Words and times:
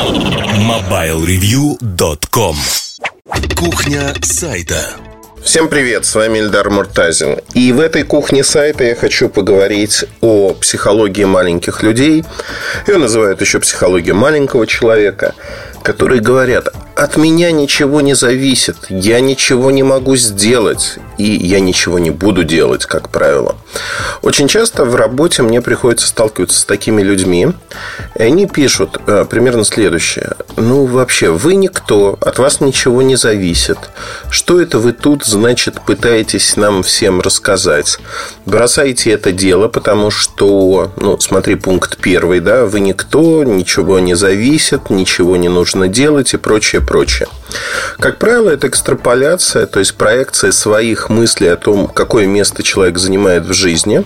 MobileReview.com 0.00 2.56
Кухня 3.54 4.14
сайта 4.22 4.94
Всем 5.42 5.68
привет, 5.68 6.06
с 6.06 6.14
вами 6.14 6.38
Ильдар 6.38 6.70
Муртазин. 6.70 7.36
И 7.52 7.70
в 7.72 7.80
этой 7.80 8.04
кухне 8.04 8.42
сайта 8.42 8.84
я 8.84 8.94
хочу 8.94 9.28
поговорить 9.28 10.06
о 10.22 10.54
психологии 10.54 11.24
маленьких 11.24 11.82
людей. 11.82 12.24
Ее 12.86 12.96
называют 12.96 13.42
еще 13.42 13.60
психология 13.60 14.14
маленького 14.14 14.66
человека, 14.66 15.34
которые 15.82 16.22
говорят, 16.22 16.68
от 16.96 17.18
меня 17.18 17.52
ничего 17.52 18.00
не 18.00 18.14
зависит, 18.14 18.76
я 18.88 19.20
ничего 19.20 19.70
не 19.70 19.82
могу 19.82 20.16
сделать, 20.16 20.96
и 21.20 21.46
я 21.46 21.60
ничего 21.60 21.98
не 21.98 22.10
буду 22.10 22.44
делать, 22.44 22.86
как 22.86 23.10
правило. 23.10 23.56
Очень 24.22 24.48
часто 24.48 24.84
в 24.84 24.94
работе 24.94 25.42
мне 25.42 25.60
приходится 25.60 26.06
сталкиваться 26.06 26.60
с 26.60 26.64
такими 26.64 27.02
людьми, 27.02 27.48
и 28.16 28.22
они 28.22 28.46
пишут 28.46 28.98
э, 29.06 29.26
примерно 29.28 29.64
следующее. 29.64 30.32
Ну, 30.56 30.86
вообще, 30.86 31.30
вы 31.30 31.54
никто, 31.54 32.18
от 32.20 32.38
вас 32.38 32.60
ничего 32.60 33.02
не 33.02 33.16
зависит. 33.16 33.78
Что 34.30 34.60
это 34.60 34.78
вы 34.78 34.92
тут, 34.92 35.24
значит, 35.24 35.80
пытаетесь 35.82 36.56
нам 36.56 36.82
всем 36.82 37.20
рассказать? 37.20 37.98
Бросайте 38.46 39.10
это 39.10 39.32
дело, 39.32 39.68
потому 39.68 40.10
что, 40.10 40.92
ну, 40.96 41.20
смотри, 41.20 41.56
пункт 41.56 41.98
первый, 41.98 42.40
да, 42.40 42.64
вы 42.64 42.80
никто, 42.80 43.44
ничего 43.44 43.98
не 43.98 44.14
зависит, 44.14 44.88
ничего 44.90 45.36
не 45.36 45.48
нужно 45.48 45.88
делать 45.88 46.32
и 46.32 46.38
прочее, 46.38 46.80
прочее. 46.80 47.28
Как 47.98 48.18
правило, 48.18 48.48
это 48.48 48.68
экстраполяция, 48.68 49.66
то 49.66 49.80
есть 49.80 49.94
проекция 49.96 50.52
своих 50.52 51.09
мыслей 51.10 51.48
о 51.48 51.56
том, 51.56 51.86
какое 51.88 52.26
место 52.26 52.62
человек 52.62 52.98
занимает 52.98 53.44
в 53.44 53.52
жизни, 53.52 54.04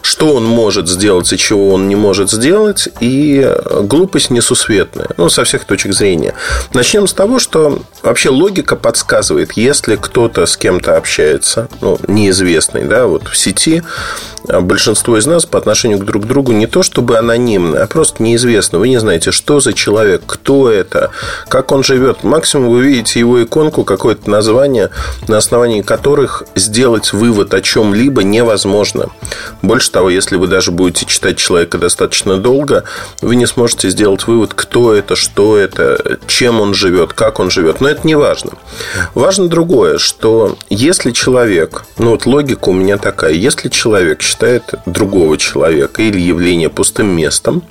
что 0.00 0.34
он 0.34 0.44
может 0.44 0.88
сделать 0.88 1.32
и 1.32 1.38
чего 1.38 1.72
он 1.72 1.88
не 1.88 1.94
может 1.94 2.30
сделать, 2.30 2.88
и 3.00 3.54
глупость 3.82 4.30
несусветная, 4.30 5.08
ну, 5.16 5.28
со 5.28 5.44
всех 5.44 5.64
точек 5.64 5.92
зрения. 5.92 6.34
Начнем 6.74 7.06
с 7.06 7.12
того, 7.12 7.38
что 7.38 7.82
вообще 8.02 8.30
логика 8.30 8.74
подсказывает, 8.74 9.52
если 9.52 9.96
кто-то 9.96 10.46
с 10.46 10.56
кем-то 10.56 10.96
общается, 10.96 11.68
ну, 11.80 11.98
неизвестный, 12.08 12.84
да, 12.84 13.06
вот 13.06 13.28
в 13.28 13.36
сети, 13.36 13.82
а 14.48 14.60
большинство 14.60 15.16
из 15.18 15.26
нас 15.26 15.46
по 15.46 15.58
отношению 15.58 15.98
к 15.98 16.04
друг 16.04 16.26
другу 16.26 16.52
не 16.52 16.66
то 16.66 16.82
чтобы 16.82 17.16
анонимны, 17.16 17.76
а 17.76 17.86
просто 17.86 18.22
неизвестно. 18.22 18.78
Вы 18.78 18.88
не 18.88 18.98
знаете, 18.98 19.30
что 19.30 19.60
за 19.60 19.72
человек, 19.72 20.22
кто 20.26 20.68
это, 20.68 21.10
как 21.48 21.70
он 21.70 21.84
живет. 21.84 22.24
Максимум 22.24 22.70
вы 22.70 22.82
видите 22.82 23.20
его 23.20 23.42
иконку, 23.42 23.84
какое-то 23.84 24.28
название, 24.28 24.90
на 25.28 25.38
основании 25.38 25.82
которых 26.22 26.44
сделать 26.54 27.12
вывод 27.12 27.54
о 27.54 27.60
чем-либо 27.60 28.22
невозможно. 28.22 29.08
Больше 29.60 29.90
того, 29.90 30.10
если 30.10 30.36
вы 30.36 30.46
даже 30.46 30.70
будете 30.70 31.06
читать 31.06 31.36
человека 31.36 31.78
достаточно 31.78 32.36
долго, 32.36 32.84
вы 33.20 33.36
не 33.36 33.46
сможете 33.46 33.90
сделать 33.90 34.26
вывод, 34.26 34.54
кто 34.54 34.94
это, 34.94 35.16
что 35.16 35.56
это, 35.56 36.18
чем 36.26 36.60
он 36.60 36.74
живет, 36.74 37.12
как 37.12 37.40
он 37.40 37.50
живет. 37.50 37.80
Но 37.80 37.88
это 37.88 38.06
не 38.06 38.14
важно. 38.14 38.52
Важно 39.14 39.48
другое, 39.48 39.98
что 39.98 40.56
если 40.70 41.10
человек, 41.10 41.84
ну 41.98 42.10
вот 42.10 42.26
логика 42.26 42.68
у 42.68 42.72
меня 42.72 42.98
такая, 42.98 43.32
если 43.32 43.68
человек 43.68 44.22
считает 44.22 44.74
другого 44.86 45.36
человека 45.36 46.02
или 46.02 46.20
явление 46.20 46.68
пустым 46.68 47.08
местом, 47.08 47.62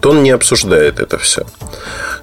то 0.00 0.10
он 0.10 0.22
не 0.22 0.30
обсуждает 0.30 0.98
это 1.00 1.18
все. 1.18 1.46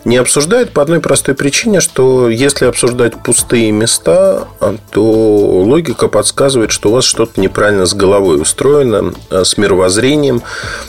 Не 0.05 0.17
обсуждает 0.17 0.71
по 0.71 0.81
одной 0.81 0.99
простой 0.99 1.33
причине, 1.33 1.79
что 1.79 2.29
если 2.29 2.65
обсуждать 2.65 3.23
пустые 3.23 3.71
места, 3.71 4.47
то 4.91 5.01
логика 5.01 6.09
подсказывает, 6.09 6.71
что 6.71 6.89
у 6.89 6.93
вас 6.93 7.05
что-то 7.05 7.39
неправильно 7.39 7.85
с 7.85 7.93
головой 7.93 8.41
устроено, 8.41 9.13
э, 9.29 9.43
с 9.45 9.57
мировоззрением, 9.57 10.41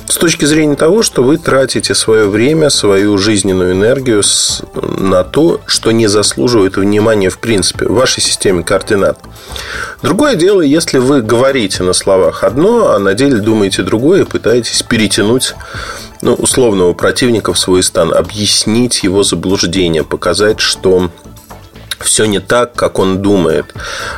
с 0.09 0.17
точки 0.17 0.47
зрения 0.47 0.75
того, 0.75 1.05
что 1.05 1.23
вы 1.23 1.37
тратите 1.37 1.95
свое 1.95 2.29
время, 2.29 2.71
свою 2.71 3.17
жизненную 3.17 3.73
энергию 3.73 4.23
на 4.75 5.23
то, 5.23 5.61
что 5.67 5.93
не 5.93 6.09
заслуживает 6.09 6.77
внимания 6.77 7.31
в 7.31 7.39
принципе 7.39 7.87
в 7.87 7.93
вашей 7.95 8.21
системе 8.21 8.65
координат. 8.65 9.19
Другое 10.03 10.35
дело, 10.35 10.61
если 10.61 10.99
вы 10.99 11.23
говорите 11.23 11.85
на 11.85 11.93
словах 11.93 12.43
одно, 12.43 12.91
а 12.91 12.99
на 12.99 13.15
деле 13.15 13.37
думаете 13.37 13.83
другое 13.83 14.23
и 14.23 14.25
пытаетесь 14.25 14.83
перетянуть 14.83 15.55
ну, 16.23 16.35
условного 16.35 16.93
противника 16.95 17.53
в 17.53 17.59
свой 17.59 17.83
стан, 17.83 18.13
объяснить 18.15 19.03
его 19.03 19.23
заблуждение, 19.23 20.05
показать, 20.05 20.61
что 20.61 21.11
все 22.05 22.27
не 22.27 22.39
так, 22.39 22.75
как 22.75 22.99
он 22.99 23.23
думает. 23.23 23.67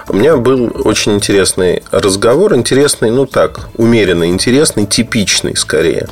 У 0.08 0.14
меня 0.14 0.36
был 0.36 0.70
очень 0.84 1.14
интересный 1.14 1.82
разговор, 1.90 2.54
интересный, 2.54 3.10
ну 3.10 3.26
так, 3.26 3.68
умеренно 3.76 4.28
интересный, 4.28 4.86
типичный 4.86 5.56
скорее, 5.56 6.08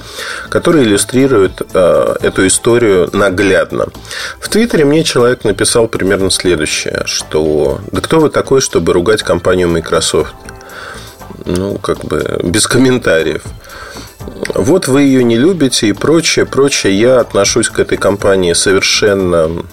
который 0.48 0.84
иллюстрирует 0.84 1.62
э, 1.74 2.16
эту 2.22 2.46
историю 2.46 3.10
наглядно. 3.12 3.88
В 4.38 4.48
Твиттере 4.48 4.84
мне 4.84 5.04
человек 5.04 5.44
написал 5.44 5.88
примерно 5.88 6.30
следующее, 6.30 7.02
что 7.06 7.80
«Да 7.92 8.00
кто 8.00 8.20
вы 8.20 8.30
такой, 8.30 8.60
чтобы 8.60 8.92
ругать 8.92 9.22
компанию 9.22 9.68
Microsoft?» 9.68 10.34
Ну, 11.44 11.76
как 11.78 12.04
бы 12.04 12.40
без 12.42 12.66
комментариев 12.66 13.42
вот 14.54 14.88
вы 14.88 15.02
ее 15.02 15.24
не 15.24 15.36
любите 15.36 15.88
и 15.88 15.92
прочее, 15.92 16.46
прочее. 16.46 16.98
Я 16.98 17.20
отношусь 17.20 17.68
к 17.68 17.78
этой 17.78 17.98
компании 17.98 18.52
совершенно 18.52 19.64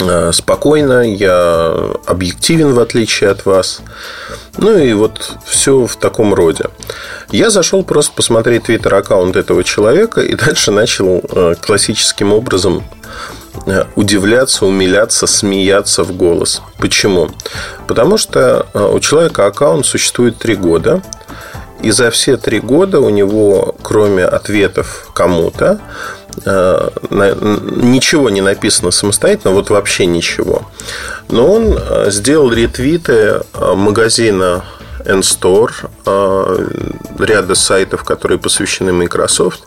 э, 0.00 0.32
спокойно, 0.32 1.02
я 1.02 1.94
объективен 2.06 2.74
в 2.74 2.80
отличие 2.80 3.30
от 3.30 3.46
вас. 3.46 3.80
Ну 4.56 4.76
и 4.76 4.92
вот 4.92 5.32
все 5.44 5.86
в 5.86 5.96
таком 5.96 6.34
роде. 6.34 6.66
Я 7.30 7.50
зашел 7.50 7.82
просто 7.82 8.12
посмотреть 8.14 8.64
твиттер 8.64 8.94
аккаунт 8.94 9.36
этого 9.36 9.64
человека 9.64 10.20
и 10.20 10.34
дальше 10.46 10.70
начал 10.70 11.22
э, 11.30 11.54
классическим 11.60 12.32
образом 12.32 12.84
э, 13.66 13.84
удивляться, 13.96 14.66
умиляться, 14.66 15.26
смеяться 15.26 16.04
в 16.04 16.12
голос. 16.12 16.62
Почему? 16.78 17.30
Потому 17.86 18.18
что 18.18 18.66
у 18.74 19.00
человека 19.00 19.46
аккаунт 19.46 19.86
существует 19.86 20.36
три 20.38 20.56
года. 20.56 21.02
И 21.82 21.90
за 21.90 22.10
все 22.10 22.36
три 22.36 22.60
года 22.60 23.00
у 23.00 23.08
него, 23.08 23.74
кроме 23.82 24.24
ответов 24.24 25.10
кому-то, 25.14 25.78
э, 26.44 26.90
ничего 27.10 28.30
не 28.30 28.40
написано 28.40 28.90
самостоятельно, 28.90 29.54
вот 29.54 29.70
вообще 29.70 30.06
ничего. 30.06 30.68
Но 31.28 31.52
он 31.52 31.78
э, 31.78 32.10
сделал 32.10 32.52
ретвиты 32.52 33.12
э, 33.12 33.74
магазина 33.74 34.64
N-Store, 35.04 35.70
ряда 37.18 37.54
сайтов, 37.54 38.04
которые 38.04 38.38
посвящены 38.38 38.92
Microsoft, 38.92 39.62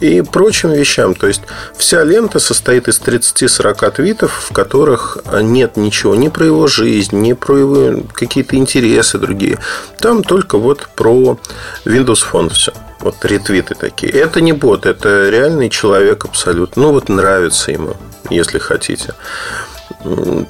и 0.00 0.22
прочим 0.22 0.70
вещам. 0.72 1.14
То 1.14 1.26
есть 1.26 1.42
вся 1.76 2.04
лента 2.04 2.38
состоит 2.38 2.88
из 2.88 3.00
30-40 3.00 3.90
твитов, 3.90 4.46
в 4.48 4.52
которых 4.52 5.18
нет 5.40 5.76
ничего 5.76 6.14
ни 6.14 6.28
про 6.28 6.46
его 6.46 6.66
жизнь, 6.66 7.16
ни 7.20 7.32
про 7.32 7.58
его 7.58 8.02
какие-то 8.12 8.56
интересы 8.56 9.18
другие. 9.18 9.58
Там 9.98 10.22
только 10.22 10.58
вот 10.58 10.88
про 10.94 11.38
Windows 11.84 12.24
Phone 12.30 12.50
все. 12.50 12.72
Вот 13.00 13.24
ретвиты 13.24 13.74
такие. 13.74 14.12
Это 14.12 14.40
не 14.40 14.52
бот, 14.52 14.86
это 14.86 15.28
реальный 15.28 15.70
человек 15.70 16.24
абсолютно. 16.24 16.82
Ну 16.82 16.92
вот 16.92 17.08
нравится 17.08 17.70
ему, 17.70 17.96
если 18.28 18.58
хотите. 18.58 19.14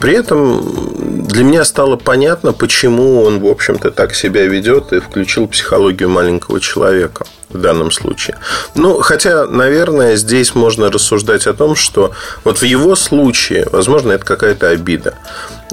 При 0.01 0.15
этом 0.15 1.27
для 1.27 1.45
меня 1.45 1.65
стало 1.65 1.97
понятно, 1.97 2.53
почему 2.53 3.23
он, 3.23 3.41
в 3.41 3.47
общем-то, 3.47 3.91
так 3.91 4.15
себя 4.15 4.47
ведет 4.47 4.93
и 4.93 5.01
включил 5.01 5.47
психологию 5.49 6.09
маленького 6.09 6.61
человека 6.61 7.25
в 7.49 7.59
данном 7.59 7.91
случае. 7.91 8.37
Ну, 8.75 9.01
хотя, 9.01 9.47
наверное, 9.47 10.17
здесь 10.17 10.55
можно 10.55 10.91
рассуждать 10.91 11.47
о 11.47 11.55
том, 11.55 11.77
что 11.77 12.13
вот 12.45 12.59
в 12.59 12.65
его 12.65 12.95
случае, 12.97 13.67
возможно, 13.73 14.13
это 14.13 14.25
какая-то 14.25 14.69
обида. 14.69 15.15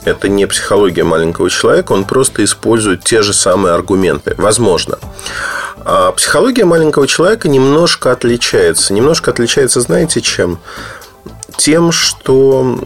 Это 0.05 0.29
не 0.29 0.45
психология 0.45 1.03
маленького 1.03 1.49
человека, 1.49 1.93
он 1.93 2.05
просто 2.05 2.43
использует 2.43 3.03
те 3.03 3.23
же 3.23 3.33
самые 3.33 3.73
аргументы. 3.73 4.35
Возможно. 4.37 4.99
А 5.83 6.11
психология 6.11 6.65
маленького 6.65 7.07
человека 7.07 7.47
немножко 7.47 8.11
отличается. 8.11 8.93
Немножко 8.93 9.31
отличается, 9.31 9.81
знаете, 9.81 10.21
чем? 10.21 10.59
Тем, 11.57 11.91
что 11.91 12.79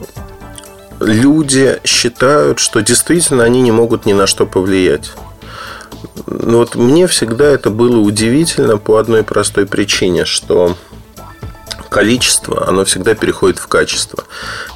люди 0.99 1.79
считают, 1.83 2.59
что 2.59 2.81
действительно 2.81 3.43
они 3.43 3.61
не 3.61 3.71
могут 3.71 4.05
ни 4.05 4.13
на 4.13 4.27
что 4.27 4.45
повлиять. 4.45 5.11
Но 6.27 6.59
вот 6.59 6.75
мне 6.75 7.07
всегда 7.07 7.45
это 7.45 7.69
было 7.69 7.97
удивительно 7.97 8.77
по 8.77 8.97
одной 8.97 9.23
простой 9.23 9.65
причине, 9.65 10.25
что 10.25 10.77
количество, 11.89 12.67
оно 12.67 12.85
всегда 12.85 13.15
переходит 13.15 13.57
в 13.57 13.67
качество. 13.67 14.23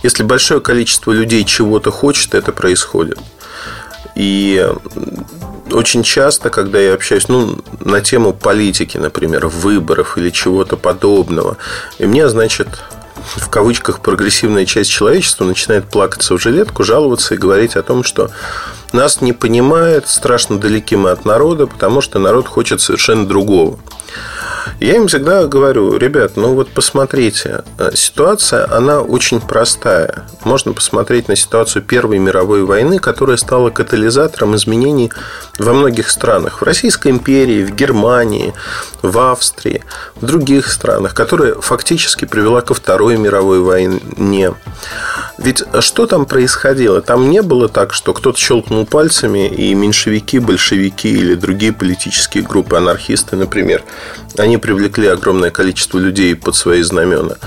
Если 0.02 0.24
большое 0.24 0.62
количество 0.62 1.12
людей 1.12 1.44
чего-то 1.46 1.92
хочет, 1.92 2.34
это 2.34 2.52
происходит. 2.52 3.19
И 4.16 4.68
очень 5.72 6.04
часто, 6.04 6.50
когда 6.50 6.80
я 6.80 6.94
общаюсь 6.94 7.28
ну, 7.28 7.60
на 7.80 8.02
тему 8.02 8.34
политики, 8.34 8.98
например, 8.98 9.48
выборов 9.48 10.18
или 10.18 10.30
чего-то 10.30 10.78
подобного, 10.78 11.58
и 11.98 12.06
мне, 12.06 12.30
значит, 12.30 12.68
в 13.25 13.50
кавычках 13.50 14.00
прогрессивная 14.00 14.66
часть 14.66 14.90
человечества 14.90 15.46
начинает 15.46 15.90
плакаться 15.90 16.36
в 16.36 16.42
жилетку, 16.42 16.84
жаловаться 16.84 17.36
и 17.36 17.38
говорить 17.38 17.75
о 17.75 17.84
том, 17.84 18.04
что 18.04 18.30
нас 18.92 19.22
не 19.22 19.34
понимает, 19.34 20.08
страшно 20.08 20.60
далеки 20.60 20.96
мы 20.96 21.12
от 21.12 21.25
народа, 21.25 21.68
потому 21.68 22.02
что 22.02 22.20
народ 22.20 22.48
хочет 22.48 22.81
совершенно 22.81 23.28
другого. 23.28 23.80
Я 24.80 24.95
им 24.95 25.07
всегда 25.07 25.45
говорю, 25.45 25.98
ребят, 25.98 26.33
ну 26.36 26.54
вот 26.54 26.69
посмотрите, 26.69 27.63
э, 27.77 27.92
ситуация, 27.95 28.69
она 28.71 29.01
очень 29.01 29.39
простая. 29.39 30.25
Можно 30.44 30.74
посмотреть 30.74 31.27
на 31.27 31.36
ситуацию 31.36 31.83
Первой 31.83 32.19
мировой 32.19 32.63
войны, 32.63 33.00
которая 33.00 33.38
стала 33.38 33.69
катализатором 33.69 34.56
изменений 34.56 35.12
во 35.60 35.74
многих 35.74 36.10
странах. 36.10 36.62
В 36.62 36.63
Российской 36.63 37.10
империи, 37.10 37.63
в 37.63 37.75
Германии, 37.75 38.54
в 39.01 39.18
Австрии, 39.19 39.83
в 40.15 40.25
других 40.25 40.71
странах, 40.71 41.13
которая 41.13 41.56
фактически 41.56 42.25
привела 42.25 42.62
ко 42.62 42.74
Второй 42.74 43.18
мировой 43.18 43.59
войне. 43.59 44.54
Ведь 45.38 45.63
что 45.80 46.07
там 46.07 46.25
происходило? 46.25 47.01
Там 47.01 47.30
не 47.30 47.42
было 47.42 47.68
так, 47.68 47.94
что 47.94 48.13
кто-то 48.13 48.38
щелкнул 48.38 48.86
пальцами, 48.86 49.48
и 49.48 49.74
меньшевики, 49.74 50.39
большевики 50.39 51.09
или 51.09 51.36
другие 51.36 51.74
политические 51.74 52.44
группы, 52.44 52.77
анархисты, 52.77 53.36
например, 53.36 53.83
они 54.38 54.53
привлекли 54.58 55.08
огромное 55.08 55.52
количество 55.52 55.98
людей 55.98 56.36
под 56.36 56.56
свои 56.56 56.82
знамена. 56.82 57.38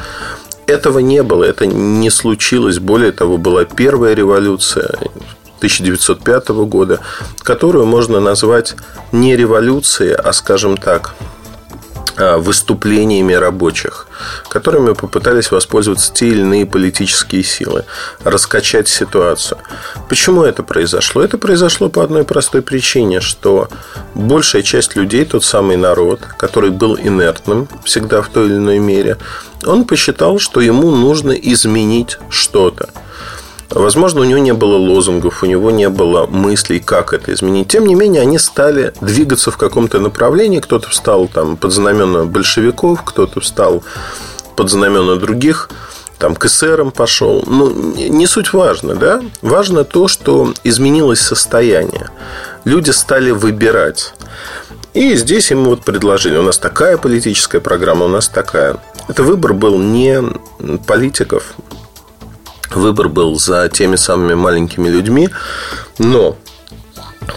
Этого 0.67 0.99
не 0.99 1.23
было, 1.23 1.45
это 1.45 1.67
не 1.67 2.11
случилось. 2.11 2.79
Более 2.79 3.13
того, 3.13 3.39
была 3.39 3.65
первая 3.65 4.15
революция 4.15 4.91
1905 5.59 6.49
года, 6.67 7.01
которую 7.43 7.87
можно 7.87 8.21
назвать 8.21 8.75
не 9.13 9.37
революцией, 9.37 10.13
а, 10.13 10.33
скажем 10.33 10.77
так, 10.77 11.15
выступлениями 12.17 13.33
рабочих, 13.35 14.07
которыми 14.49 14.95
попытались 14.95 15.51
воспользоваться 15.51 16.13
те 16.13 16.29
или 16.29 16.41
иные 16.41 16.67
политические 16.67 17.43
силы, 17.43 17.85
раскачать 18.25 18.89
ситуацию. 18.89 19.59
Почему 20.09 20.43
это 20.43 20.63
произошло? 20.63 21.23
Это 21.23 21.39
произошло 21.39 21.89
по 21.89 22.03
одной 22.03 22.25
простой 22.25 22.63
причине, 22.63 23.21
что 23.21 23.69
большая 24.15 24.63
часть 24.63 24.97
людей, 24.97 25.25
тот 25.25 25.45
самый 25.45 25.77
народ, 25.77 26.21
который 26.39 26.71
был 26.71 26.97
инертным 26.97 27.69
всегда 27.85 28.23
в 28.23 28.29
той 28.29 28.47
или 28.47 28.57
иной 28.57 28.79
мере, 28.79 29.19
он 29.65 29.85
посчитал, 29.85 30.39
что 30.39 30.61
ему 30.61 30.91
нужно 30.91 31.33
изменить 31.33 32.19
что-то– 32.31 32.91
Возможно, 33.71 34.21
у 34.21 34.25
него 34.25 34.39
не 34.39 34.53
было 34.55 34.77
лозунгов, 34.77 35.43
у 35.43 35.47
него 35.47 35.71
не 35.71 35.89
было 35.89 36.27
мыслей, 36.27 36.81
как 36.81 37.13
это 37.13 37.33
изменить. 37.33 37.69
Тем 37.69 37.87
не 37.87 37.95
менее, 37.95 38.23
они 38.23 38.39
стали 38.39 38.93
двигаться 39.01 39.51
в 39.51 39.57
каком-то 39.57 39.99
направлении. 39.99 40.61
Кто-то 40.61 40.89
встал 40.89 41.29
там, 41.29 41.57
под 41.57 41.73
знамена 41.73 42.25
большевиков, 42.25 43.03
кто-то 43.05 43.41
встал 43.41 43.83
под 44.57 44.71
знамена 44.71 45.17
других 45.17 45.69
там 46.19 46.35
к 46.35 46.47
эсерам 46.47 46.91
пошел. 46.91 47.45
Ну, 47.47 47.71
не 47.95 48.27
суть 48.27 48.53
важно, 48.53 48.95
да? 48.95 49.23
Важно 49.43 49.85
то, 49.85 50.09
что 50.09 50.55
изменилось 50.65 51.21
состояние. 51.21 52.09
Люди 52.65 52.91
стали 52.91 53.31
выбирать. 53.31 54.15
И 54.95 55.15
здесь 55.17 55.51
им 55.51 55.65
вот 55.65 55.85
предложили, 55.85 56.39
у 56.39 56.43
нас 56.43 56.59
такая 56.59 56.97
политическая 56.97 57.61
программа, 57.61 58.07
у 58.07 58.09
нас 58.09 58.29
такая. 58.29 58.79
Это 59.09 59.23
выбор 59.23 59.53
был 59.53 59.79
не 59.79 60.23
политиков, 60.87 61.55
выбор 62.75 63.09
был 63.09 63.39
за 63.39 63.69
теми 63.69 63.97
самыми 63.97 64.35
маленькими 64.35 64.89
людьми, 64.89 65.29
но 65.99 66.37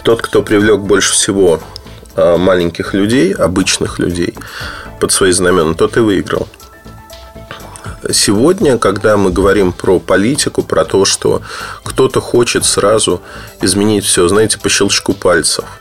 тот, 0.02 0.22
кто 0.22 0.42
привлек 0.42 0.80
больше 0.80 1.12
всего 1.12 1.60
а, 2.16 2.36
маленьких 2.36 2.94
людей, 2.94 3.32
обычных 3.32 3.98
людей 3.98 4.34
под 4.98 5.12
свои 5.12 5.32
знамена, 5.32 5.74
тот 5.74 5.96
и 5.96 6.00
выиграл. 6.00 6.48
Сегодня, 8.12 8.78
когда 8.78 9.16
мы 9.16 9.30
говорим 9.30 9.72
про 9.72 9.98
политику, 9.98 10.62
про 10.62 10.84
то, 10.84 11.04
что 11.04 11.42
кто-то 11.82 12.20
хочет 12.20 12.64
сразу 12.64 13.20
изменить 13.60 14.04
все, 14.04 14.26
знаете, 14.28 14.58
по 14.58 14.68
щелчку 14.68 15.12
пальцев– 15.12 15.64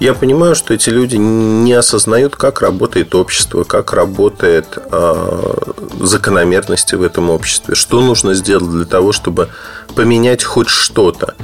я 0.00 0.14
понимаю, 0.14 0.54
что 0.54 0.74
эти 0.74 0.90
люди 0.90 1.16
не 1.16 1.72
осознают, 1.72 2.36
как 2.36 2.60
работает 2.60 3.14
общество, 3.14 3.64
как 3.64 3.92
работает 3.92 4.66
э, 4.76 5.54
закономерности 6.00 6.94
в 6.94 7.02
этом 7.02 7.30
обществе, 7.30 7.74
что 7.74 8.00
нужно 8.00 8.34
сделать 8.34 8.70
для 8.70 8.84
того, 8.84 9.12
чтобы 9.12 9.48
поменять 9.94 10.42
хоть 10.42 10.68
что-то. 10.68 11.34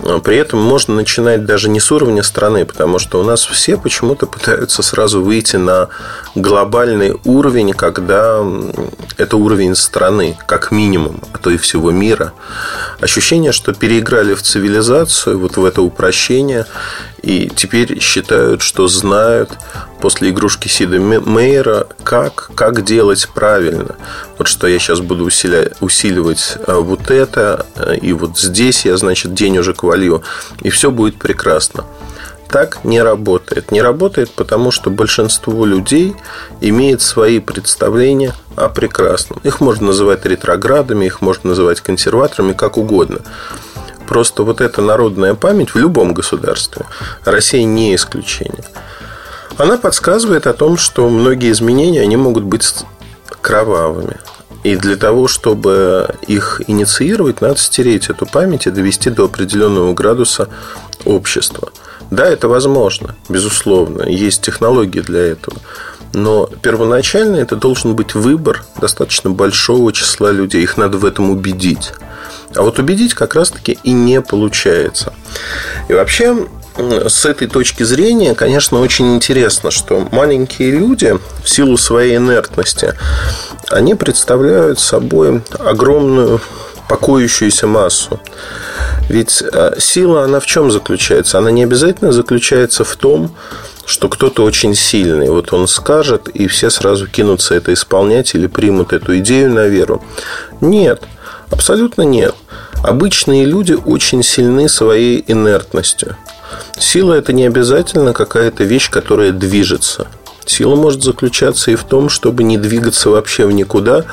А 0.00 0.18
при 0.18 0.36
этом 0.36 0.60
можно 0.60 0.94
начинать 0.94 1.44
даже 1.44 1.68
не 1.68 1.80
с 1.80 1.90
уровня 1.92 2.22
страны, 2.22 2.64
потому 2.64 2.98
что 2.98 3.20
у 3.20 3.24
нас 3.24 3.44
все 3.44 3.76
почему-то 3.76 4.26
пытаются 4.26 4.82
сразу 4.82 5.22
выйти 5.22 5.56
на 5.56 5.88
глобальный 6.34 7.16
уровень, 7.24 7.72
когда 7.72 8.44
это 9.16 9.36
уровень 9.36 9.74
страны, 9.76 10.36
как 10.46 10.70
минимум, 10.70 11.20
а 11.32 11.38
то 11.38 11.50
и 11.50 11.56
всего 11.56 11.90
мира. 11.90 12.32
Ощущение, 13.00 13.52
что 13.52 13.72
переиграли 13.72 14.34
в 14.34 14.42
цивилизацию, 14.42 15.38
вот 15.38 15.56
в 15.56 15.64
это 15.64 15.82
упрощение, 15.82 16.66
и 17.24 17.48
теперь 17.48 18.00
считают, 18.00 18.60
что 18.60 18.86
знают 18.86 19.50
после 20.00 20.28
игрушки 20.28 20.68
Сида 20.68 20.98
Мейера, 20.98 21.86
как, 22.02 22.50
как 22.54 22.84
делать 22.84 23.26
правильно. 23.34 23.96
Вот 24.36 24.46
что 24.46 24.66
я 24.66 24.78
сейчас 24.78 25.00
буду 25.00 25.24
усиля, 25.24 25.72
усиливать 25.80 26.58
э, 26.66 26.74
вот 26.74 27.10
это, 27.10 27.64
э, 27.76 27.96
и 27.96 28.12
вот 28.12 28.38
здесь 28.38 28.84
я, 28.84 28.98
значит, 28.98 29.32
день 29.32 29.56
уже 29.56 29.74
волью, 29.80 30.22
и 30.60 30.68
все 30.68 30.90
будет 30.90 31.16
прекрасно. 31.16 31.84
Так 32.48 32.84
не 32.84 33.02
работает. 33.02 33.72
Не 33.72 33.80
работает, 33.80 34.30
потому 34.30 34.70
что 34.70 34.90
большинство 34.90 35.64
людей 35.64 36.14
имеет 36.60 37.00
свои 37.00 37.40
представления 37.40 38.34
о 38.54 38.68
прекрасном. 38.68 39.40
Их 39.44 39.60
можно 39.60 39.86
называть 39.86 40.26
ретроградами, 40.26 41.06
их 41.06 41.22
можно 41.22 41.50
называть 41.50 41.80
консерваторами, 41.80 42.52
как 42.52 42.76
угодно. 42.76 43.20
Просто 44.08 44.42
вот 44.42 44.60
эта 44.60 44.82
народная 44.82 45.34
память 45.34 45.74
в 45.74 45.78
любом 45.78 46.12
государстве, 46.14 46.86
Россия 47.24 47.64
не 47.64 47.94
исключение, 47.94 48.64
она 49.56 49.76
подсказывает 49.76 50.46
о 50.46 50.52
том, 50.52 50.76
что 50.76 51.08
многие 51.08 51.50
изменения, 51.52 52.02
они 52.02 52.16
могут 52.16 52.44
быть 52.44 52.84
кровавыми. 53.40 54.16
И 54.64 54.76
для 54.76 54.96
того, 54.96 55.28
чтобы 55.28 56.14
их 56.26 56.62
инициировать, 56.66 57.42
надо 57.42 57.58
стереть 57.58 58.08
эту 58.08 58.24
память 58.24 58.66
и 58.66 58.70
довести 58.70 59.10
до 59.10 59.26
определенного 59.26 59.92
градуса 59.92 60.48
общества. 61.04 61.70
Да, 62.10 62.26
это 62.26 62.48
возможно, 62.48 63.14
безусловно. 63.28 64.02
Есть 64.08 64.42
технологии 64.42 65.00
для 65.00 65.20
этого. 65.20 65.58
Но 66.14 66.46
первоначально 66.62 67.36
это 67.36 67.56
должен 67.56 67.94
быть 67.94 68.14
выбор 68.14 68.64
достаточно 68.80 69.30
большого 69.30 69.92
числа 69.92 70.30
людей. 70.30 70.62
Их 70.62 70.76
надо 70.78 70.96
в 70.96 71.04
этом 71.04 71.28
убедить. 71.30 71.92
А 72.56 72.62
вот 72.62 72.78
убедить 72.78 73.14
как 73.14 73.34
раз-таки 73.34 73.78
и 73.82 73.92
не 73.92 74.20
получается. 74.20 75.12
И 75.88 75.92
вообще, 75.92 76.46
с 76.76 77.24
этой 77.24 77.48
точки 77.48 77.82
зрения, 77.82 78.34
конечно, 78.34 78.80
очень 78.80 79.14
интересно, 79.14 79.70
что 79.70 80.06
маленькие 80.10 80.72
люди 80.72 81.18
в 81.42 81.48
силу 81.48 81.76
своей 81.76 82.16
инертности, 82.16 82.94
они 83.70 83.94
представляют 83.94 84.78
собой 84.78 85.42
огромную 85.58 86.40
покоящуюся 86.88 87.66
массу. 87.66 88.20
Ведь 89.08 89.42
э, 89.42 89.74
сила, 89.78 90.24
она 90.24 90.40
в 90.40 90.46
чем 90.46 90.70
заключается? 90.70 91.38
Она 91.38 91.50
не 91.50 91.64
обязательно 91.64 92.12
заключается 92.12 92.84
в 92.84 92.96
том, 92.96 93.34
что 93.86 94.08
кто-то 94.08 94.44
очень 94.44 94.74
сильный. 94.74 95.28
Вот 95.28 95.52
он 95.52 95.68
скажет, 95.68 96.28
и 96.28 96.46
все 96.46 96.70
сразу 96.70 97.06
кинутся 97.06 97.54
это 97.54 97.72
исполнять 97.72 98.34
или 98.34 98.46
примут 98.46 98.92
эту 98.92 99.18
идею 99.18 99.50
на 99.50 99.66
веру. 99.66 100.02
Нет, 100.60 101.02
абсолютно 101.50 102.02
нет. 102.02 102.34
Обычные 102.84 103.46
люди 103.46 103.72
очень 103.72 104.22
сильны 104.22 104.68
своей 104.68 105.24
инертностью. 105.26 106.18
Сила– 106.78 107.14
это 107.14 107.32
не 107.32 107.46
обязательно 107.46 108.12
какая-то 108.12 108.64
вещь, 108.64 108.90
которая 108.90 109.32
движется. 109.32 110.06
Сила 110.44 110.74
может 110.74 111.02
заключаться 111.02 111.70
и 111.70 111.76
в 111.76 111.84
том, 111.84 112.10
чтобы 112.10 112.42
не 112.42 112.58
двигаться 112.58 113.08
вообще 113.08 113.46
в 113.46 113.52
никуда, 113.52 114.04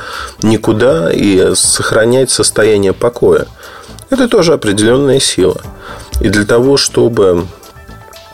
никуда 0.41 1.11
и 1.11 1.53
сохранять 1.53 2.31
состояние 2.31 2.93
покоя. 2.93 3.45
Это 4.09 4.29
тоже 4.29 4.53
определенная 4.53 5.19
сила. 5.19 5.59
И 6.21 6.29
для 6.29 6.45
того, 6.45 6.77
чтобы 6.77 7.47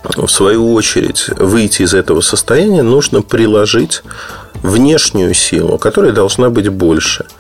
в 0.04 0.28
свою 0.28 0.72
очередь 0.72 1.30
выйти 1.30 1.82
из 1.82 1.96
этого 1.96 2.22
состояния, 2.22 2.84
нужно 2.84 3.24
приложить 3.24 4.04
внешнюю 4.62 5.34
силу, 5.34 5.80
которая 5.80 6.12
должна 6.12 6.52
быть 6.52 6.70
больше– 6.70 7.26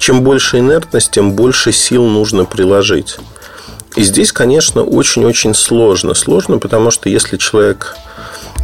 чем 0.00 0.22
больше 0.22 0.58
инертность, 0.58 1.12
тем 1.12 1.32
больше 1.32 1.72
сил 1.72 2.06
нужно 2.06 2.46
приложить. 2.46 3.18
И 3.96 4.02
здесь, 4.02 4.32
конечно, 4.32 4.82
очень-очень 4.82 5.54
сложно. 5.54 6.14
Сложно, 6.14 6.58
потому 6.58 6.90
что 6.90 7.10
если 7.10 7.36
человек, 7.36 7.94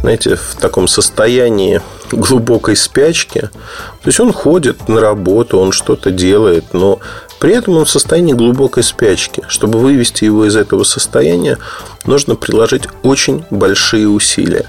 знаете, 0.01 0.35
в 0.35 0.55
таком 0.59 0.87
состоянии 0.87 1.79
глубокой 2.11 2.75
спячки, 2.75 3.41
то 3.41 4.07
есть 4.07 4.19
он 4.19 4.33
ходит 4.33 4.89
на 4.89 4.99
работу, 4.99 5.59
он 5.59 5.71
что-то 5.73 6.09
делает, 6.09 6.73
но 6.73 6.99
при 7.39 7.53
этом 7.53 7.77
он 7.77 7.85
в 7.85 7.89
состоянии 7.89 8.33
глубокой 8.33 8.81
спячки. 8.81 9.43
Чтобы 9.47 9.77
вывести 9.79 10.25
его 10.25 10.45
из 10.45 10.55
этого 10.55 10.83
состояния, 10.83 11.59
нужно 12.05 12.35
приложить 12.35 12.83
очень 13.03 13.45
большие 13.51 14.09
усилия. 14.09 14.65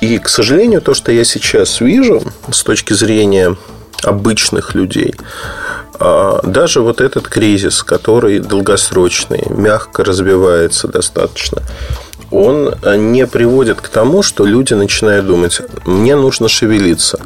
И, 0.00 0.16
к 0.16 0.30
сожалению, 0.30 0.80
то, 0.80 0.94
что 0.94 1.12
я 1.12 1.24
сейчас 1.24 1.80
вижу 1.80 2.22
с 2.50 2.62
точки 2.62 2.94
зрения 2.94 3.56
обычных 4.02 4.74
людей, 4.74 5.14
а, 5.98 6.40
даже 6.42 6.80
вот 6.80 7.00
этот 7.00 7.28
кризис, 7.28 7.82
который 7.82 8.38
долгосрочный, 8.38 9.44
мягко 9.50 10.04
развивается 10.04 10.88
достаточно, 10.88 11.62
он 12.30 12.74
не 12.84 13.26
приводит 13.26 13.80
к 13.80 13.88
тому, 13.88 14.22
что 14.22 14.44
люди 14.44 14.74
начинают 14.74 15.26
думать, 15.26 15.60
мне 15.84 16.14
нужно 16.16 16.48
шевелиться, 16.48 17.20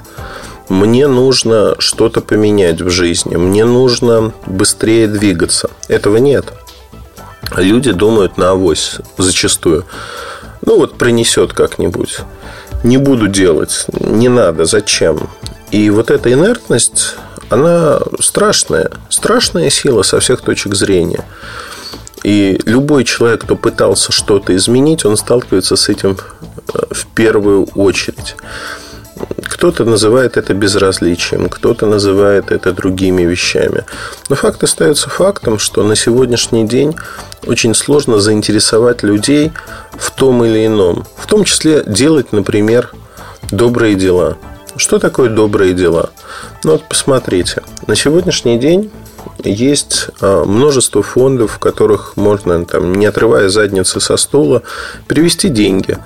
мне 0.68 1.06
нужно 1.06 1.74
что-то 1.78 2.20
поменять 2.20 2.80
в 2.80 2.88
жизни, 2.88 3.36
мне 3.36 3.64
нужно 3.64 4.32
быстрее 4.46 5.06
двигаться. 5.06 5.70
Этого 5.88 6.16
нет. 6.16 6.46
Люди 7.56 7.92
думают 7.92 8.38
на 8.38 8.52
авось 8.52 8.96
зачастую. 9.18 9.84
Ну 10.62 10.78
вот 10.78 10.96
принесет 10.96 11.52
как-нибудь. 11.52 12.20
Не 12.82 12.96
буду 12.96 13.28
делать, 13.28 13.86
не 14.00 14.28
надо, 14.28 14.64
зачем? 14.64 15.28
И 15.70 15.90
вот 15.90 16.10
эта 16.10 16.32
инертность, 16.32 17.16
она 17.50 18.00
страшная, 18.20 18.90
страшная 19.08 19.70
сила 19.70 20.02
со 20.02 20.20
всех 20.20 20.40
точек 20.40 20.74
зрения. 20.74 21.24
И 22.24 22.58
любой 22.64 23.04
человек, 23.04 23.42
кто 23.42 23.54
пытался 23.54 24.10
что-то 24.10 24.56
изменить, 24.56 25.04
он 25.04 25.16
сталкивается 25.16 25.76
с 25.76 25.90
этим 25.90 26.16
э, 26.72 26.78
в 26.90 27.06
первую 27.08 27.66
очередь. 27.74 28.36
Кто-то 29.44 29.84
называет 29.84 30.36
это 30.38 30.54
безразличием, 30.54 31.48
кто-то 31.48 31.86
называет 31.86 32.50
это 32.50 32.72
другими 32.72 33.22
вещами. 33.22 33.84
Но 34.30 34.36
факт 34.36 34.62
остается 34.64 35.10
фактом, 35.10 35.58
что 35.58 35.82
на 35.82 35.96
сегодняшний 35.96 36.66
день 36.66 36.96
очень 37.46 37.74
сложно 37.74 38.18
заинтересовать 38.18 39.02
людей 39.02 39.52
в 39.92 40.10
том 40.10 40.44
или 40.44 40.66
ином. 40.66 41.06
В 41.16 41.26
том 41.26 41.44
числе 41.44 41.84
делать, 41.86 42.32
например, 42.32 42.90
добрые 43.50 43.94
дела. 43.94 44.38
Что 44.76 44.98
такое 44.98 45.30
добрые 45.30 45.72
дела? 45.72 46.10
Ну 46.64 46.72
вот 46.72 46.88
посмотрите. 46.88 47.62
На 47.86 47.94
сегодняшний 47.94 48.58
день 48.58 48.90
есть 49.44 50.08
а, 50.20 50.44
множество 50.44 51.02
фондов, 51.02 51.52
в 51.52 51.58
которых 51.58 52.16
можно, 52.16 52.64
там, 52.64 52.94
не 52.94 53.06
отрывая 53.06 53.48
задницы 53.48 54.00
со 54.00 54.16
стула, 54.16 54.62
перевести 55.06 55.48
деньги. 55.48 55.98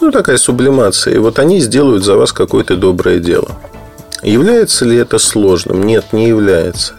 Ну, 0.00 0.10
такая 0.10 0.36
сублимация. 0.36 1.14
И 1.14 1.18
вот 1.18 1.38
они 1.38 1.60
сделают 1.60 2.04
за 2.04 2.16
вас 2.16 2.32
какое-то 2.32 2.76
доброе 2.76 3.20
дело. 3.20 3.52
Является 4.22 4.84
ли 4.84 4.96
это 4.96 5.18
сложным? 5.18 5.82
Нет, 5.84 6.12
не 6.12 6.28
является. 6.28 6.94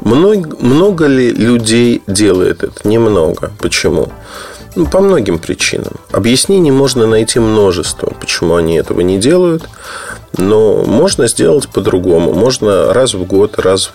Много, 0.00 0.56
много 0.58 1.06
ли 1.06 1.30
людей 1.30 2.02
делает 2.06 2.62
это? 2.62 2.88
Немного. 2.88 3.52
Почему? 3.58 4.10
Ну, 4.76 4.86
по 4.86 5.00
многим 5.00 5.38
причинам. 5.38 5.94
Объяснений 6.12 6.70
можно 6.70 7.06
найти 7.06 7.40
множество, 7.40 8.12
почему 8.20 8.54
они 8.54 8.76
этого 8.76 9.00
не 9.00 9.18
делают. 9.18 9.64
Но 10.40 10.84
можно 10.84 11.28
сделать 11.28 11.68
по-другому. 11.68 12.32
Можно 12.32 12.92
раз 12.94 13.14
в 13.14 13.24
год, 13.24 13.58
раз 13.58 13.92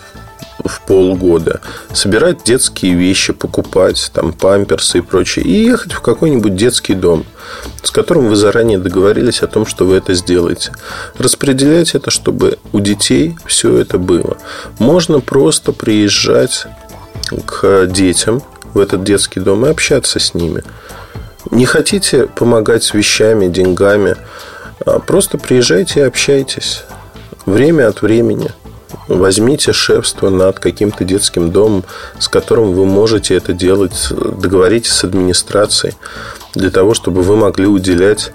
в 0.64 0.82
полгода, 0.82 1.60
собирать 1.92 2.44
детские 2.44 2.94
вещи, 2.94 3.34
покупать 3.34 4.12
там 4.14 4.32
памперсы 4.32 5.00
и 5.00 5.02
прочее, 5.02 5.46
и 5.46 5.66
ехать 5.66 5.94
в 5.94 6.02
какой-нибудь 6.02 6.56
детский 6.56 6.94
дом, 6.94 7.26
с 7.84 7.92
которым 7.92 8.28
вы 8.28 8.36
заранее 8.36 8.78
договорились 8.78 9.42
о 9.42 9.48
том, 9.48 9.66
что 9.66 9.86
вы 9.86 9.98
это 9.98 10.14
сделаете. 10.14 10.72
Распределять 11.18 11.94
это, 11.94 12.10
чтобы 12.10 12.58
у 12.72 12.80
детей 12.80 13.38
все 13.46 13.78
это 13.78 13.98
было. 13.98 14.38
Можно 14.80 15.20
просто 15.20 15.72
приезжать 15.72 16.66
к 17.46 17.88
детям 17.88 18.42
в 18.74 18.80
этот 18.80 19.04
детский 19.04 19.40
дом 19.40 19.66
и 19.66 19.70
общаться 19.70 20.20
с 20.20 20.34
ними. 20.34 20.64
Не 21.52 21.66
хотите 21.66 22.26
помогать 22.28 22.84
с 22.84 22.94
вещами, 22.94 23.48
деньгами, 23.48 24.16
просто 24.86 25.38
приезжайте 25.38 26.00
и 26.00 26.04
общайтесь. 26.04 26.84
Время 27.46 27.88
от 27.88 28.02
времени– 28.02 28.52
Возьмите 29.08 29.72
шефство 29.72 30.30
над 30.30 30.60
каким-то 30.60 31.04
детским 31.04 31.52
домом, 31.52 31.84
с 32.18 32.28
которым 32.28 32.74
вы 32.74 32.86
можете 32.86 33.36
это 33.36 33.54
делать. 33.54 34.08
Договоритесь 34.10 34.94
с 34.94 35.04
администрацией 35.04 35.94
для 36.56 36.72
того, 36.72 36.94
чтобы 36.94 37.22
вы 37.22 37.36
могли 37.36 37.68
уделять 37.68 38.32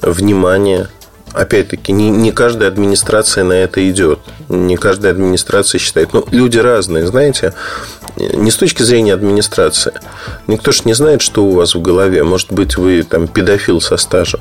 внимание 0.00 0.88
опять-таки, 1.32 1.92
не, 1.92 2.08
не 2.08 2.32
каждая 2.32 2.70
администрация 2.70 3.44
на 3.44 3.52
это 3.52 3.86
идет. 3.90 4.20
Не 4.48 4.76
каждая 4.76 5.12
администрация 5.12 5.78
считает. 5.78 6.14
Ну, 6.14 6.24
люди 6.30 6.56
разные, 6.56 7.06
знаете. 7.06 7.52
Не 8.16 8.50
с 8.50 8.56
точки 8.56 8.82
зрения 8.82 9.12
администрации. 9.12 9.92
Никто 10.46 10.72
же 10.72 10.82
не 10.86 10.94
знает, 10.94 11.20
что 11.20 11.44
у 11.44 11.52
вас 11.52 11.74
в 11.74 11.82
голове. 11.82 12.24
Может 12.24 12.52
быть, 12.52 12.78
вы 12.78 13.02
там 13.02 13.28
педофил 13.28 13.82
со 13.82 13.98
стажем 13.98 14.40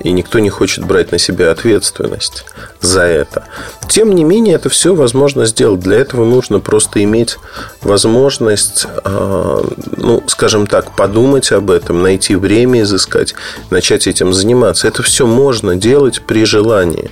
и 0.00 0.12
никто 0.12 0.38
не 0.38 0.50
хочет 0.50 0.84
брать 0.84 1.12
на 1.12 1.18
себя 1.18 1.50
ответственность 1.50 2.44
за 2.80 3.02
это. 3.02 3.44
Тем 3.88 4.14
не 4.14 4.24
менее, 4.24 4.54
это 4.54 4.68
все 4.68 4.94
возможно 4.94 5.46
сделать. 5.46 5.80
Для 5.80 5.98
этого 5.98 6.24
нужно 6.24 6.60
просто 6.60 7.02
иметь 7.02 7.38
возможность, 7.82 8.86
а, 9.04 9.64
ну, 9.96 10.22
скажем 10.26 10.66
так, 10.66 10.94
подумать 10.96 11.52
об 11.52 11.70
этом, 11.70 12.02
найти 12.02 12.36
время 12.36 12.82
изыскать, 12.82 13.34
начать 13.70 14.06
этим 14.06 14.32
заниматься. 14.32 14.88
Это 14.88 15.02
все 15.02 15.26
можно 15.26 15.76
делать 15.76 16.22
при 16.26 16.44
желании. 16.44 17.10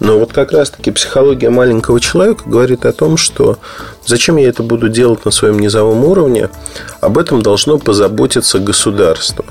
Но 0.00 0.18
вот 0.18 0.32
как 0.32 0.52
раз-таки 0.52 0.90
психология 0.90 1.50
маленького 1.50 2.00
человека 2.00 2.44
говорит 2.46 2.86
о 2.86 2.92
том, 2.92 3.16
что 3.16 3.58
зачем 4.06 4.36
я 4.36 4.48
это 4.48 4.62
буду 4.62 4.88
делать 4.88 5.24
на 5.24 5.30
своем 5.30 5.58
низовом 5.58 6.04
уровне, 6.04 6.50
об 7.00 7.18
этом 7.18 7.42
должно 7.42 7.78
позаботиться 7.78 8.58
государство. 8.58 9.44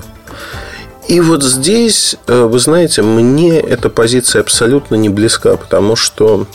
И 1.07 1.21
вот 1.21 1.41
здесь, 1.41 2.17
э, 2.27 2.43
вы 2.43 2.59
знаете, 2.59 3.01
мне 3.01 3.59
эта 3.59 3.89
позиция 3.89 4.41
абсолютно 4.41 4.95
не 4.95 5.07
близка, 5.07 5.55
потому 5.55 5.95
что 5.95 6.47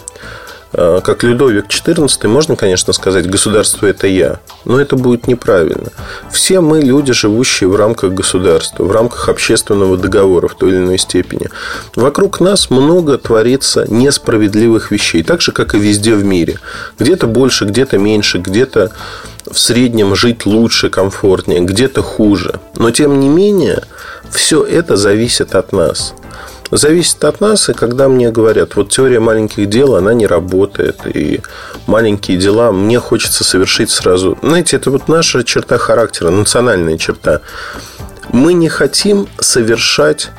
э, 0.75 1.01
как 1.03 1.23
Людовик 1.23 1.69
XIV, 1.69 2.29
можно, 2.29 2.55
конечно, 2.55 2.93
сказать, 2.93 3.31
государство– 3.31 3.87
это 3.89 4.07
я, 4.07 4.41
но 4.67 4.79
это 4.79 4.97
будет 4.97 5.27
неправильно. 5.27 5.89
Все 6.31 6.61
мы 6.61 6.83
люди, 6.83 7.15
живущие 7.15 7.71
в 7.71 7.77
рамках 7.77 8.13
государства, 8.13 8.85
в 8.85 8.93
рамках 8.93 9.31
общественного 9.31 9.97
договора 9.97 10.49
в 10.49 10.55
той 10.55 10.73
или 10.73 10.79
иной 10.79 10.99
степени. 10.99 11.49
Вокруг 11.97 12.39
нас 12.41 12.69
много 12.69 13.17
творится 13.17 13.87
несправедливых 13.89 14.91
вещей, 14.91 15.23
так 15.23 15.41
же, 15.41 15.53
как 15.53 15.75
и 15.75 15.79
везде 15.79 16.15
в 16.15 16.25
мире. 16.25 16.59
Где-то 16.99 17.27
больше, 17.27 17.65
где-то 17.65 17.97
меньше, 17.97 18.37
где-то 18.37 18.93
в 19.51 19.59
среднем 19.59 20.15
жить 20.15 20.47
лучше, 20.47 20.91
комфортнее, 20.91 21.61
где-то 21.61 22.03
хуже. 22.03 22.61
Но, 22.77 22.91
тем 22.91 23.19
не 23.19 23.29
менее, 23.29 23.83
все 24.33 24.65
это 24.65 24.97
зависит 24.97 25.55
от 25.55 25.73
нас. 25.73 26.15
Зависит 26.71 27.23
от 27.25 27.41
нас, 27.43 27.69
и 27.69 27.75
когда 27.75 28.09
мне 28.09 28.31
говорят, 28.31 28.77
вот 28.77 28.89
теория 28.89 29.21
маленьких 29.21 29.69
дел, 29.69 29.95
она 29.95 30.15
не 30.15 30.27
работает, 30.27 31.01
и 31.05 31.43
маленькие 31.87 32.39
дела 32.39 32.73
мне 32.73 32.99
хочется 32.99 33.45
совершить 33.45 33.91
сразу. 33.91 34.39
Знаете, 34.43 34.77
это 34.77 34.91
вот 34.91 35.07
наша 35.07 35.45
черта 35.45 35.77
характера, 35.77 36.31
национальная 36.31 36.97
черта. 36.97 37.43
Мы 38.31 38.55
не 38.55 38.71
хотим 38.71 39.29
совершать 39.39 40.31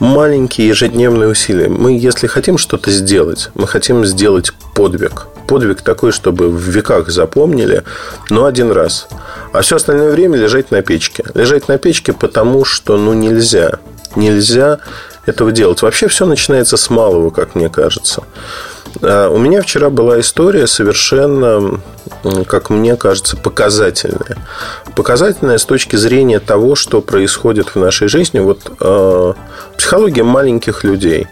маленькие 0.00 0.68
ежедневные 0.68 1.28
усилия. 1.28 1.68
Мы, 1.68 1.98
если 1.98 2.26
хотим 2.26 2.58
что-то 2.58 2.90
сделать, 2.90 3.50
мы 3.54 3.66
хотим 3.66 4.04
сделать 4.04 4.52
подвиг. 4.74 5.26
Подвиг 5.46 5.82
такой, 5.82 6.12
чтобы 6.12 6.48
в 6.48 6.68
веках 6.68 7.10
запомнили, 7.10 7.84
но 8.30 8.46
один 8.46 8.72
раз. 8.72 9.08
А 9.52 9.60
все 9.60 9.76
остальное 9.76 10.10
время 10.10 10.38
лежать 10.38 10.70
на 10.70 10.82
печке. 10.82 11.24
Лежать 11.34 11.68
на 11.68 11.78
печке, 11.78 12.12
потому 12.12 12.64
что 12.64 12.96
ну 12.96 13.12
нельзя. 13.12 13.78
Нельзя 14.16 14.78
этого 15.26 15.52
делать. 15.52 15.82
Вообще 15.82 16.08
все 16.08 16.26
начинается 16.26 16.76
с 16.76 16.90
малого, 16.90 17.30
как 17.30 17.54
мне 17.54 17.68
кажется. 17.68 18.22
А, 19.02 19.28
у 19.28 19.38
меня 19.38 19.62
вчера 19.62 19.90
была 19.90 20.20
история 20.20 20.66
совершенно, 20.66 21.80
как 22.46 22.70
мне 22.70 22.96
кажется, 22.96 23.36
показательная. 23.36 24.36
Показательная 24.94 25.58
с 25.58 25.64
точки 25.64 25.96
зрения 25.96 26.40
того, 26.40 26.74
что 26.74 27.00
происходит 27.00 27.74
в 27.74 27.76
нашей 27.76 28.08
жизни. 28.08 28.40
Вот 28.40 28.60
э, 28.80 29.32
психология 29.76 30.22
маленьких 30.22 30.84
людей. 30.84 31.26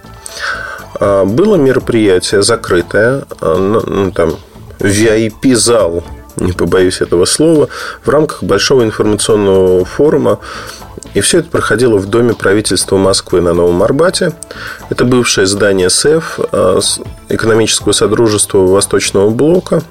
Э, 1.00 1.24
было 1.24 1.56
мероприятие 1.56 2.42
закрытое, 2.42 3.24
э, 3.40 3.54
ну, 3.86 4.12
там, 4.12 4.36
VIP-зал 4.78 6.02
не 6.36 6.52
побоюсь 6.52 7.00
этого 7.00 7.24
слова, 7.24 7.68
в 8.02 8.08
рамках 8.08 8.42
большого 8.42 8.84
информационного 8.84 9.84
форума. 9.84 10.38
И 11.14 11.20
все 11.20 11.40
это 11.40 11.50
проходило 11.50 11.98
в 11.98 12.06
Доме 12.06 12.34
правительства 12.34 12.96
Москвы 12.96 13.40
на 13.40 13.52
Новом 13.52 13.82
Арбате. 13.82 14.32
Это 14.88 15.04
бывшее 15.04 15.46
здание 15.46 15.90
СЭФ, 15.90 16.40
а, 16.52 16.80
экономического 17.28 17.92
содружества 17.92 18.58
Восточного 18.58 19.30
блока. 19.30 19.82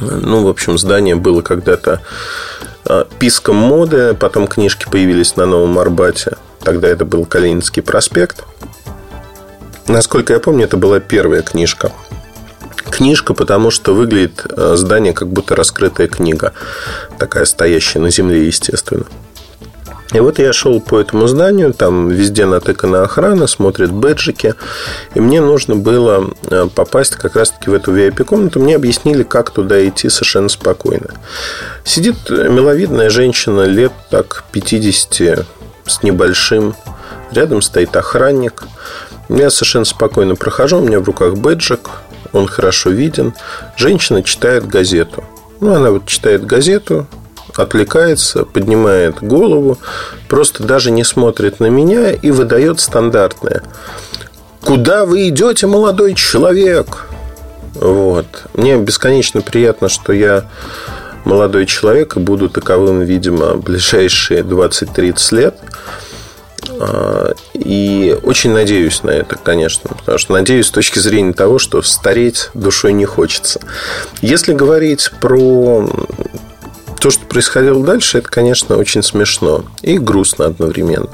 Ну, 0.00 0.44
в 0.44 0.48
общем, 0.48 0.76
здание 0.76 1.14
было 1.14 1.40
когда-то 1.40 2.00
а, 2.84 3.06
писком 3.18 3.56
моды, 3.56 4.14
потом 4.14 4.46
книжки 4.46 4.86
появились 4.90 5.36
на 5.36 5.46
Новом 5.46 5.78
Арбате. 5.78 6.36
Тогда 6.62 6.88
это 6.88 7.04
был 7.04 7.24
Калининский 7.24 7.82
проспект. 7.82 8.44
Насколько 9.86 10.34
я 10.34 10.40
помню, 10.40 10.64
это 10.64 10.76
была 10.76 11.00
первая 11.00 11.42
книжка– 11.42 11.92
книжка, 12.88 13.34
потому 13.34 13.70
что 13.70 13.94
выглядит 13.94 14.44
э, 14.50 14.74
здание 14.76 15.12
как 15.12 15.28
будто 15.28 15.54
раскрытая 15.54 16.08
книга, 16.08 16.52
такая 17.18 17.44
стоящая 17.44 18.00
на 18.00 18.10
земле, 18.10 18.46
естественно. 18.46 19.04
И 20.12 20.20
вот 20.20 20.38
я 20.38 20.54
шел 20.54 20.80
по 20.80 20.98
этому 20.98 21.26
зданию, 21.26 21.74
там 21.74 22.08
везде 22.08 22.46
натыкана 22.46 23.02
охрана, 23.02 23.46
смотрят 23.46 23.92
бэджики, 23.92 24.54
и 25.14 25.20
мне 25.20 25.42
нужно 25.42 25.76
было 25.76 26.30
э, 26.50 26.66
попасть 26.74 27.16
как 27.16 27.36
раз-таки 27.36 27.68
в 27.68 27.74
эту 27.74 27.94
VIP-комнату. 27.94 28.58
Мне 28.58 28.76
объяснили, 28.76 29.22
как 29.22 29.50
туда 29.50 29.86
идти 29.86 30.08
совершенно 30.08 30.48
спокойно. 30.48 31.10
Сидит 31.84 32.30
миловидная 32.30 33.10
женщина 33.10 33.64
лет 33.64 33.92
так 34.10 34.44
50, 34.52 35.46
с 35.86 36.02
небольшим. 36.02 36.74
Рядом 37.30 37.60
стоит 37.60 37.94
охранник. 37.94 38.64
Я 39.28 39.50
совершенно 39.50 39.84
спокойно 39.84 40.36
прохожу, 40.36 40.78
у 40.78 40.86
меня 40.86 41.00
в 41.00 41.04
руках 41.04 41.34
бэджик, 41.34 41.90
он 42.32 42.46
хорошо 42.46 42.88
виден. 42.88 43.34
Женщина 43.76 44.22
читает 44.22 44.66
газету. 44.66 45.24
Ну, 45.60 45.74
она 45.74 45.90
вот 45.90 46.06
читает 46.06 46.46
газету, 46.46 47.06
отвлекается, 47.58 48.44
поднимает 48.44 49.22
голову, 49.22 49.78
просто 50.28 50.62
даже 50.62 50.90
не 50.90 51.04
смотрит 51.04 51.60
на 51.60 51.66
меня 51.66 52.12
и 52.12 52.30
выдает 52.30 52.80
стандартное. 52.80 53.62
Куда 54.62 55.04
вы 55.04 55.28
идете, 55.28 55.66
молодой 55.66 56.14
человек? 56.14 57.06
Вот. 57.74 58.26
Мне 58.54 58.76
бесконечно 58.76 59.40
приятно, 59.40 59.88
что 59.88 60.12
я 60.12 60.44
молодой 61.24 61.66
человек 61.66 62.16
и 62.16 62.20
буду 62.20 62.48
таковым, 62.48 63.00
видимо, 63.00 63.54
ближайшие 63.54 64.42
20-30 64.42 65.34
лет. 65.36 65.54
А, 66.80 67.34
и 67.54 68.18
очень 68.22 68.52
надеюсь 68.52 69.02
на 69.02 69.10
это, 69.10 69.36
конечно. 69.36 69.90
Потому 69.90 70.18
что 70.18 70.32
надеюсь 70.32 70.66
с 70.66 70.70
точки 70.70 70.98
зрения 70.98 71.32
того, 71.32 71.58
что 71.58 71.82
стареть 71.82 72.50
душой 72.54 72.92
не 72.92 73.04
хочется. 73.04 73.60
Если 74.22 74.52
говорить 74.52 75.10
про 75.20 75.88
то, 76.98 77.10
что 77.10 77.24
происходило 77.26 77.84
дальше, 77.84 78.18
это, 78.18 78.28
конечно, 78.28 78.76
очень 78.76 79.02
смешно 79.02 79.64
и 79.82 79.98
грустно 79.98 80.46
одновременно. 80.46 81.10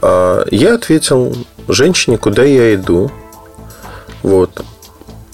А, 0.00 0.44
я 0.50 0.74
ответил 0.74 1.34
женщине, 1.68 2.18
куда 2.18 2.44
я 2.44 2.74
иду. 2.74 3.10
Вот. 4.22 4.64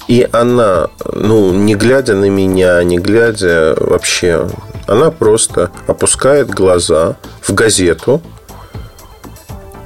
И 0.09 0.29
она, 0.33 0.89
ну, 1.05 1.53
не 1.53 1.77
глядя 1.77 2.15
на 2.15 2.29
меня, 2.29 2.83
не 2.83 2.99
глядя 2.99 3.77
вообще, 3.79 4.49
она 4.87 5.11
просто 5.11 5.71
опускает 5.87 6.51
глаза 6.51 7.17
в 7.41 7.55
газету 7.55 8.21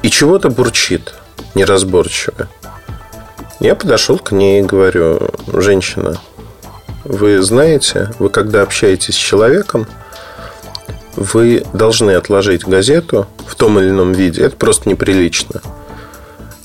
и 0.03 0.11
чего-то 0.11 0.49
бурчит 0.49 1.15
неразборчиво. 1.55 2.49
Я 3.61 3.75
подошел 3.75 4.19
к 4.19 4.33
ней 4.33 4.61
и 4.61 4.65
говорю, 4.65 5.31
женщина, 5.47 6.19
вы 7.05 7.43
знаете, 7.43 8.11
вы 8.19 8.31
когда 8.31 8.63
общаетесь 8.63 9.15
с 9.15 9.19
человеком, 9.19 9.87
вы 11.17 11.65
должны 11.73 12.13
отложить 12.13 12.67
газету 12.67 13.27
в 13.47 13.55
том 13.55 13.79
или 13.79 13.91
ином 13.91 14.13
виде. 14.13 14.43
Это 14.43 14.57
просто 14.57 14.89
неприлично. 14.89 15.61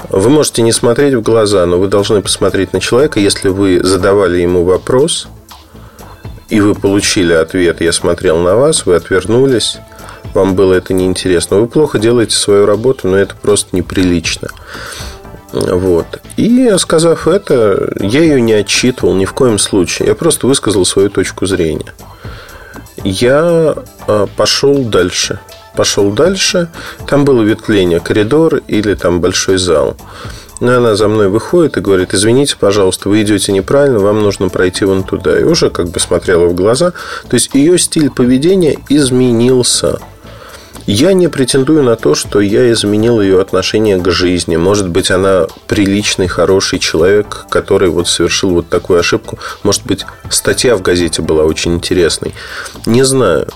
Вы 0.09 0.29
можете 0.29 0.61
не 0.61 0.71
смотреть 0.71 1.13
в 1.13 1.21
глаза, 1.21 1.65
но 1.65 1.77
вы 1.77 1.87
должны 1.87 2.21
посмотреть 2.21 2.73
на 2.73 2.79
человека. 2.79 3.19
Если 3.19 3.49
вы 3.49 3.79
задавали 3.83 4.39
ему 4.39 4.63
вопрос, 4.63 5.27
и 6.47 6.61
вы 6.61 6.73
получили 6.73 7.33
ответ, 7.33 7.81
я 7.81 7.91
смотрел 7.91 8.39
на 8.39 8.55
вас, 8.55 8.85
вы 8.85 8.95
отвернулись, 8.95 9.77
вам 10.33 10.55
было 10.55 10.73
это 10.73 10.93
неинтересно. 10.93 11.59
Вы 11.59 11.67
плохо 11.67 11.99
делаете 11.99 12.35
свою 12.35 12.65
работу, 12.65 13.07
но 13.07 13.17
это 13.17 13.35
просто 13.35 13.75
неприлично. 13.75 14.49
Вот. 15.51 16.21
И 16.37 16.71
сказав 16.77 17.27
это, 17.27 17.91
я 17.99 18.21
ее 18.21 18.41
не 18.41 18.53
отчитывал 18.53 19.15
ни 19.15 19.25
в 19.25 19.33
коем 19.33 19.57
случае. 19.57 20.09
Я 20.09 20.15
просто 20.15 20.47
высказал 20.47 20.85
свою 20.85 21.09
точку 21.09 21.45
зрения. 21.45 21.93
Я 23.03 23.75
а, 24.07 24.27
пошел 24.35 24.83
дальше 24.83 25.39
пошел 25.79 26.11
дальше. 26.11 26.67
Там 27.07 27.23
было 27.23 27.41
ветвление, 27.41 28.01
коридор 28.01 28.57
или 28.67 28.95
там 28.95 29.21
большой 29.21 29.57
зал. 29.57 29.95
Но 30.59 30.75
она 30.75 30.95
за 30.95 31.07
мной 31.07 31.29
выходит 31.29 31.77
и 31.77 31.79
говорит, 31.79 32.13
извините, 32.13 32.57
пожалуйста, 32.59 33.07
вы 33.07 33.21
идете 33.21 33.53
неправильно, 33.53 33.99
вам 33.99 34.21
нужно 34.21 34.49
пройти 34.49 34.83
вон 34.83 35.03
туда. 35.03 35.39
И 35.39 35.43
уже 35.43 35.69
как 35.69 35.87
бы 35.87 36.01
смотрела 36.01 36.47
в 36.47 36.53
глаза. 36.53 36.91
То 37.29 37.35
есть 37.35 37.51
ее 37.53 37.79
стиль 37.79 38.09
поведения 38.09 38.77
изменился. 38.89 39.99
Я 40.85 41.13
не 41.13 41.27
претендую 41.27 41.83
на 41.83 41.95
то, 41.95 42.15
что 42.15 42.39
я 42.39 42.71
изменил 42.71 43.21
ее 43.21 43.39
отношение 43.39 43.97
к 43.97 44.09
жизни. 44.09 44.55
Может 44.55 44.89
быть, 44.89 45.11
она 45.11 45.47
приличный, 45.67 46.27
хороший 46.27 46.79
человек, 46.79 47.45
который 47.49 47.89
вот 47.89 48.07
совершил 48.07 48.51
вот 48.51 48.69
такую 48.69 48.99
ошибку. 48.99 49.37
Может 49.63 49.85
быть, 49.85 50.05
статья 50.29 50.75
в 50.75 50.81
газете 50.81 51.21
была 51.21 51.43
очень 51.43 51.75
интересной. 51.75 52.33
Не 52.85 53.03
знаю. 53.03 53.47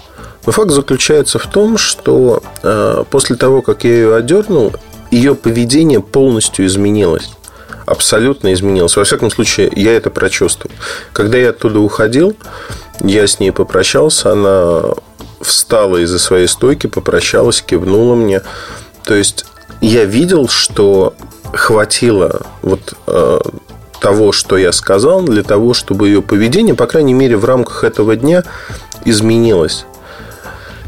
Но 0.46 0.52
факт 0.52 0.72
заключается 0.72 1.40
в 1.40 1.48
том, 1.48 1.78
что 1.78 2.44
э, 2.64 3.04
после 3.10 3.36
того, 3.36 3.62
как 3.62 3.84
я 3.84 3.92
ее 3.92 4.16
одернул, 4.16 4.74
ее 5.10 5.36
поведение 5.36 6.02
полностью 6.02 6.66
изменилось. 6.66 7.30
Абсолютно 7.86 8.54
изменилось. 8.54 8.96
Во 8.96 9.04
всяком 9.04 9.30
случае, 9.30 9.72
я 9.76 9.94
это 9.94 10.10
прочувствовал. 10.10 10.76
Когда 11.12 11.38
я 11.38 11.50
оттуда 11.50 11.80
уходил, 11.80 12.36
я 13.02 13.28
с 13.28 13.40
ней 13.40 13.52
попрощался, 13.52 14.32
она 14.32 14.94
встала 15.44 15.98
из-за 15.98 16.20
своей 16.20 16.48
стойки, 16.48 16.88
попрощалась, 16.88 17.62
кивнула 17.62 18.16
мне. 18.16 18.42
То 19.04 19.16
есть 19.16 19.46
я 19.82 20.06
видел, 20.06 20.48
что 20.48 21.14
хватило 21.54 22.42
вот 22.62 22.94
э, 23.08 23.40
того, 24.00 24.32
что 24.32 24.58
я 24.58 24.72
сказал, 24.72 25.22
для 25.22 25.44
того, 25.44 25.74
чтобы 25.74 26.08
ее 26.08 26.22
поведение, 26.22 26.76
по 26.76 26.88
крайней 26.88 27.14
мере, 27.14 27.38
в 27.38 27.46
рамках 27.46 27.84
этого 27.84 28.16
дня 28.16 28.44
изменилось. 29.06 29.86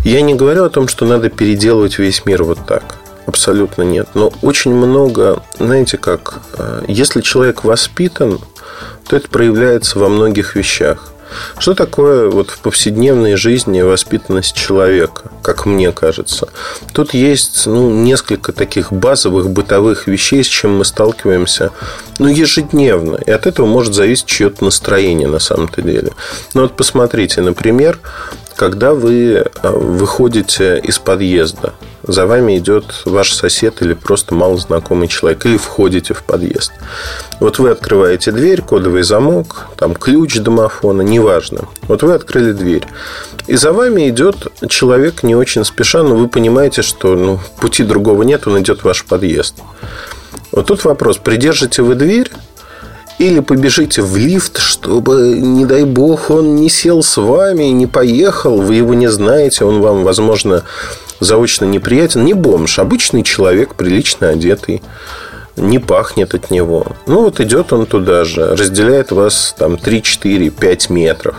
Я 0.04 0.22
не 0.22 0.36
говорю 0.36 0.66
о 0.66 0.70
том, 0.70 0.88
что 0.88 1.06
надо 1.06 1.30
переделывать 1.30 1.98
весь 1.98 2.26
мир 2.26 2.44
вот 2.44 2.60
так. 2.68 2.98
Абсолютно 3.26 3.82
нет. 3.82 4.08
Но 4.14 4.32
очень 4.42 4.74
много, 4.74 5.42
знаете 5.58 5.98
как, 5.98 6.42
э, 6.58 6.84
если 6.88 7.22
человек 7.22 7.64
воспитан, 7.64 8.40
то 9.08 9.16
это 9.16 9.30
проявляется 9.30 9.98
во 10.00 10.10
многих 10.10 10.56
вещах. 10.56 11.12
Что 11.58 11.74
такое 11.74 12.30
вот 12.30 12.50
в 12.50 12.60
повседневной 12.60 13.36
жизни 13.36 13.82
воспитанность 13.82 14.56
человека, 14.56 15.32
как 15.42 15.66
мне 15.66 15.92
кажется? 15.92 16.48
Тут 16.94 17.14
есть 17.14 17.66
ну, 17.66 17.90
несколько 17.90 18.52
таких 18.52 18.92
базовых 18.92 19.50
бытовых 19.50 20.08
вещей, 20.08 20.44
с 20.44 20.48
чем 20.48 20.78
мы 20.78 20.86
сталкиваемся 20.86 21.72
ну, 22.20 22.28
ежедневно. 22.28 23.18
И 23.26 23.32
от 23.32 23.48
этого 23.48 23.66
может 23.66 23.94
зависеть 23.94 24.26
чье-то 24.26 24.64
настроение 24.64 25.28
на 25.28 25.40
самом-то 25.40 25.82
деле. 25.82 26.12
Ну 26.54 26.64
вот 26.64 26.76
посмотрите, 26.76 27.42
например, 27.42 28.00
когда 28.56 28.94
вы 28.94 29.34
э, 29.34 29.70
выходите 29.70 30.80
из 30.80 31.00
подъезда, 31.00 31.74
за 32.04 32.26
вами 32.26 32.58
идет 32.58 32.86
ваш 33.06 33.34
сосед 33.34 33.82
или 33.82 33.94
просто 33.94 34.36
малознакомый 34.36 35.08
человек, 35.08 35.46
или 35.46 35.58
входите 35.58 36.14
в 36.14 36.24
подъезд. 36.24 36.72
Вот 37.40 37.60
вы 37.60 37.72
открываете 37.72 38.32
дверь, 38.32 38.62
кодовый 38.62 39.04
замок, 39.04 39.68
там 39.78 39.96
ключ 39.96 40.38
домофона, 40.38 41.02
неважно. 41.02 41.68
Вот 41.88 42.04
вы 42.04 42.14
открыли 42.14 42.52
дверь. 42.52 42.86
И 43.48 43.56
за 43.56 43.74
вами 43.74 44.10
идет 44.10 44.48
человек 44.70 45.24
не 45.24 45.36
очень 45.36 45.66
спеша, 45.66 46.04
но 46.04 46.16
вы 46.16 46.28
понимаете, 46.28 46.82
что 46.82 47.16
ну, 47.16 47.40
пути 47.60 47.84
другого 47.84 48.24
нет, 48.24 48.48
он 48.48 48.62
идет 48.62 48.82
в 48.82 48.86
ваш 48.86 49.04
подъезд. 49.06 49.56
Вот 50.52 50.68
тут 50.68 50.86
вопрос, 50.86 51.18
придержите 51.18 51.82
вы 51.82 51.96
дверь 51.96 52.32
или 53.18 53.40
побежите 53.40 54.02
в 54.02 54.18
лифт, 54.18 54.58
чтобы, 54.60 55.38
не 55.40 55.66
дай 55.66 55.84
бог, 55.84 56.30
он 56.30 56.56
не 56.56 56.70
сел 56.70 57.02
с 57.02 57.18
вами, 57.18 57.66
не 57.66 57.88
поехал, 57.88 58.62
вы 58.62 58.76
его 58.76 58.94
не 58.94 59.10
знаете, 59.10 59.66
он 59.66 59.82
вам, 59.82 60.04
возможно, 60.04 60.64
заочно 61.20 61.66
неприятен. 61.66 62.26
Не 62.26 62.34
бомж, 62.34 62.80
обычный 62.80 63.24
человек, 63.24 63.76
прилично 63.76 64.30
одетый, 64.30 64.82
не 65.56 65.80
пахнет 65.80 66.34
от 66.34 66.52
него. 66.52 66.88
Ну, 67.08 67.22
вот 67.22 67.40
идет 67.40 67.72
он 67.72 67.86
туда 67.86 68.26
же, 68.26 68.56
разделяет 68.56 69.12
вас 69.12 69.56
там 69.58 69.78
3, 69.78 70.04
4, 70.04 70.50
5 70.50 70.90
метров. 70.90 71.36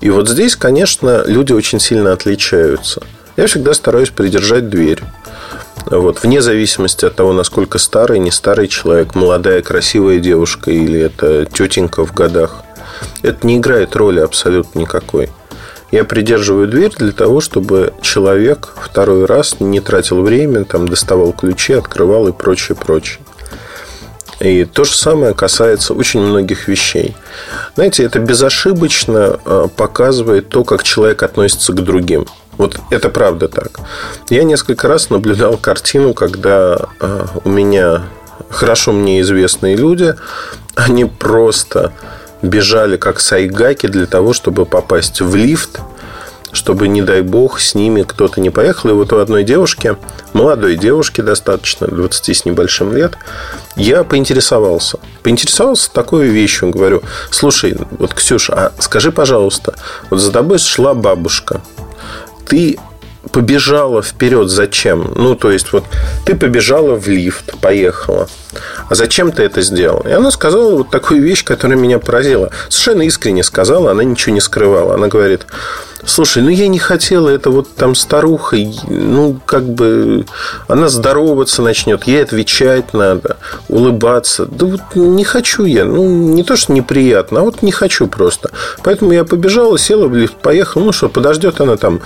И 0.00 0.10
вот 0.10 0.28
здесь, 0.28 0.56
конечно, 0.56 1.22
люди 1.26 1.52
очень 1.52 1.80
сильно 1.80 2.12
отличаются. 2.12 3.02
Я 3.36 3.46
всегда 3.46 3.72
стараюсь 3.72 4.10
придержать 4.10 4.68
дверь. 4.68 5.00
Вот, 5.86 6.22
вне 6.22 6.40
зависимости 6.40 7.04
от 7.04 7.14
того, 7.14 7.32
насколько 7.32 7.78
старый, 7.78 8.18
не 8.18 8.30
старый 8.30 8.68
человек, 8.68 9.14
молодая, 9.14 9.62
красивая 9.62 10.18
девушка 10.18 10.70
или 10.70 11.00
это 11.00 11.46
тетенька 11.46 12.04
в 12.06 12.14
годах, 12.14 12.64
это 13.22 13.46
не 13.46 13.58
играет 13.58 13.96
роли 13.96 14.20
абсолютно 14.20 14.78
никакой. 14.78 15.30
Я 15.90 16.04
придерживаю 16.04 16.66
дверь 16.66 16.92
для 16.96 17.12
того, 17.12 17.40
чтобы 17.40 17.92
человек 18.00 18.70
второй 18.82 19.26
раз 19.26 19.60
не 19.60 19.80
тратил 19.80 20.22
время, 20.22 20.64
там, 20.64 20.88
доставал 20.88 21.32
ключи, 21.32 21.74
открывал 21.74 22.26
и 22.28 22.32
прочее, 22.32 22.76
прочее. 22.76 23.20
И 24.40 24.64
то 24.64 24.84
же 24.84 24.96
самое 24.96 25.34
касается 25.34 25.94
очень 25.94 26.20
многих 26.20 26.66
вещей. 26.66 27.14
Знаете, 27.76 28.02
это 28.02 28.18
безошибочно 28.18 29.38
а, 29.44 29.68
показывает 29.68 30.48
то, 30.48 30.64
как 30.64 30.82
человек 30.82 31.22
относится 31.22 31.72
к 31.72 31.82
другим. 31.84 32.26
Вот 32.58 32.78
это 32.90 33.08
правда 33.08 33.48
так. 33.48 33.80
Я 34.28 34.44
несколько 34.44 34.88
раз 34.88 35.10
наблюдал 35.10 35.56
картину, 35.56 36.14
когда 36.14 36.78
э, 37.00 37.26
у 37.44 37.48
меня 37.48 38.02
хорошо 38.50 38.92
мне 38.92 39.20
известные 39.20 39.76
люди, 39.76 40.14
они 40.74 41.04
просто 41.04 41.92
бежали 42.42 42.96
как 42.96 43.20
сайгаки 43.20 43.86
для 43.86 44.06
того, 44.06 44.32
чтобы 44.32 44.66
попасть 44.66 45.20
в 45.20 45.34
лифт, 45.34 45.80
чтобы, 46.52 46.86
не 46.86 47.02
дай 47.02 47.22
бог, 47.22 47.58
с 47.58 47.74
ними 47.74 48.02
кто-то 48.02 48.40
не 48.40 48.50
поехал. 48.50 48.90
И 48.90 48.92
вот 48.92 49.12
у 49.12 49.18
одной 49.18 49.42
девушки, 49.42 49.96
молодой 50.32 50.76
девушки 50.76 51.20
достаточно, 51.20 51.88
20 51.88 52.36
с 52.36 52.44
небольшим 52.44 52.94
лет, 52.94 53.18
я 53.74 54.04
поинтересовался. 54.04 55.00
Поинтересовался 55.24 55.92
такой 55.92 56.28
вещью. 56.28 56.70
Говорю, 56.70 57.02
слушай, 57.30 57.76
вот, 57.98 58.14
Ксюша, 58.14 58.52
а 58.54 58.72
скажи, 58.80 59.10
пожалуйста, 59.10 59.74
вот 60.10 60.20
за 60.20 60.30
тобой 60.30 60.58
шла 60.58 60.94
бабушка– 60.94 61.60
ты 62.46 62.78
побежала 63.32 64.02
вперед. 64.02 64.48
Зачем? 64.48 65.12
Ну, 65.14 65.34
то 65.34 65.50
есть, 65.50 65.72
вот 65.72 65.84
ты 66.24 66.34
побежала 66.34 66.94
в 66.94 67.08
лифт, 67.08 67.58
поехала. 67.60 68.28
А 68.88 68.94
зачем 68.94 69.32
ты 69.32 69.42
это 69.42 69.62
сделал? 69.62 70.00
И 70.00 70.10
она 70.10 70.30
сказала 70.30 70.76
вот 70.76 70.90
такую 70.90 71.22
вещь, 71.22 71.44
которая 71.44 71.78
меня 71.78 71.98
поразила. 71.98 72.50
Совершенно 72.68 73.02
искренне 73.02 73.42
сказала, 73.42 73.90
она 73.90 74.04
ничего 74.04 74.34
не 74.34 74.40
скрывала. 74.40 74.94
Она 74.94 75.08
говорит, 75.08 75.46
Слушай, 76.06 76.42
ну 76.42 76.50
я 76.50 76.68
не 76.68 76.78
хотела, 76.78 77.30
это 77.30 77.50
вот 77.50 77.74
там 77.76 77.94
старуха, 77.94 78.56
ну 78.88 79.40
как 79.46 79.64
бы 79.64 80.26
она 80.68 80.88
здороваться 80.88 81.62
начнет, 81.62 82.04
ей 82.04 82.22
отвечать 82.22 82.92
надо, 82.92 83.38
улыбаться. 83.68 84.44
Да 84.44 84.66
вот 84.66 84.80
не 84.94 85.24
хочу 85.24 85.64
я, 85.64 85.84
ну 85.84 86.04
не 86.04 86.42
то, 86.42 86.56
что 86.56 86.72
неприятно, 86.72 87.40
а 87.40 87.42
вот 87.44 87.62
не 87.62 87.72
хочу 87.72 88.06
просто. 88.06 88.50
Поэтому 88.82 89.12
я 89.12 89.24
побежала, 89.24 89.78
села 89.78 90.06
в 90.06 90.14
лифт, 90.14 90.34
поехала, 90.34 90.84
ну 90.84 90.92
что, 90.92 91.08
подождет 91.08 91.60
она 91.60 91.76
там 91.76 92.00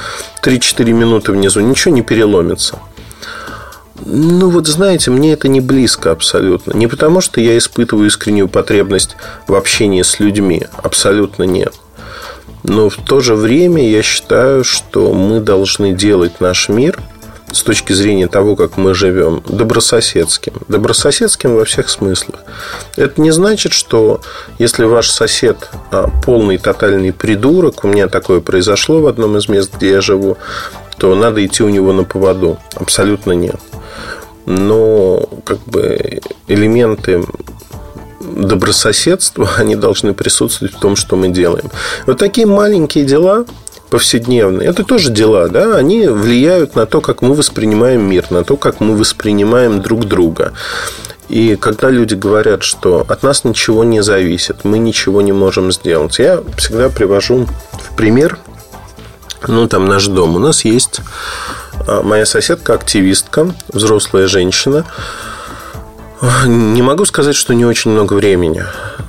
3-4 0.45 0.85
минуты 0.93 1.33
внизу, 1.33 1.61
ничего 1.61 1.93
не 1.93 2.03
переломится. 2.03 2.79
Ну, 4.05 4.51
вот 4.51 4.67
знаете, 4.67 5.11
мне 5.11 5.33
это 5.33 5.49
не 5.49 5.61
близко 5.61 6.11
абсолютно. 6.11 6.73
Не 6.73 6.87
потому, 6.87 7.21
что 7.21 7.41
я 7.41 7.57
испытываю 7.59 8.07
искреннюю 8.07 8.49
потребность 8.49 9.17
в 9.47 9.55
общении 9.55 10.03
с 10.03 10.21
людьми. 10.21 10.67
Абсолютно 10.83 11.45
нет. 11.45 11.75
Но 12.63 12.89
в 12.89 12.97
то 12.97 13.21
же 13.21 13.35
время 13.35 13.89
я 13.89 14.03
считаю, 14.03 14.65
что 14.65 15.13
мы 15.13 15.41
должны 15.41 15.93
делать 15.93 16.41
наш 16.41 16.69
мир 16.69 16.99
с 17.51 17.63
точки 17.63 17.93
зрения 17.93 18.29
того, 18.29 18.57
как 18.57 18.77
мы 18.77 18.95
живем, 18.95 19.43
добрососедским. 19.47 20.53
Добрососедским 20.69 21.55
во 21.55 21.65
всех 21.65 21.89
смыслах. 21.89 22.41
Это 22.97 23.21
не 23.21 23.31
значит, 23.31 23.73
что 23.73 24.21
если 24.59 24.85
ваш 24.85 25.11
сосед 25.11 25.71
а, 25.91 26.09
полный 26.25 26.59
тотальный 26.59 27.13
придурок, 27.13 27.85
у 27.85 27.89
меня 27.89 28.09
такое 28.09 28.41
произошло 28.41 29.01
в 29.01 29.07
одном 29.07 29.39
из 29.39 29.49
мест, 29.49 29.73
где 29.77 29.93
я 29.93 30.01
живу, 30.03 30.37
то 30.99 31.15
надо 31.15 31.45
идти 31.45 31.63
у 31.63 31.69
него 31.69 31.93
на 31.93 32.05
поводу. 32.05 32.59
Абсолютно 32.75 33.33
нет. 33.33 33.57
Но 34.51 35.29
как 35.45 35.59
бы 35.67 36.21
элементы 36.47 37.23
добрососедства, 38.21 39.51
они 39.59 39.77
должны 39.77 40.15
присутствовать 40.15 40.75
в 40.75 40.79
том, 40.79 40.97
что 40.97 41.17
мы 41.17 41.29
делаем. 41.29 41.71
Вот 42.07 42.19
такие 42.19 42.47
маленькие 42.47 43.05
дела, 43.05 43.45
повседневные, 43.91 44.69
это 44.69 44.85
тоже 44.85 45.11
дела, 45.11 45.49
да, 45.49 45.77
они 45.77 46.09
влияют 46.09 46.77
на 46.77 46.87
то, 46.87 47.03
как 47.03 47.21
мы 47.21 47.35
воспринимаем 47.35 48.09
мир, 48.09 48.31
на 48.31 48.43
то, 48.43 48.57
как 48.57 48.81
мы 48.81 48.97
воспринимаем 48.97 49.83
друг 49.83 50.07
друга. 50.07 50.55
И 51.29 51.57
когда 51.57 51.91
люди 51.91 52.15
говорят, 52.15 52.63
что 52.63 53.05
от 53.07 53.23
нас 53.23 53.45
ничего 53.45 53.85
не 53.85 54.03
зависит, 54.03 54.65
мы 54.65 54.79
ничего 54.79 55.21
не 55.21 55.33
можем 55.33 55.73
сделать, 55.73 56.19
я 56.19 56.43
всегда 56.57 56.89
привожу 56.89 57.47
в 57.73 57.97
пример, 57.97 58.39
ну, 59.47 59.69
там 59.69 59.87
наш 59.87 60.07
дом. 60.07 60.37
У 60.37 60.39
нас 60.39 60.65
есть 60.65 61.03
моя 61.87 62.27
соседка, 62.27 62.75
активистка, 62.75 63.55
взрослая 63.73 64.27
женщина, 64.27 64.85
не 66.47 66.83
могу 66.83 67.05
сказать, 67.05 67.37
что 67.37 67.55
не 67.55 67.65
очень 67.65 67.93
много 67.93 68.15
времени. 68.15 68.65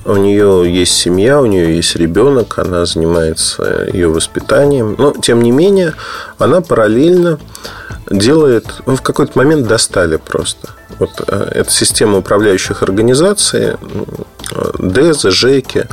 У 0.06 0.16
нее 0.16 0.66
есть 0.68 0.94
семья, 0.94 1.42
у 1.42 1.46
нее 1.46 1.76
есть 1.76 1.96
ребенок, 1.96 2.60
она 2.60 2.86
занимается 2.86 3.88
ее 3.92 4.10
воспитанием. 4.10 4.96
Но, 4.98 5.14
тем 5.14 5.42
не 5.42 5.52
менее, 5.52 5.96
она 6.38 6.62
параллельно 6.62 7.40
делает... 8.10 8.66
Ну, 8.86 8.96
в 8.96 9.02
какой-то 9.02 9.38
момент 9.38 9.68
достали 9.68 10.18
просто. 10.18 10.70
Вот 11.00 11.10
э, 11.28 11.52
эта 11.54 11.72
система 11.72 12.18
управляющих 12.20 12.84
организаций, 12.84 13.74
ДЭЗы, 14.78 15.32
ЖЭКи, 15.32 15.88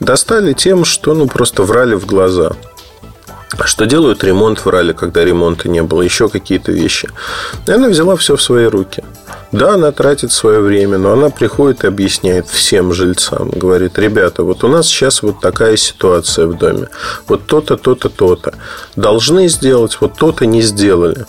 достали 0.00 0.52
тем, 0.54 0.84
что 0.84 1.14
ну, 1.14 1.26
просто 1.28 1.62
врали 1.62 1.94
в 1.94 2.06
глаза– 2.06 2.52
что 3.66 3.86
делают 3.86 4.24
ремонт 4.24 4.64
врали, 4.64 4.92
когда 4.92 5.24
ремонта 5.24 5.68
не 5.68 5.82
было, 5.82 6.02
еще 6.02 6.28
какие-то 6.28 6.72
вещи. 6.72 7.08
И 7.66 7.70
она 7.72 7.88
взяла 7.88 8.16
все 8.16 8.36
в 8.36 8.42
свои 8.42 8.66
руки. 8.66 9.04
Да, 9.52 9.74
она 9.74 9.92
тратит 9.92 10.32
свое 10.32 10.60
время, 10.60 10.96
но 10.96 11.12
она 11.12 11.28
приходит 11.28 11.84
и 11.84 11.86
объясняет 11.86 12.48
всем 12.48 12.92
жильцам. 12.94 13.50
Говорит, 13.50 13.98
ребята, 13.98 14.44
вот 14.44 14.64
у 14.64 14.68
нас 14.68 14.86
сейчас 14.86 15.22
вот 15.22 15.40
такая 15.40 15.76
ситуация 15.76 16.46
в 16.46 16.56
доме. 16.56 16.88
Вот 17.28 17.46
то-то, 17.46 17.76
то-то, 17.76 18.08
то-то. 18.08 18.54
Должны 18.96 19.48
сделать, 19.48 19.98
вот 20.00 20.14
то-то 20.14 20.46
не 20.46 20.62
сделали. 20.62 21.26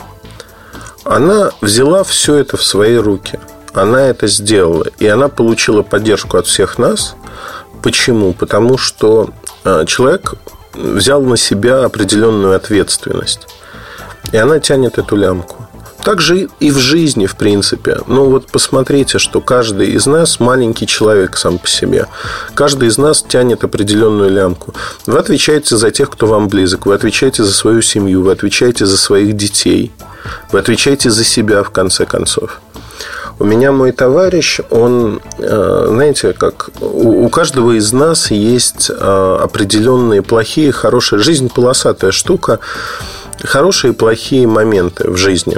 Она 1.04 1.52
взяла 1.60 2.06
все 2.06 2.36
это 2.36 2.56
в 2.56 2.63
свои 2.63 2.96
руки. 2.96 3.39
Она 3.74 4.08
это 4.08 4.28
сделала. 4.28 4.86
И 5.00 5.08
она 5.08 5.28
получила 5.28 5.82
поддержку 5.82 6.38
от 6.38 6.48
всех 6.48 6.78
нас. 6.78 7.15
Почему? 7.82 8.34
Потому 8.34 8.78
что 8.78 9.32
а, 9.65 9.86
человек 9.86 10.36
взял 10.74 11.22
на 11.22 11.38
себя 11.38 11.84
определенную 11.86 12.56
ответственность. 12.56 13.48
И 14.32 14.38
она 14.38 14.60
тянет 14.60 14.98
эту 14.98 15.16
лямку. 15.16 15.68
Так 16.04 16.20
же 16.20 16.50
и 16.60 16.70
в 16.70 16.78
жизни, 16.78 17.28
в 17.28 17.38
принципе. 17.38 17.98
Ну 18.08 18.30
вот 18.30 18.48
посмотрите, 18.48 19.20
что 19.20 19.40
каждый 19.40 19.92
из 19.92 20.06
нас 20.06 20.40
маленький 20.42 20.86
человек 20.86 21.38
сам 21.38 21.58
по 21.58 21.68
себе. 21.68 22.08
Каждый 22.56 22.90
из 22.90 22.98
нас 22.98 23.24
тянет 23.24 23.64
определенную 23.64 24.30
лямку. 24.30 24.74
Вы 25.06 25.18
отвечаете 25.18 25.78
за 25.78 25.92
тех, 25.92 26.10
кто 26.10 26.28
вам 26.28 26.50
близок. 26.50 26.88
Вы 26.88 26.96
отвечаете 26.96 27.44
за 27.44 27.54
свою 27.54 27.82
семью. 27.82 28.24
Вы 28.24 28.34
отвечаете 28.34 28.86
за 28.86 28.98
своих 28.98 29.38
детей. 29.38 29.94
Вы 30.52 30.60
отвечаете 30.60 31.10
за 31.10 31.24
себя, 31.24 31.64
в 31.64 31.70
конце 31.70 32.06
концов. 32.06 32.60
У 33.43 33.45
меня 33.45 33.73
мой 33.73 33.91
товарищ, 33.91 34.62
он, 34.69 35.21
э, 35.38 35.86
знаете, 35.89 36.32
как 36.32 36.69
у 36.79 37.27
каждого 37.27 37.77
из 37.77 37.91
нас 37.91 38.32
есть 38.32 38.89
э, 38.89 39.38
определенные 39.41 40.21
плохие, 40.21 40.71
хорошие. 40.71 41.19
Жизнь 41.19 41.51
полосатая 41.53 42.12
штука. 42.13 42.60
Хорошие 43.43 43.91
и 43.91 43.95
плохие 43.97 44.47
моменты 44.47 45.12
в 45.12 45.17
жизни. 45.17 45.58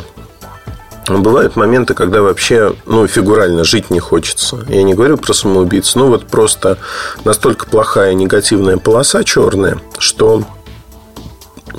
Бывают 1.08 1.56
моменты, 1.58 1.94
когда 1.94 2.24
вообще, 2.24 2.74
ну, 2.88 3.06
фигурально 3.06 3.64
жить 3.64 3.92
не 3.92 4.00
хочется. 4.00 4.66
Я 4.68 4.82
не 4.82 4.96
говорю 4.96 5.18
про 5.18 5.34
самоубийц, 5.34 5.94
ну, 5.94 6.08
вот 6.08 6.26
просто 6.26 6.80
настолько 7.24 7.68
плохая 7.68 8.16
негативная 8.16 8.78
полоса 8.78 9.24
черная, 9.24 9.80
что 10.00 10.44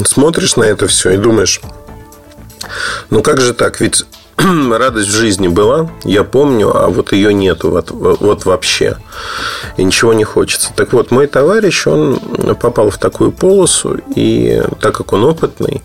смотришь 0.05 0.55
на 0.55 0.63
это 0.63 0.87
все 0.87 1.11
и 1.11 1.17
думаешь, 1.17 1.61
ну 3.11 3.23
как 3.23 3.41
же 3.41 3.55
так? 3.55 3.81
Ведь 3.81 4.05
радость 4.71 5.09
в 5.09 5.17
жизни 5.17 5.49
была, 5.49 5.91
я 6.05 6.23
помню, 6.23 6.77
а 6.77 6.89
вот 6.89 7.13
ее 7.13 7.33
нету 7.33 7.71
вот, 7.71 7.91
вот 7.91 8.45
вообще. 8.45 8.97
И 9.77 9.85
ничего 9.85 10.13
не 10.13 10.25
хочется. 10.25 10.71
Так 10.77 10.93
вот, 10.93 11.11
мой 11.11 11.27
товарищ, 11.27 11.87
он 11.87 12.19
попал 12.61 12.91
в 12.91 12.99
такую 12.99 13.33
полосу, 13.33 13.99
и 14.15 14.63
так 14.81 14.95
как 14.95 15.13
он 15.13 15.25
опытный, 15.25 15.83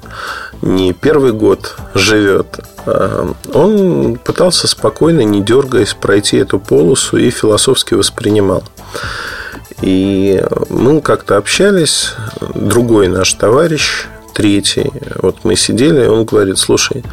не 0.62 0.94
первый 0.94 1.32
год 1.32 1.76
живет, 1.94 2.60
а 2.86 3.34
он 3.54 4.18
пытался 4.18 4.68
спокойно, 4.68 5.22
не 5.22 5.42
дергаясь, 5.42 5.94
пройти 5.94 6.38
эту 6.38 6.60
полосу 6.60 7.18
и 7.18 7.30
философски 7.30 7.94
воспринимал. 7.94 8.64
И 9.82 10.44
мы 10.70 11.02
как-то 11.02 11.38
общались, 11.38 12.14
другой 12.54 13.08
наш 13.08 13.34
товарищ, 13.34 14.06
третий. 14.34 14.92
Вот 15.22 15.38
мы 15.44 15.56
сидели, 15.56 16.06
и 16.06 16.08
он 16.08 16.26
говорит, 16.26 16.58
слушай, 16.58 17.04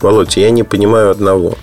Володь, 0.00 0.36
я 0.36 0.50
не 0.50 0.62
понимаю 0.62 1.10
одного. 1.10 1.56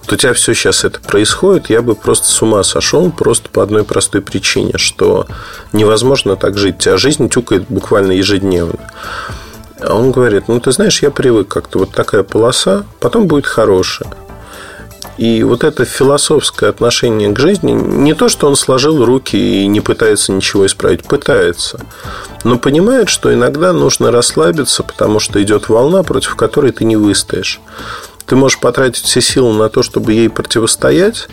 Вот 0.00 0.12
у 0.12 0.16
тебя 0.16 0.32
все 0.32 0.54
сейчас 0.54 0.84
это 0.84 1.00
происходит, 1.00 1.70
я 1.70 1.82
бы 1.82 1.94
просто 1.94 2.28
с 2.28 2.42
ума 2.42 2.62
сошел, 2.62 3.10
просто 3.10 3.48
по 3.50 3.62
одной 3.62 3.84
простой 3.84 4.22
причине, 4.22 4.74
что 4.76 5.26
невозможно 5.72 6.36
так 6.36 6.56
жить. 6.56 6.76
У 6.76 6.78
тебя 6.78 6.96
жизнь 6.96 7.28
тюкает 7.28 7.64
буквально 7.68 8.12
ежедневно. 8.12 8.78
А 9.80 9.94
он 9.94 10.12
говорит, 10.12 10.48
ну, 10.48 10.60
ты 10.60 10.72
знаешь, 10.72 11.02
я 11.02 11.10
привык 11.10 11.48
как-то, 11.48 11.80
вот 11.80 11.90
такая 11.92 12.22
полоса, 12.22 12.84
потом 13.00 13.26
будет 13.26 13.46
хорошая. 13.46 14.08
И 15.18 15.42
вот 15.42 15.64
это 15.64 15.84
философское 15.84 16.68
отношение 16.68 17.30
к 17.30 17.38
жизни, 17.38 17.72
не 17.72 18.14
то, 18.14 18.28
что 18.28 18.48
он 18.48 18.56
сложил 18.56 19.04
руки 19.04 19.36
и 19.36 19.66
не 19.66 19.80
пытается 19.80 20.32
ничего 20.32 20.66
исправить, 20.66 21.04
пытается, 21.04 21.80
но 22.44 22.58
понимает, 22.58 23.08
что 23.08 23.32
иногда 23.32 23.72
нужно 23.72 24.10
расслабиться, 24.10 24.82
потому 24.82 25.18
что 25.18 25.42
идет 25.42 25.68
волна, 25.68 26.02
против 26.02 26.36
которой 26.36 26.72
ты 26.72 26.84
не 26.84 26.96
выстоишь. 26.96 27.60
Ты 28.26 28.36
можешь 28.36 28.60
потратить 28.60 29.04
все 29.04 29.20
силы 29.20 29.54
на 29.54 29.68
то, 29.68 29.82
чтобы 29.82 30.12
ей 30.12 30.28
противостоять, 30.28 31.28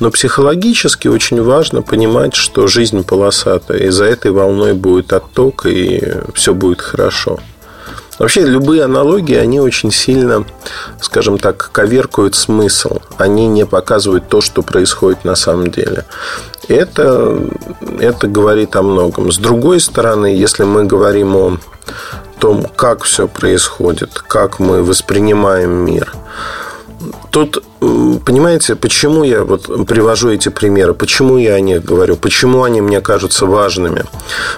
но 0.00 0.10
психологически 0.10 1.08
очень 1.08 1.42
важно 1.42 1.80
понимать, 1.80 2.34
что 2.34 2.66
жизнь 2.66 3.04
полосатая, 3.04 3.78
и 3.78 3.88
за 3.88 4.04
этой 4.04 4.32
волной 4.32 4.74
будет 4.74 5.12
отток, 5.12 5.64
и 5.66 6.02
все 6.34 6.52
будет 6.52 6.80
хорошо. 6.80 7.38
Вообще, 8.18 8.44
любые 8.44 8.84
аналогии, 8.84 9.36
они 9.36 9.60
очень 9.60 9.90
сильно, 9.90 10.44
скажем 11.00 11.38
так, 11.38 11.70
коверкуют 11.72 12.34
смысл. 12.34 12.98
Они 13.18 13.48
не 13.48 13.66
показывают 13.66 14.28
то, 14.28 14.40
что 14.40 14.62
происходит 14.62 15.24
на 15.24 15.34
самом 15.34 15.70
деле. 15.70 16.04
Это, 16.68 17.38
это 17.98 18.28
говорит 18.28 18.76
о 18.76 18.82
многом. 18.82 19.32
С 19.32 19.38
другой 19.38 19.80
стороны, 19.80 20.26
если 20.26 20.64
мы 20.64 20.84
говорим 20.84 21.36
о 21.36 21.58
том, 22.38 22.66
как 22.76 23.02
все 23.02 23.26
происходит, 23.26 24.22
как 24.26 24.58
мы 24.58 24.82
воспринимаем 24.82 25.70
мир, 25.70 26.12
Тут, 27.30 27.62
понимаете, 27.80 28.76
почему 28.76 29.24
я 29.24 29.42
вот 29.42 29.86
привожу 29.86 30.30
эти 30.30 30.48
примеры, 30.48 30.94
почему 30.94 31.38
я 31.38 31.54
о 31.54 31.60
них 31.60 31.84
говорю, 31.84 32.16
почему 32.16 32.62
они 32.62 32.80
мне 32.80 33.00
кажутся 33.00 33.46
важными. 33.46 34.04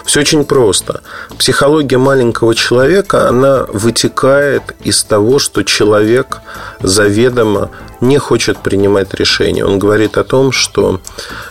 Все 0.05 0.21
очень 0.21 0.45
просто. 0.45 1.03
Психология 1.39 1.99
маленького 1.99 2.55
человека, 2.55 3.29
она 3.29 3.67
вытекает 3.73 4.63
из 4.85 5.03
того, 5.05 5.39
что 5.39 5.63
человек 5.63 6.41
заведомо 6.81 7.71
не 8.01 8.19
хочет 8.19 8.59
принимать 8.59 9.15
решения. 9.15 9.65
Он 9.65 9.79
говорит 9.79 10.19
о 10.19 10.25
том, 10.25 10.53
что 10.53 11.01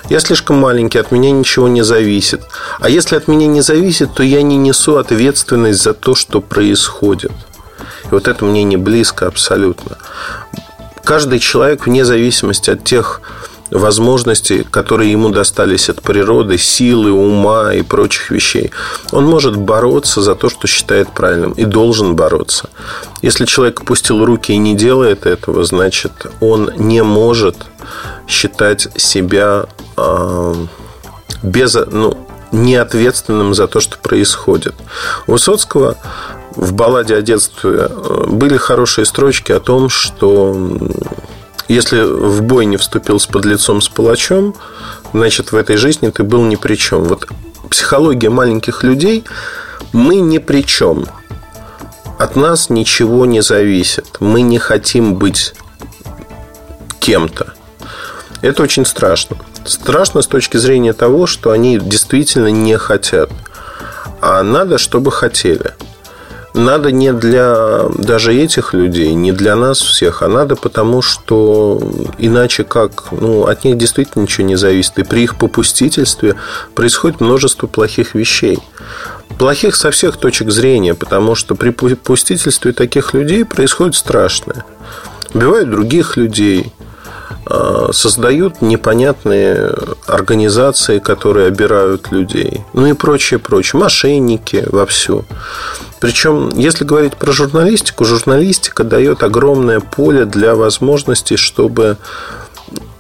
я 0.10 0.19
слишком 0.19 0.58
маленький, 0.58 0.99
от 0.99 1.12
меня 1.12 1.31
ничего 1.31 1.67
не 1.67 1.84
зависит. 1.84 2.41
А 2.79 2.89
если 2.89 3.15
от 3.15 3.27
меня 3.27 3.47
не 3.47 3.62
зависит, 3.62 4.13
то 4.13 4.23
я 4.23 4.41
не 4.43 4.58
несу 4.58 4.97
ответственность 4.97 5.81
за 5.81 5.93
то, 5.93 6.13
что 6.15 6.41
происходит. 6.41 7.31
И 8.05 8.08
вот 8.12 8.27
это 8.27 8.45
мне 8.45 8.63
не 8.63 8.77
близко 8.77 9.25
абсолютно. 9.27 9.97
Каждый 11.06 11.39
человек, 11.39 11.86
вне 11.86 12.04
зависимости 12.04 12.72
от 12.72 12.84
тех 12.84 13.22
возможностей, 13.70 14.65
которые 14.70 15.12
ему 15.12 15.30
достались 15.30 15.89
от 15.89 16.02
природы, 16.02 16.58
силы, 16.58 17.12
ума 17.12 17.74
и 17.74 17.84
прочих 17.84 18.32
вещей. 18.32 18.72
Он 19.12 19.26
может 19.26 19.56
бороться 19.56 20.22
за 20.22 20.36
то, 20.36 20.50
что 20.50 20.68
считает 20.68 21.10
правильным, 21.12 21.52
и 21.52 21.65
должен 21.65 22.15
бороться. 22.15 22.70
Если 23.22 23.46
человек 23.46 23.82
опустил 23.82 24.26
руки 24.26 24.52
и 24.52 24.58
не 24.58 24.76
делает 24.76 25.26
этого, 25.26 25.63
значит, 25.63 26.12
он 26.41 26.72
не 26.78 27.04
может 27.04 27.56
считать 28.28 28.88
себя 28.98 29.65
э, 29.98 30.56
без, 31.44 31.76
ну, 31.91 32.18
неответственным 32.52 33.54
за 33.54 33.68
то, 33.68 33.80
что 33.80 33.98
происходит. 33.98 34.76
У 35.28 35.34
Высоцкого 35.34 35.98
в 36.56 36.74
балладе 36.74 37.15
о 37.15 37.22
детстве 37.22 37.89
э, 37.89 38.26
были 38.28 38.58
хорошие 38.58 39.06
строчки 39.06 39.52
о 39.52 39.60
том, 39.60 39.89
что 39.89 40.56
если 41.68 42.02
в 42.04 42.44
бой 42.44 42.65
не 42.65 42.78
вступил 42.78 43.20
с 43.20 43.26
подлецом, 43.26 43.82
с 43.82 43.89
палачом, 43.89 44.56
значит, 45.13 45.52
в 45.52 45.56
этой 45.56 45.78
жизни 45.78 46.10
ты 46.10 46.24
был 46.24 46.44
ни 46.44 46.56
при 46.56 46.76
чем. 46.76 47.04
Вот 47.04 47.28
психология 47.70 48.30
маленьких 48.30 48.84
людей, 48.84 49.24
мы 49.91 50.18
ни 50.18 50.38
при 50.38 50.65
чем. 50.65 51.06
От 52.18 52.36
нас 52.36 52.70
ничего 52.70 53.26
не 53.26 53.41
зависит. 53.41 54.18
Мы 54.20 54.41
не 54.41 54.58
хотим 54.58 55.15
быть 55.15 55.54
кем-то. 57.00 57.54
Это 58.41 58.63
очень 58.63 58.86
страшно. 58.86 59.38
Страшно 59.65 60.22
с 60.22 60.28
точки 60.28 60.58
зрения 60.58 60.94
того, 60.94 61.26
что 61.26 61.52
они 61.52 61.80
действительно 61.80 62.48
не 62.48 62.78
хотят. 62.78 63.32
А 64.22 64.44
надо, 64.44 64.78
чтобы 64.78 65.12
хотели 65.12 65.74
надо 66.56 66.91
не 66.91 67.12
для 67.13 67.84
даже 67.96 68.34
этих 68.34 68.74
людей, 68.74 69.13
не 69.13 69.32
для 69.32 69.56
нас 69.56 69.80
всех, 69.80 70.22
а 70.22 70.28
надо 70.28 70.56
потому, 70.56 71.02
что 71.02 71.82
иначе 72.18 72.63
как, 72.63 73.12
ну, 73.12 73.46
от 73.46 73.63
них 73.65 73.78
действительно 73.78 74.24
ничего 74.24 74.48
не 74.48 74.56
зависит. 74.56 74.98
И 74.98 75.04
при 75.04 75.24
их 75.24 75.36
попустительстве 75.36 76.36
происходит 76.74 77.22
множество 77.22 77.68
плохих 77.68 78.15
вещей. 78.15 78.60
Плохих 79.38 79.76
со 79.76 79.91
всех 79.91 80.18
точек 80.18 80.50
зрения, 80.50 80.94
потому 80.94 81.36
что 81.36 81.56
при 81.56 81.72
попустительстве 81.72 82.72
таких 82.72 83.13
людей 83.13 83.44
происходит 83.44 83.96
страшное. 83.96 84.65
Убивают 85.34 85.70
других 85.70 86.15
людей, 86.15 86.72
а, 87.48 87.89
создают 87.91 88.62
непонятные 88.62 89.74
организации, 90.08 91.00
которые 91.00 91.48
обирают 91.48 92.12
людей. 92.12 92.63
Ну 92.74 92.88
и 92.88 92.94
прочее, 92.94 93.39
прочее. 93.39 93.80
Мошенники 93.80 94.63
вовсю. 94.68 95.26
Причем, 96.06 96.50
если 96.50 96.84
говорить 96.84 97.15
про 97.15 97.32
журналистику, 97.32 98.06
журналистика 98.06 98.84
дает 98.84 99.24
огромное 99.24 99.80
поле 99.80 100.26
для 100.26 100.54
возможностей, 100.54 101.36
чтобы 101.36 101.98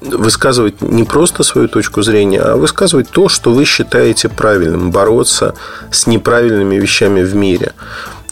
высказывать 0.01 0.81
не 0.81 1.03
просто 1.03 1.43
свою 1.43 1.67
точку 1.67 2.01
зрения, 2.01 2.39
а 2.39 2.55
высказывать 2.55 3.07
то, 3.11 3.29
что 3.29 3.53
вы 3.53 3.63
считаете 3.63 4.27
правильным, 4.27 4.89
бороться 4.89 5.53
с 5.91 6.07
неправильными 6.07 6.77
вещами 6.77 7.21
в 7.21 7.35
мире. 7.35 7.73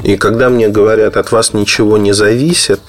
И 0.01 0.17
когда 0.17 0.49
мне 0.49 0.69
говорят, 0.69 1.17
от 1.17 1.31
вас 1.31 1.53
ничего 1.53 1.99
не 1.99 2.13
зависит, 2.13 2.81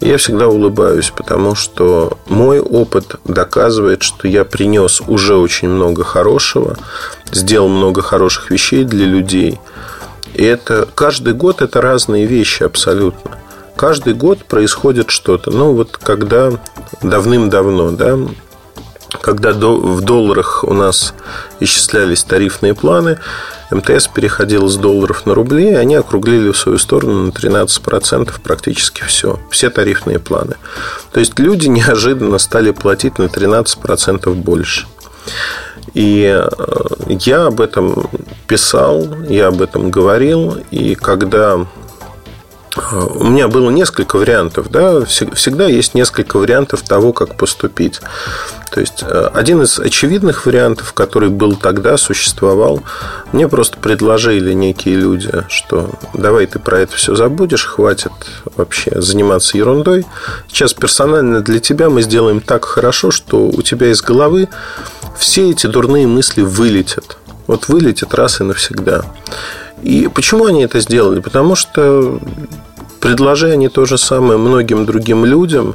я 0.00 0.18
всегда 0.18 0.48
улыбаюсь, 0.48 1.10
потому 1.16 1.54
что 1.54 2.18
мой 2.28 2.60
опыт 2.60 3.14
доказывает, 3.24 4.02
что 4.02 4.28
я 4.28 4.44
принес 4.44 5.00
уже 5.06 5.36
очень 5.36 5.70
много 5.70 6.04
хорошего, 6.04 6.76
сделал 7.32 7.70
много 7.70 8.02
хороших 8.02 8.50
вещей 8.50 8.84
для 8.84 9.06
людей– 9.06 9.58
и 10.40 10.44
это 10.44 10.88
каждый 10.94 11.34
год 11.34 11.60
это 11.60 11.82
разные 11.82 12.24
вещи 12.24 12.62
абсолютно. 12.62 13.36
Каждый 13.76 14.14
год 14.14 14.46
происходит 14.46 15.10
что-то. 15.10 15.50
Ну, 15.50 15.74
вот 15.74 15.98
когда 15.98 16.50
давным-давно, 17.02 17.90
да, 17.90 18.18
когда 19.20 19.52
в 19.52 20.00
долларах 20.00 20.64
у 20.64 20.72
нас 20.72 21.12
исчислялись 21.60 22.24
тарифные 22.24 22.72
планы, 22.72 23.18
МТС 23.70 24.06
переходил 24.06 24.66
с 24.68 24.76
долларов 24.76 25.26
на 25.26 25.34
рубли, 25.34 25.72
и 25.72 25.74
они 25.74 25.96
округлили 25.96 26.52
в 26.52 26.56
свою 26.56 26.78
сторону 26.78 27.26
на 27.26 27.30
13% 27.32 28.32
практически 28.42 29.02
все. 29.02 29.38
Все 29.50 29.68
тарифные 29.68 30.20
планы. 30.20 30.56
То 31.12 31.20
есть 31.20 31.38
люди 31.38 31.66
неожиданно 31.68 32.38
стали 32.38 32.70
платить 32.70 33.18
на 33.18 33.24
13% 33.24 34.32
больше. 34.36 34.86
И 35.94 36.24
э, 36.24 36.48
я 37.08 37.46
об 37.46 37.60
этом 37.60 38.08
писал, 38.46 39.06
я 39.28 39.48
об 39.48 39.60
этом 39.60 39.90
говорил, 39.90 40.56
и 40.70 40.94
когда 40.94 41.66
э, 42.76 43.06
у 43.16 43.24
меня 43.24 43.48
было 43.48 43.70
несколько 43.70 44.16
вариантов, 44.16 44.70
да, 44.70 45.04
всегда 45.04 45.66
есть 45.66 45.94
несколько 45.94 46.38
вариантов 46.38 46.82
того, 46.82 47.12
как 47.12 47.36
поступить. 47.36 48.00
То 48.70 48.80
есть, 48.80 49.02
э, 49.02 49.30
один 49.34 49.62
из 49.62 49.80
очевидных 49.80 50.46
вариантов, 50.46 50.92
который 50.92 51.28
был 51.28 51.56
тогда, 51.56 51.96
существовал, 51.96 52.82
мне 53.32 53.48
просто 53.48 53.78
предложили 53.78 54.52
некие 54.52 54.94
люди, 54.94 55.44
что 55.48 55.90
давай 56.14 56.46
ты 56.46 56.60
про 56.60 56.78
это 56.78 56.94
все 56.94 57.16
забудешь, 57.16 57.66
хватит 57.66 58.12
вообще 58.56 59.00
заниматься 59.00 59.58
ерундой. 59.58 60.06
Сейчас 60.48 60.72
персонально 60.72 61.40
для 61.40 61.58
тебя 61.58 61.90
мы 61.90 62.02
сделаем 62.02 62.40
так 62.40 62.64
хорошо, 62.64 63.10
что 63.10 63.48
у 63.48 63.62
тебя 63.62 63.90
из 63.90 64.02
головы 64.02 64.48
все 65.18 65.50
эти 65.50 65.66
дурные 65.66 66.06
мысли 66.06 66.42
вылетят. 66.42 67.18
Вот 67.46 67.68
вылетят 67.68 68.14
раз 68.14 68.40
и 68.40 68.44
навсегда. 68.44 69.02
И 69.82 70.08
почему 70.12 70.46
они 70.46 70.62
это 70.62 70.80
сделали? 70.80 71.20
Потому 71.20 71.54
что 71.54 72.20
предложи 73.00 73.50
они 73.50 73.68
то 73.68 73.86
же 73.86 73.98
самое 73.98 74.38
многим 74.38 74.86
другим 74.86 75.24
людям, 75.24 75.74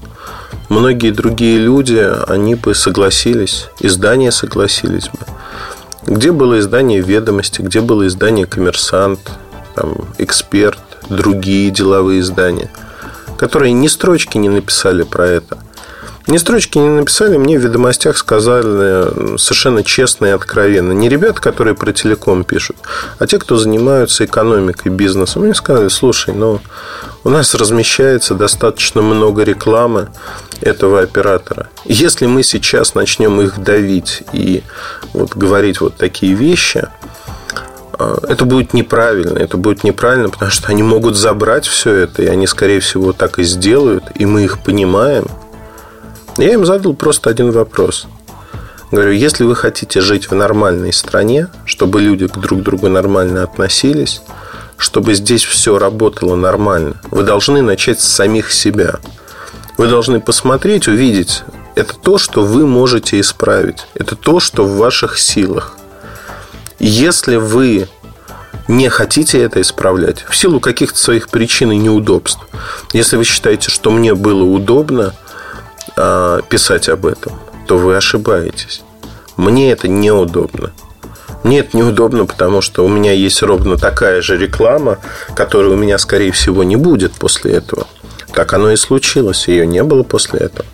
многие 0.69 1.11
другие 1.11 1.57
люди, 1.57 2.05
они 2.27 2.55
бы 2.55 2.75
согласились, 2.75 3.67
издания 3.79 4.31
согласились 4.31 5.09
бы. 5.09 6.15
Где 6.15 6.31
было 6.31 6.59
издание 6.59 7.01
«Ведомости», 7.01 7.61
где 7.61 7.81
было 7.81 8.05
издание 8.05 8.45
«Коммерсант», 8.45 9.19
там, 9.73 9.95
«Эксперт», 10.19 10.79
другие 11.09 11.71
деловые 11.71 12.19
издания, 12.19 12.69
которые 13.37 13.73
ни 13.73 13.87
строчки 13.87 14.37
не 14.37 14.49
написали 14.49 15.03
про 15.03 15.27
это– 15.27 15.57
ни 16.27 16.37
строчки 16.37 16.79
не 16.79 16.89
написали, 16.89 17.37
мне 17.37 17.59
в 17.59 17.61
ведомостях 17.61 18.17
сказали 18.17 19.37
совершенно 19.37 19.83
честно 19.83 20.25
и 20.25 20.29
откровенно. 20.29 20.91
Не 20.91 21.07
ребята, 21.07 21.39
которые 21.39 21.75
про 21.75 21.93
телеком 21.93 22.43
пишут, 22.43 22.77
а 23.19 23.27
те, 23.27 23.37
кто 23.37 23.57
занимаются 23.57 24.25
экономикой, 24.25 24.89
бизнесом. 24.89 25.43
Мне 25.43 25.53
сказали, 25.53 25.87
слушай, 25.89 26.33
ну, 26.33 26.61
у 27.23 27.29
нас 27.29 27.53
размещается 27.53 28.33
достаточно 28.33 29.03
много 29.03 29.43
рекламы 29.43 30.09
этого 30.61 31.01
оператора. 31.01 31.69
Если 31.85 32.25
мы 32.25 32.41
сейчас 32.41 32.95
начнем 32.95 33.39
их 33.41 33.59
давить 33.59 34.23
и 34.33 34.63
вот 35.13 35.35
говорить 35.35 35.79
вот 35.79 35.95
такие 35.95 36.33
вещи, 36.33 36.87
а, 37.93 38.17
это 38.27 38.45
будет 38.45 38.73
неправильно. 38.73 39.37
Это 39.37 39.57
будет 39.57 39.83
неправильно, 39.83 40.29
потому 40.29 40.49
что 40.49 40.69
они 40.69 40.81
могут 40.81 41.15
забрать 41.15 41.67
все 41.67 41.91
это, 41.93 42.23
и 42.23 42.25
они, 42.25 42.47
скорее 42.47 42.79
всего, 42.79 43.13
так 43.13 43.37
и 43.37 43.43
сделают, 43.43 44.05
и 44.15 44.25
мы 44.25 44.43
их 44.43 44.63
понимаем– 44.63 45.27
я 46.37 46.53
им 46.53 46.65
задал 46.65 46.93
просто 46.93 47.29
один 47.29 47.51
вопрос. 47.51 48.07
Говорю, 48.91 49.11
если 49.11 49.43
вы 49.43 49.55
хотите 49.55 50.01
жить 50.01 50.29
в 50.29 50.35
нормальной 50.35 50.93
стране, 50.93 51.47
чтобы 51.65 52.01
люди 52.01 52.27
друг 52.27 52.61
к 52.61 52.63
другу 52.63 52.89
нормально 52.89 53.43
относились, 53.43 54.21
чтобы 54.77 55.13
здесь 55.15 55.43
все 55.43 55.79
работало 55.79 56.35
нормально, 56.35 56.95
вы 57.09 57.23
должны 57.23 57.61
начать 57.61 58.01
с 58.01 58.07
самих 58.07 58.51
себя. 58.51 58.95
Вы 59.77 59.87
должны 59.87 60.19
посмотреть, 60.19 60.87
увидеть, 60.87 61.43
это 61.75 61.93
то, 61.93 62.17
что 62.17 62.43
вы 62.43 62.65
можете 62.67 63.19
исправить. 63.19 63.87
Это 63.95 64.15
то, 64.15 64.39
что 64.39 64.63
в 64.63 64.77
ваших 64.77 65.17
силах. 65.17 65.77
Если 66.79 67.37
вы 67.37 67.87
не 68.67 68.89
хотите 68.89 69.41
это 69.41 69.61
исправлять 69.61 70.25
в 70.29 70.35
силу 70.35 70.59
каких-то 70.59 70.97
своих 70.97 71.29
причин 71.29 71.71
и 71.71 71.77
неудобств, 71.77 72.41
если 72.93 73.17
вы 73.17 73.23
считаете, 73.23 73.69
что 73.69 73.89
мне 73.89 74.13
было 74.13 74.43
удобно– 74.43 75.13
э, 75.95 76.41
писать 76.49 76.89
об 76.89 77.05
этом, 77.05 77.33
то 77.67 77.77
вы 77.77 77.95
ошибаетесь. 77.95 78.83
Мне 79.37 79.71
это 79.71 79.87
неудобно. 79.87 80.71
Мне 81.43 81.59
это 81.59 81.77
неудобно, 81.77 82.25
потому 82.25 82.61
что 82.61 82.83
у 82.83 82.87
меня 82.87 83.11
есть 83.11 83.43
ровно 83.43 83.77
такая 83.77 84.21
же 84.21 84.37
реклама, 84.37 84.97
которой 85.35 85.71
у 85.71 85.75
меня, 85.75 85.97
скорее 85.97 86.31
всего, 86.31 86.63
не 86.63 86.75
будет 86.75 87.13
после 87.13 87.53
этого. 87.53 87.87
Так 88.33 88.53
оно 88.53 88.71
и 88.71 88.75
случилось. 88.75 89.47
Ее 89.47 89.67
не 89.67 89.83
было 89.83 90.03
после 90.03 90.39
этого. 90.39 90.65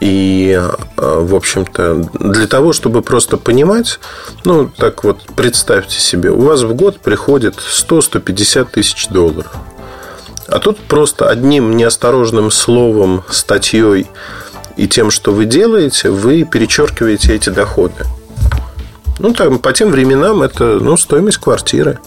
И, 0.00 0.58
э, 0.58 0.70
в 0.96 1.34
общем-то, 1.34 2.08
для 2.14 2.46
того, 2.46 2.72
чтобы 2.72 3.02
просто 3.02 3.36
понимать, 3.36 4.00
ну, 4.44 4.68
так 4.68 5.04
вот, 5.04 5.20
представьте 5.36 6.00
себе, 6.00 6.30
у 6.30 6.40
вас 6.40 6.62
в 6.62 6.74
год 6.74 7.00
приходит 7.00 7.56
100-150 7.56 8.72
тысяч 8.72 9.08
долларов. 9.08 9.52
А 10.50 10.58
тут 10.58 10.78
просто 10.78 11.28
одним 11.28 11.76
неосторожным 11.76 12.50
словом, 12.50 13.22
статьей 13.30 14.08
и 14.76 14.88
тем, 14.88 15.10
что 15.10 15.32
вы 15.32 15.44
делаете, 15.44 16.10
вы 16.10 16.44
перечеркиваете 16.44 17.34
эти 17.34 17.50
доходы. 17.50 18.04
Ну, 19.20 19.32
там, 19.32 19.58
по 19.58 19.72
тем 19.72 19.90
временам 19.90 20.42
это 20.42 20.78
ну, 20.80 20.96
стоимость 20.96 21.38
квартиры. 21.38 22.00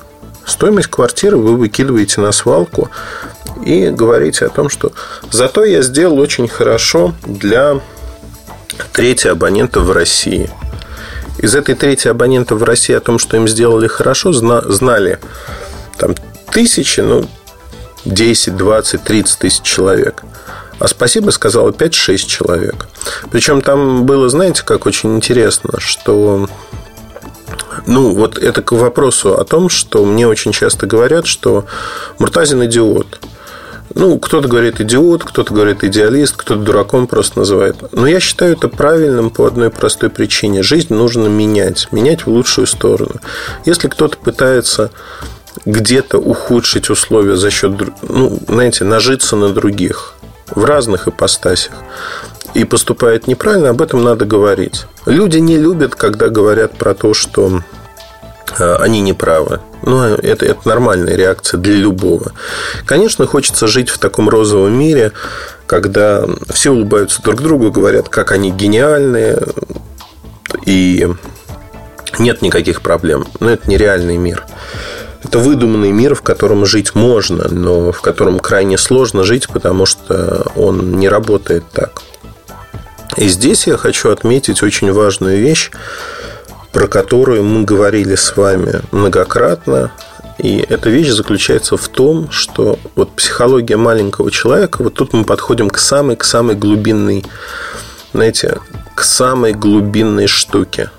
Стоимость 0.46 0.90
квартиры 0.90 1.38
вы 1.38 1.56
выкидываете 1.56 2.20
на 2.20 2.34
свалку 2.34 2.90
и 3.64 3.90
говорите 3.90 4.46
о 4.46 4.50
том, 4.50 4.68
что 4.68 4.92
зато 5.32 5.64
я 5.64 5.82
сделал 5.82 6.20
очень 6.20 6.50
хорошо 6.50 7.14
для 7.26 7.80
трети 8.92 9.28
абонентов 9.28 9.84
в 9.84 9.92
России. 9.92 10.50
Из 11.38 11.56
этой 11.56 11.76
трети 11.76 12.10
абонентов 12.10 12.60
в 12.60 12.64
России 12.64 12.94
о 12.94 13.00
том, 13.00 13.20
что 13.20 13.38
им 13.38 13.48
сделали 13.48 13.88
хорошо, 13.88 14.34
знали 14.34 15.20
там 15.98 16.16
тысячи, 16.52 17.00
ну, 17.00 17.26
10, 18.06 18.56
20, 18.58 19.04
30 19.04 19.40
тысяч 19.40 19.62
человек. 19.62 20.24
А 20.80 20.88
спасибо 20.88 21.30
сказала 21.30 21.72
5-6 21.72 22.18
человек. 22.18 22.88
Причем 23.32 23.62
там 23.62 24.06
было, 24.06 24.30
знаете, 24.30 24.64
как 24.64 24.86
очень 24.86 25.16
интересно, 25.16 25.80
что 25.80 26.48
ну, 27.86 28.14
вот 28.14 28.38
это 28.38 28.62
к 28.62 28.72
вопросу 28.72 29.38
о 29.38 29.44
том, 29.44 29.70
что 29.70 30.06
мне 30.06 30.28
очень 30.28 30.52
часто 30.52 30.88
говорят, 30.88 31.28
что 31.28 31.66
Муртазин 32.20 32.64
идиот. 32.66 33.20
Ну, 33.96 34.18
кто-то 34.18 34.48
говорит 34.48 34.82
идиот, 34.82 35.24
кто-то 35.24 35.54
говорит 35.54 35.84
идеалист, 35.84 36.36
кто-то 36.36 36.62
дураком 36.62 37.06
просто 37.06 37.40
называет. 37.40 37.78
Но 37.92 38.08
я 38.08 38.20
считаю 38.20 38.54
это 38.54 38.68
правильным 38.68 39.30
по 39.30 39.46
одной 39.46 39.70
простой 39.70 40.10
причине. 40.10 40.64
Жизнь 40.64 40.94
нужно 40.94 41.28
менять, 41.28 41.90
менять 41.92 42.26
в 42.26 42.30
лучшую 42.30 42.66
сторону. 42.66 43.16
Если 43.66 43.88
кто-то 43.90 44.18
пытается 44.18 44.90
где-то 45.66 46.18
ухудшить 46.18 46.90
условия 46.90 47.36
за 47.36 47.52
счет, 47.52 47.74
ну, 48.02 48.40
знаете, 48.48 48.84
нажиться 48.84 49.36
на 49.36 49.50
других 49.50 50.16
в 50.50 50.66
разных 50.66 51.08
ипостасях 51.08 51.74
и 52.54 52.66
поступает 52.66 53.28
неправильно, 53.28 53.70
об 53.70 53.82
этом 53.82 54.04
надо 54.04 54.26
говорить. 54.26 54.86
Люди 55.06 55.38
не 55.38 55.58
любят, 55.58 55.96
когда 55.96 56.30
говорят 56.30 56.78
про 56.78 56.94
то, 56.94 57.14
что 57.14 57.62
э, 58.60 58.76
они 58.76 59.02
не 59.02 59.14
правы. 59.14 59.60
Ну, 59.82 60.02
это, 60.04 60.46
это 60.46 60.68
нормальная 60.68 61.16
реакция 61.16 61.60
для 61.60 61.76
любого. 61.76 62.34
Конечно, 62.86 63.26
хочется 63.26 63.68
жить 63.68 63.90
в 63.90 63.98
таком 63.98 64.30
розовом 64.30 64.74
мире, 64.74 65.12
когда 65.66 66.26
все 66.50 66.72
улыбаются 66.72 67.22
друг 67.22 67.42
другу, 67.42 67.72
говорят, 67.72 68.10
как 68.10 68.32
они 68.32 68.52
гениальные, 68.52 69.40
и 70.66 71.08
нет 72.20 72.42
никаких 72.42 72.82
проблем. 72.82 73.26
Но 73.40 73.50
это 73.50 73.70
нереальный 73.70 74.18
мир. 74.18 74.46
Это 75.24 75.40
выдуманный 75.40 75.92
мир, 75.92 76.16
в 76.16 76.22
котором 76.22 76.66
жить 76.66 76.96
можно, 76.96 77.48
но 77.50 77.92
в 77.92 78.02
котором 78.02 78.40
крайне 78.40 78.78
сложно 78.78 79.24
жить, 79.24 79.48
потому 79.48 79.86
что 79.86 80.52
он 80.56 81.00
не 81.00 81.08
работает 81.08 81.64
так. 81.72 82.02
И 83.16 83.28
здесь 83.28 83.68
я 83.68 83.78
хочу 83.78 84.10
отметить 84.10 84.64
очень 84.64 84.92
важную 84.92 85.40
вещь, 85.40 85.72
про 86.72 86.88
которую 86.88 87.44
мы 87.44 87.64
говорили 87.64 88.16
с 88.16 88.36
вами 88.36 88.82
многократно. 88.92 89.92
И 90.40 90.66
эта 90.68 90.90
вещь 90.90 91.10
заключается 91.10 91.78
в 91.78 91.88
том, 91.88 92.32
что 92.32 92.80
вот 92.96 93.12
психология 93.12 93.78
маленького 93.78 94.32
человека, 94.32 94.82
вот 94.82 94.96
тут 94.96 95.14
мы 95.14 95.24
подходим 95.24 95.70
к 95.70 95.78
самой, 95.78 96.16
к 96.16 96.24
самой 96.24 96.56
глубинной, 96.56 97.24
знаете, 98.14 98.58
к 98.96 99.04
самой 99.04 99.54
глубинной 99.54 100.28
штуке. 100.28 100.90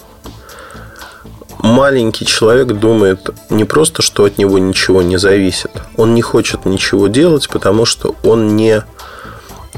Маленький 1.65 2.27
человек 2.27 2.67
думает 2.79 3.31
не 3.49 3.65
просто, 3.65 4.03
что 4.03 4.27
от 4.27 4.37
него 4.37 4.59
ничего 4.59 5.01
не 5.01 5.17
зависит. 5.17 5.71
Он 5.97 6.15
не 6.15 6.21
хочет 6.21 6.67
ничего 6.67 7.09
делать, 7.09 7.49
потому 7.49 7.87
что 7.87 8.17
он 8.23 8.55
не 8.55 8.83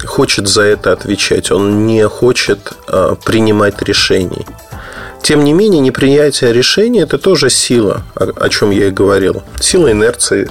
хочет 0.05 0.49
за 0.49 0.63
это 0.63 0.91
отвечать, 0.91 1.53
он 1.53 1.87
не 1.87 2.09
хочет 2.09 2.73
а, 2.89 3.15
принимать 3.15 3.81
решений. 3.83 4.45
Тем 5.23 5.45
не 5.45 5.53
менее, 5.53 5.81
непринятие 5.81 6.53
решения– 6.53 7.03
это 7.03 7.19
тоже 7.19 7.51
сила, 7.51 8.03
о, 8.17 8.49
чем 8.49 8.73
я 8.73 8.89
и 8.89 8.91
говорил. 8.91 9.45
Сила 9.61 9.93
инерции, 9.93 10.51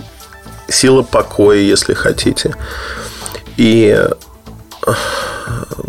сила 0.70 1.02
покоя, 1.02 1.60
если 1.60 1.94
хотите. 1.96 2.56
И 3.58 4.08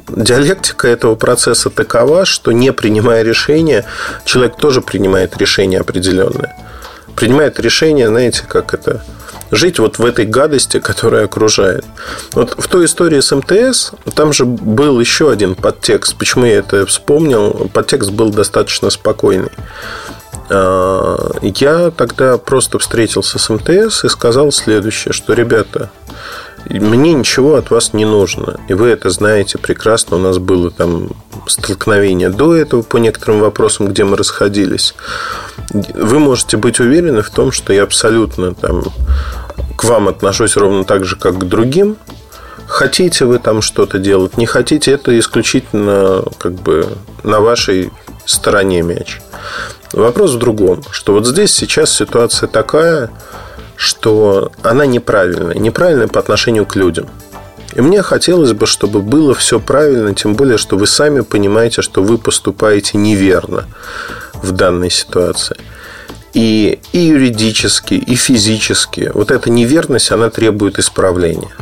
диалектика 0.08 0.88
этого 0.88 1.14
процесса 1.14 1.70
такова, 1.70 2.24
что 2.24 2.52
не 2.52 2.72
принимая 2.72 3.22
решения, 3.22 3.84
человек 4.24 4.56
тоже 4.56 4.80
принимает 4.80 5.36
решение 5.36 5.80
определенное. 5.80 6.56
Принимает 7.14 7.58
решение, 7.60 8.08
знаете, 8.08 8.44
как 8.46 8.74
это 8.74 9.02
жить 9.50 9.78
вот 9.78 9.98
в 9.98 10.04
этой 10.04 10.26
гадости, 10.26 10.80
которая 10.80 11.24
окружает. 11.24 11.84
Вот 12.32 12.54
в 12.58 12.68
той 12.68 12.86
истории 12.86 13.20
с 13.20 13.34
МТС, 13.34 13.92
там 14.14 14.32
же 14.32 14.44
был 14.44 14.98
еще 15.00 15.30
один 15.30 15.54
подтекст. 15.54 16.16
Почему 16.16 16.44
я 16.44 16.58
это 16.58 16.84
вспомнил? 16.86 17.70
Подтекст 17.72 18.10
был 18.10 18.30
достаточно 18.30 18.90
спокойный. 18.90 19.52
А, 20.48 21.30
я 21.42 21.90
тогда 21.90 22.38
просто 22.38 22.78
встретился 22.78 23.38
с 23.38 23.48
МТС 23.48 24.04
и 24.04 24.08
сказал 24.08 24.52
следующее, 24.52 25.12
что, 25.12 25.32
ребята, 25.32 25.90
мне 26.68 27.14
ничего 27.14 27.54
от 27.54 27.70
вас 27.70 27.92
не 27.92 28.04
нужно. 28.04 28.60
И 28.68 28.74
вы 28.74 28.88
это 28.88 29.10
знаете 29.10 29.58
прекрасно. 29.58 30.16
У 30.16 30.20
нас 30.20 30.38
было 30.38 30.70
там 30.70 31.10
столкновение 31.46 32.28
до 32.28 32.54
этого 32.54 32.82
по 32.82 32.96
некоторым 32.96 33.40
вопросам, 33.40 33.88
где 33.88 34.04
мы 34.04 34.16
расходились. 34.16 34.94
Вы 35.72 36.18
можете 36.18 36.56
быть 36.56 36.80
уверены 36.80 37.22
в 37.22 37.30
том, 37.30 37.52
что 37.52 37.72
я 37.72 37.84
абсолютно 37.84 38.54
там 38.54 38.84
к 39.76 39.84
вам 39.84 40.08
отношусь 40.08 40.56
ровно 40.56 40.84
так 40.84 41.04
же, 41.04 41.16
как 41.16 41.38
к 41.38 41.44
другим. 41.44 41.96
Хотите 42.66 43.24
вы 43.26 43.38
там 43.38 43.62
что-то 43.62 43.98
делать, 43.98 44.36
не 44.36 44.46
хотите, 44.46 44.90
это 44.90 45.16
исключительно 45.16 46.24
как 46.38 46.54
бы 46.54 46.88
на 47.22 47.40
вашей 47.40 47.92
стороне 48.24 48.82
мяч. 48.82 49.20
Вопрос 49.92 50.32
в 50.32 50.38
другом, 50.38 50.82
что 50.90 51.12
вот 51.12 51.26
здесь 51.26 51.52
сейчас 51.52 51.94
ситуация 51.94 52.48
такая, 52.48 53.10
что 53.76 54.50
она 54.62 54.86
неправильная. 54.86 55.54
Неправильная 55.54 56.08
по 56.08 56.18
отношению 56.20 56.66
к 56.66 56.76
людям. 56.76 57.08
И 57.74 57.80
мне 57.80 58.02
хотелось 58.02 58.52
бы, 58.52 58.66
чтобы 58.66 59.02
было 59.02 59.34
все 59.34 59.60
правильно, 59.60 60.14
тем 60.14 60.34
более, 60.34 60.56
что 60.56 60.78
вы 60.78 60.86
сами 60.86 61.20
понимаете, 61.20 61.82
что 61.82 62.02
вы 62.02 62.16
поступаете 62.16 62.96
неверно 62.96 63.66
в 64.34 64.52
данной 64.52 64.90
ситуации. 64.90 65.56
И, 66.32 66.78
и 66.92 66.98
юридически, 66.98 67.94
и 67.94 68.14
физически 68.14 69.10
вот 69.12 69.30
эта 69.30 69.50
неверность, 69.50 70.10
она 70.10 70.30
требует 70.30 70.78
исправления. 70.78 71.52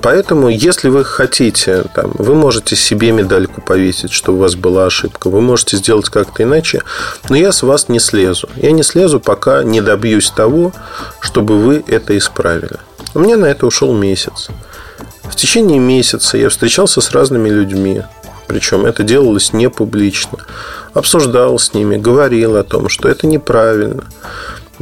Поэтому, 0.00 0.48
если 0.48 0.88
вы 0.88 1.04
хотите, 1.04 1.84
там, 1.94 2.12
вы 2.14 2.34
можете 2.34 2.76
себе 2.76 3.12
медальку 3.12 3.60
повесить, 3.60 4.12
что 4.12 4.32
у 4.32 4.36
вас 4.36 4.54
была 4.54 4.86
ошибка. 4.86 5.28
Вы 5.28 5.40
можете 5.40 5.76
сделать 5.76 6.08
как-то 6.08 6.42
иначе. 6.42 6.82
Но 7.28 7.36
я 7.36 7.52
с 7.52 7.62
вас 7.62 7.88
не 7.88 7.98
слезу. 7.98 8.48
Я 8.56 8.72
не 8.72 8.82
слезу, 8.82 9.20
пока 9.20 9.62
не 9.62 9.80
добьюсь 9.80 10.30
того, 10.30 10.72
чтобы 11.20 11.58
вы 11.58 11.84
это 11.86 12.16
исправили. 12.16 12.78
У 13.14 13.20
меня 13.20 13.36
на 13.36 13.46
это 13.46 13.66
ушел 13.66 13.94
месяц. 13.94 14.48
В 15.24 15.36
течение 15.36 15.78
месяца 15.78 16.38
я 16.38 16.48
встречался 16.48 17.00
с 17.00 17.10
разными 17.10 17.48
людьми. 17.48 18.02
Причем 18.46 18.86
это 18.86 19.02
делалось 19.02 19.52
не 19.52 19.68
публично. 19.68 20.38
Обсуждал 20.94 21.58
с 21.58 21.74
ними, 21.74 21.96
говорил 21.96 22.56
о 22.56 22.62
том, 22.62 22.88
что 22.88 23.08
это 23.08 23.26
неправильно 23.26 24.04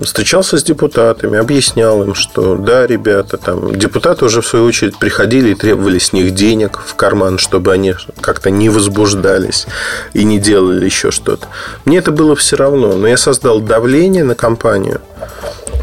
встречался 0.02 0.58
с 0.58 0.64
депутатами, 0.64 1.38
объяснял 1.38 2.02
им, 2.02 2.14
что 2.14 2.56
да, 2.56 2.86
ребята, 2.86 3.36
там 3.36 3.74
депутаты 3.74 4.24
уже 4.24 4.40
в 4.40 4.46
свою 4.46 4.64
очередь 4.64 4.98
приходили 4.98 5.50
и 5.50 5.54
требовали 5.54 5.98
с 5.98 6.12
них 6.12 6.34
денег 6.34 6.80
в 6.84 6.94
карман, 6.94 7.38
чтобы 7.38 7.72
они 7.72 7.94
как-то 8.20 8.50
не 8.50 8.68
возбуждались 8.68 9.66
и 10.12 10.24
не 10.24 10.38
делали 10.38 10.84
еще 10.84 11.10
что-то. 11.10 11.46
Мне 11.84 11.98
это 11.98 12.10
было 12.10 12.34
все 12.34 12.56
равно, 12.56 12.94
но 12.94 13.06
я 13.06 13.16
создал 13.16 13.60
давление 13.60 14.24
на 14.24 14.34
компанию 14.34 15.00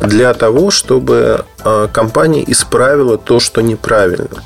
для 0.02 0.34
того, 0.34 0.72
чтобы 0.72 1.46
а, 1.64 1.88
компания 1.88 2.44
исправила 2.48 3.18
то, 3.18 3.40
что 3.40 3.62
неправильно. 3.62 4.44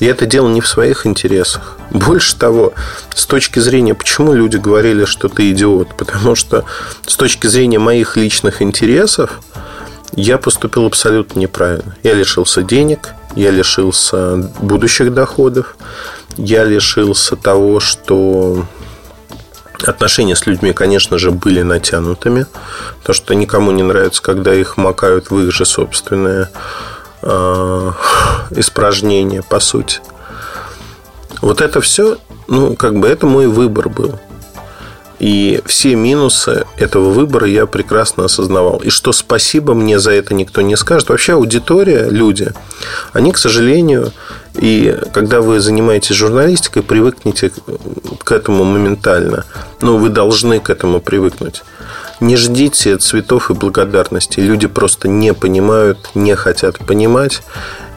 И 0.00 0.06
это 0.06 0.26
дело 0.26 0.48
не 0.48 0.60
в 0.60 0.68
своих 0.68 1.06
интересах. 1.06 1.76
Больше 1.90 2.36
того, 2.36 2.74
с 3.14 3.26
точки 3.26 3.60
зрения, 3.60 3.94
почему 3.94 4.34
люди 4.34 4.56
говорили, 4.56 5.04
что 5.04 5.28
ты 5.28 5.50
идиот? 5.50 5.96
Потому 5.96 6.34
что 6.34 6.64
с 7.06 7.16
точки 7.16 7.46
зрения 7.46 7.78
моих 7.78 8.16
личных 8.16 8.60
интересов 8.60 9.40
я 10.12 10.38
поступил 10.38 10.86
абсолютно 10.86 11.38
неправильно. 11.38 11.96
Я 12.02 12.14
лишился 12.14 12.62
денег, 12.62 13.14
я 13.34 13.50
лишился 13.50 14.50
будущих 14.60 15.14
доходов, 15.14 15.76
я 16.36 16.64
лишился 16.64 17.36
того, 17.36 17.80
что 17.80 18.66
Отношения 19.84 20.34
с 20.34 20.46
людьми, 20.46 20.72
конечно 20.72 21.18
же, 21.18 21.30
были 21.30 21.60
натянутыми, 21.60 22.46
потому 23.00 23.14
что 23.14 23.34
никому 23.34 23.72
не 23.72 23.82
нравится, 23.82 24.22
когда 24.22 24.54
их 24.54 24.76
макают 24.78 25.30
в 25.30 25.38
их 25.38 25.52
же 25.52 25.66
собственное 25.66 26.50
э, 27.22 27.92
испражнения, 28.50 29.42
по 29.42 29.60
сути. 29.60 30.00
Вот 31.42 31.60
это 31.60 31.80
все, 31.80 32.18
ну, 32.48 32.76
как 32.76 32.98
бы 32.98 33.08
это 33.08 33.26
мой 33.26 33.46
выбор 33.46 33.88
был. 33.88 34.18
И 35.18 35.62
все 35.64 35.94
минусы 35.94 36.66
этого 36.76 37.10
выбора 37.10 37.46
я 37.46 37.66
прекрасно 37.66 38.26
осознавал. 38.26 38.78
И 38.78 38.90
что 38.90 39.12
спасибо 39.12 39.74
мне 39.74 39.98
за 39.98 40.10
это 40.12 40.34
никто 40.34 40.60
не 40.60 40.76
скажет. 40.76 41.08
Вообще 41.08 41.34
аудитория, 41.34 42.08
люди, 42.10 42.52
они, 43.12 43.32
к 43.32 43.38
сожалению, 43.38 44.12
и 44.54 44.98
когда 45.12 45.40
вы 45.40 45.60
занимаетесь 45.60 46.16
журналистикой, 46.16 46.82
привыкнете 46.82 47.50
к 48.24 48.32
этому 48.32 48.64
моментально. 48.64 49.44
Ну, 49.80 49.96
вы 49.96 50.10
должны 50.10 50.60
к 50.60 50.70
этому 50.70 51.00
привыкнуть. 51.00 51.62
Не 52.20 52.36
ждите 52.36 52.96
цветов 52.96 53.50
и 53.50 53.54
благодарности. 53.54 54.40
Люди 54.40 54.66
просто 54.66 55.08
не 55.08 55.34
понимают, 55.34 56.10
не 56.14 56.34
хотят 56.34 56.78
понимать. 56.78 57.42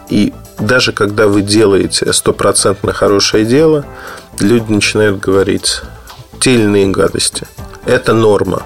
И 0.10 0.34
даже 0.58 0.92
когда 0.92 1.28
вы 1.28 1.42
делаете 1.42 2.12
стопроцентно 2.12 2.92
хорошее 2.92 3.46
дело, 3.46 3.86
люди 4.40 4.72
начинают 4.72 5.20
говорить 5.20 5.82
те 6.40 6.86
гадости. 6.86 7.48
Это 7.86 8.14
норма. 8.14 8.64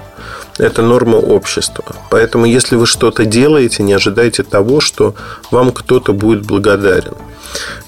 Это 0.58 0.82
норма 0.82 1.16
общества. 1.16 1.84
Поэтому, 2.10 2.46
если 2.46 2.76
вы 2.76 2.86
что-то 2.86 3.24
делаете, 3.24 3.82
не 3.82 3.92
ожидайте 3.92 4.42
того, 4.44 4.80
что 4.80 5.14
вам 5.50 5.72
кто-то 5.72 6.12
будет 6.12 6.46
благодарен. 6.46 7.14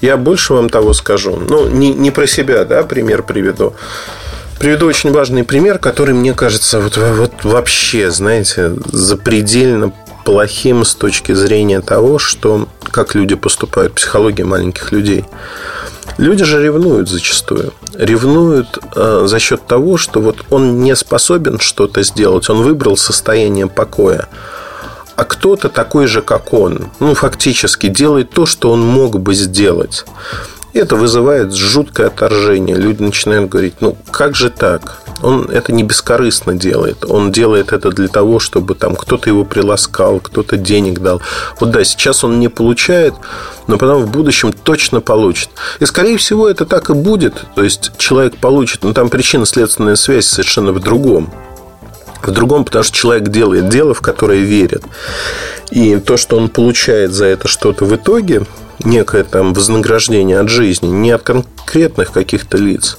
Я 0.01 0.17
больше 0.17 0.53
вам 0.53 0.69
того 0.69 0.93
скажу. 0.93 1.37
Ну, 1.49 1.69
не, 1.69 1.93
не 1.93 2.11
про 2.11 2.27
себя, 2.27 2.65
да, 2.65 2.83
пример 2.83 3.23
приведу. 3.23 3.73
Приведу 4.59 4.87
очень 4.87 5.11
важный 5.11 5.43
пример, 5.43 5.77
который, 5.77 6.13
мне 6.13 6.33
кажется, 6.33 6.79
вот, 6.79 6.97
вот 6.97 7.43
вообще, 7.43 8.09
знаете, 8.11 8.73
запредельно 8.91 9.93
плохим 10.25 10.83
с 10.83 10.95
точки 10.95 11.33
зрения 11.33 11.79
того, 11.79 12.19
что 12.19 12.67
как 12.91 13.15
люди 13.15 13.35
поступают, 13.35 13.93
психология 13.93 14.43
маленьких 14.43 14.91
людей. 14.91 15.25
Люди 16.17 16.43
же 16.43 16.61
ревнуют 16.63 17.09
зачастую. 17.09 17.73
Ревнуют 17.93 18.79
э, 18.95 19.23
за 19.27 19.39
счет 19.39 19.65
того, 19.67 19.97
что 19.97 20.19
вот 20.19 20.45
он 20.49 20.79
не 20.81 20.95
способен 20.95 21.59
что-то 21.59 22.03
сделать, 22.03 22.49
он 22.49 22.63
выбрал 22.63 22.97
состояние 22.97 23.67
покоя. 23.67 24.27
А 25.15 25.23
кто-то 25.23 25.69
такой 25.69 26.07
же, 26.07 26.21
как 26.21 26.53
он, 26.53 26.89
ну, 26.99 27.15
фактически 27.15 27.87
делает 27.87 28.29
то, 28.29 28.45
что 28.45 28.71
он 28.71 28.81
мог 28.81 29.19
бы 29.19 29.33
сделать. 29.33 30.05
Это 30.77 30.95
вызывает 30.95 31.53
жуткое 31.53 32.07
отторжение. 32.07 32.75
Люди 32.75 33.01
начинают 33.01 33.49
говорить, 33.49 33.75
ну, 33.79 33.97
как 34.11 34.35
же 34.35 34.51
так? 34.51 35.01
Он 35.23 35.49
это 35.49 35.73
не 35.73 35.81
бескорыстно 35.81 36.53
делает. 36.53 37.03
Он 37.03 37.31
делает 37.31 37.73
это 37.73 37.89
для 37.89 38.07
того, 38.07 38.37
чтобы 38.37 38.75
там 38.75 38.95
кто-то 38.95 39.27
его 39.27 39.43
приласкал, 39.43 40.19
кто-то 40.19 40.55
денег 40.55 40.99
дал. 40.99 41.19
Вот 41.59 41.71
да, 41.71 41.83
сейчас 41.83 42.23
он 42.23 42.39
не 42.39 42.47
получает, 42.47 43.15
но 43.65 43.79
потом 43.79 44.03
в 44.03 44.11
будущем 44.11 44.53
точно 44.53 45.01
получит. 45.01 45.49
И, 45.79 45.85
скорее 45.85 46.17
всего, 46.17 46.47
это 46.47 46.67
так 46.67 46.91
и 46.91 46.93
будет. 46.93 47.45
То 47.55 47.63
есть, 47.63 47.91
человек 47.97 48.37
получит, 48.37 48.83
но 48.83 48.93
там 48.93 49.09
причинно-следственная 49.09 49.95
связь 49.95 50.27
совершенно 50.27 50.73
в 50.73 50.79
другом. 50.79 51.33
В 52.21 52.31
другом, 52.31 52.65
потому 52.65 52.83
что 52.83 52.95
человек 52.95 53.29
делает 53.29 53.69
дело, 53.69 53.95
в 53.95 54.01
которое 54.01 54.41
верит. 54.41 54.83
И 55.71 55.97
то, 55.97 56.17
что 56.17 56.37
он 56.37 56.49
получает 56.49 57.13
за 57.13 57.25
это 57.25 57.47
что-то 57.47 57.85
в 57.85 57.95
итоге, 57.95 58.45
некое 58.83 59.23
там 59.23 59.53
вознаграждение 59.53 60.39
от 60.39 60.49
жизни, 60.49 60.87
не 60.87 61.11
от 61.11 61.23
конкретных 61.23 62.11
каких-то 62.11 62.57
лиц, 62.57 62.97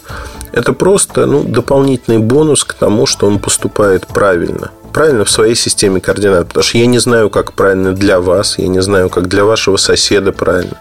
это 0.52 0.72
просто 0.72 1.26
ну, 1.26 1.42
дополнительный 1.42 2.18
бонус 2.18 2.64
к 2.64 2.74
тому, 2.74 3.06
что 3.06 3.26
он 3.26 3.38
поступает 3.38 4.06
правильно. 4.06 4.70
Правильно 4.92 5.24
в 5.24 5.30
своей 5.30 5.54
системе 5.54 6.00
координат. 6.00 6.48
Потому 6.48 6.64
что 6.64 6.78
я 6.78 6.86
не 6.86 6.98
знаю, 6.98 7.30
как 7.30 7.52
правильно 7.52 7.92
для 7.92 8.20
вас, 8.20 8.58
я 8.58 8.68
не 8.68 8.80
знаю, 8.80 9.10
как 9.10 9.28
для 9.28 9.44
вашего 9.44 9.76
соседа 9.76 10.32
правильно. 10.32 10.78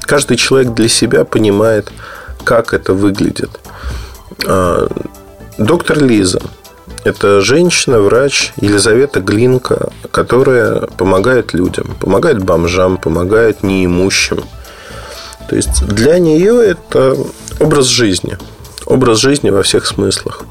Каждый 0.00 0.36
человек 0.36 0.72
для 0.72 0.88
себя 0.88 1.24
понимает, 1.24 1.92
как 2.42 2.72
это 2.72 2.94
выглядит. 2.94 3.60
А, 4.46 4.88
доктор 5.58 6.02
Лиза– 6.02 6.40
это 7.04 7.40
женщина, 7.40 8.00
врач 8.00 8.52
Елизавета 8.56 9.20
Глинка, 9.20 9.90
которая 10.10 10.80
помогает 10.96 11.54
людям, 11.54 11.96
помогает 12.00 12.42
бомжам, 12.42 12.96
помогает 12.96 13.62
неимущим. 13.62 14.44
То 15.48 15.56
есть 15.56 15.86
для 15.86 16.18
нее 16.18 16.60
это 16.64 17.16
образ 17.60 17.86
жизни– 17.86 18.38
образ 18.86 19.18
жизни 19.18 19.50
во 19.50 19.62
всех 19.62 19.86
смыслах. 19.86 20.42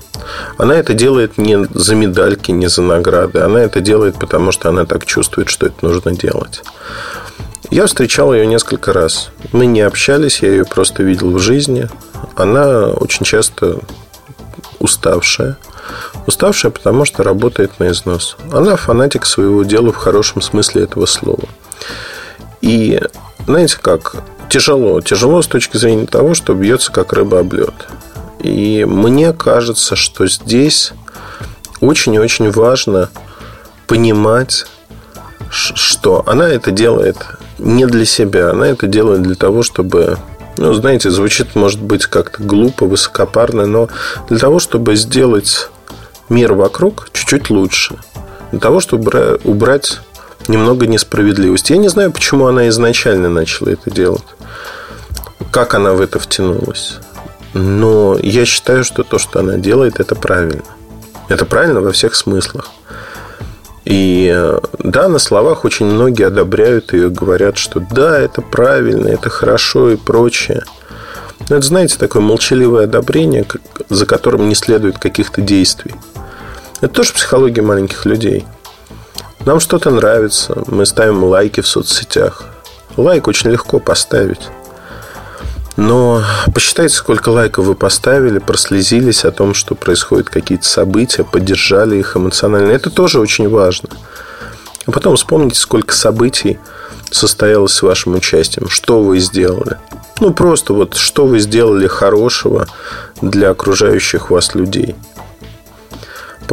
Она 0.57 0.75
это 0.75 0.93
делает 0.93 1.37
не 1.37 1.67
за 1.73 1.95
медальки, 1.95 2.51
не 2.51 2.67
за 2.67 2.81
награды. 2.81 3.39
Она 3.39 3.61
это 3.61 3.81
делает, 3.81 4.15
потому 4.19 4.51
что 4.51 4.69
она 4.69 4.85
так 4.85 5.05
чувствует, 5.05 5.49
что 5.49 5.67
это 5.67 5.75
нужно 5.81 6.11
делать. 6.11 6.63
Я 7.69 7.85
встречал 7.85 8.33
ее 8.33 8.45
несколько 8.45 8.93
раз. 8.93 9.29
Мы 9.51 9.65
не 9.65 9.81
общались, 9.81 10.41
я 10.41 10.49
ее 10.49 10.65
просто 10.65 11.03
видел 11.03 11.31
в 11.31 11.39
жизни. 11.39 11.89
Она 12.35 12.87
очень 12.89 13.25
часто 13.25 13.79
уставшая. 14.79 15.57
Уставшая, 16.26 16.71
потому 16.71 17.05
что 17.05 17.24
работает 17.24 17.80
на 17.80 17.89
износ. 17.89 18.38
Она 18.51 18.76
фанатик 18.76 19.26
своего 19.26 19.63
дела 19.63 19.91
в 19.91 19.97
хорошем 19.97 20.41
смысле 20.41 20.84
этого 20.84 21.05
слова. 21.05 21.49
И 22.61 22.99
знаете 23.45 23.78
как? 23.82 24.15
Тяжело. 24.49 25.01
Тяжело 25.01 25.41
с 25.41 25.47
точки 25.47 25.78
зрения 25.78 26.05
того, 26.05 26.34
что 26.34 26.53
бьется 26.53 26.91
как 26.91 27.11
рыба 27.13 27.39
об 27.39 27.53
лед. 27.53 27.74
И 28.39 28.86
мне 28.86 29.34
кажется, 29.34 29.95
что 29.95 30.28
здесь 30.28 30.93
очень 31.82 32.13
и 32.15 32.19
очень 32.19 32.51
важно 32.51 33.09
понимать, 33.88 34.65
что 35.49 36.24
она 36.26 36.47
это 36.47 36.71
делает 36.71 37.17
не 37.59 37.86
для 37.86 38.05
себя, 38.05 38.51
она 38.51 38.67
это 38.67 38.88
делает 38.88 39.21
для 39.21 39.36
того, 39.36 39.63
чтобы 39.63 40.17
ну, 40.57 40.74
знаете, 40.74 41.09
звучит, 41.09 41.55
может 41.55 41.82
быть, 41.82 42.05
как-то 42.05 42.43
глупо, 42.43 42.86
высокопарно, 42.86 43.65
но 43.65 43.89
для 44.30 44.38
того, 44.38 44.59
чтобы 44.59 44.95
сделать 44.95 45.69
мир 46.34 46.53
вокруг 46.53 47.09
чуть-чуть 47.13 47.49
лучше. 47.49 47.95
Для 48.51 48.59
того, 48.59 48.79
чтобы 48.79 49.39
убрать 49.43 49.99
немного 50.47 50.88
несправедливости. 50.88 51.73
Я 51.73 51.77
не 51.77 51.88
знаю, 51.88 52.11
почему 52.11 52.47
она 52.47 52.67
изначально 52.69 53.29
начала 53.29 53.69
это 53.69 53.89
делать. 53.91 54.23
Как 55.51 55.73
она 55.73 55.93
в 55.93 56.01
это 56.01 56.19
втянулась. 56.19 56.97
Но 57.53 58.17
я 58.21 58.45
считаю, 58.45 58.84
что 58.84 59.03
то, 59.03 59.19
что 59.19 59.39
она 59.39 59.57
делает, 59.57 59.99
это 59.99 60.15
правильно. 60.15 60.63
Это 61.29 61.45
правильно 61.45 61.81
во 61.81 61.91
всех 61.91 62.15
смыслах. 62.15 62.71
И 63.86 64.31
э, 64.34 64.59
да, 64.79 65.07
на 65.09 65.19
словах 65.19 65.65
очень 65.65 65.86
многие 65.86 66.27
одобряют 66.27 66.93
ее, 66.93 67.09
говорят, 67.09 67.57
что 67.57 67.79
да, 67.79 68.17
это 68.17 68.41
правильно, 68.41 69.07
это 69.07 69.29
хорошо 69.29 69.91
и 69.91 69.97
прочее. 69.97 70.63
Но 71.49 71.57
это, 71.57 71.65
знаете, 71.67 71.97
такое 71.97 72.21
молчаливое 72.21 72.86
одобрение, 72.86 73.45
за 73.89 74.05
которым 74.05 74.47
не 74.47 74.55
следует 74.55 74.97
каких-то 74.97 75.41
действий. 75.41 75.93
Это 76.84 76.95
тоже 76.95 77.13
психология 77.13 77.61
маленьких 77.61 78.05
людей. 78.05 78.45
Нам 79.45 79.61
что-то 79.61 79.89
нравится, 79.89 80.63
мы 80.67 80.86
ставим 80.86 81.23
лайки 81.23 81.61
в 81.61 81.67
соцсетях. 81.67 82.43
Лайк 82.97 83.29
очень 83.29 83.51
легко 83.51 83.79
поставить. 83.79 84.49
Но 85.77 86.21
посчитайте, 86.53 86.93
сколько 86.93 87.29
лайков 87.29 87.67
вы 87.67 87.75
поставили, 87.75 88.39
прослезились 88.39 89.23
о 89.23 89.31
том, 89.31 89.53
что 89.53 89.75
происходят 89.75 90.27
какие-то 90.27 90.65
события, 90.65 91.23
поддержали 91.23 91.95
их 91.95 92.17
эмоционально. 92.17 92.71
Это 92.71 92.89
тоже 92.89 93.21
очень 93.21 93.47
важно. 93.47 93.88
А 94.86 94.91
потом 94.91 95.15
вспомните, 95.15 95.59
сколько 95.59 95.95
событий 95.95 96.59
состоялось 97.09 97.71
с 97.71 97.81
вашим 97.81 98.15
участием, 98.15 98.67
что 98.67 99.01
вы 99.01 99.19
сделали. 99.19 99.77
Ну, 100.19 100.34
просто 100.34 100.73
вот 100.73 100.95
что 100.95 101.27
вы 101.27 101.39
сделали 101.39 101.88
хорошего 101.88 102.67
для 103.21 103.51
окружающих 103.51 104.29
вас 104.29 104.53
людей. 104.53 104.97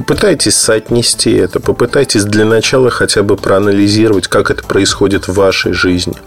Попытайтесь 0.01 0.57
соотнести 0.57 1.31
это, 1.33 1.61
попытайтесь 1.61 2.25
для 2.25 2.47
начала 2.47 2.89
хотя 2.89 3.23
бы 3.23 3.37
проанализировать, 3.37 4.29
как 4.29 4.51
это 4.51 4.65
происходит 4.65 5.29
в 5.29 5.35
вашей 5.35 5.73
жизни– 5.75 6.15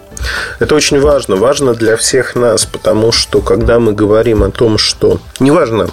это 0.60 0.76
очень 0.76 1.00
важно, 1.00 1.36
важно 1.36 1.74
для 1.74 1.98
всех 1.98 2.36
нас, 2.36 2.66
потому 2.66 3.12
что 3.12 3.42
когда 3.42 3.80
мы 3.80 3.94
говорим 3.94 4.44
о 4.44 4.52
том, 4.52 4.78
что 4.78 5.20
неважно, 5.40 5.90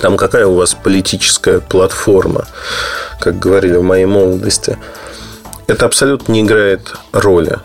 там 0.00 0.16
какая 0.16 0.46
у 0.46 0.54
вас 0.54 0.74
политическая 0.74 1.60
платформа, 1.60 2.46
как 3.20 3.38
говорили 3.38 3.76
в 3.76 3.82
моей 3.82 4.06
молодости, 4.06 4.78
это 5.66 5.86
абсолютно 5.86 6.32
не 6.32 6.42
играет 6.42 6.94
роли. 7.12 7.58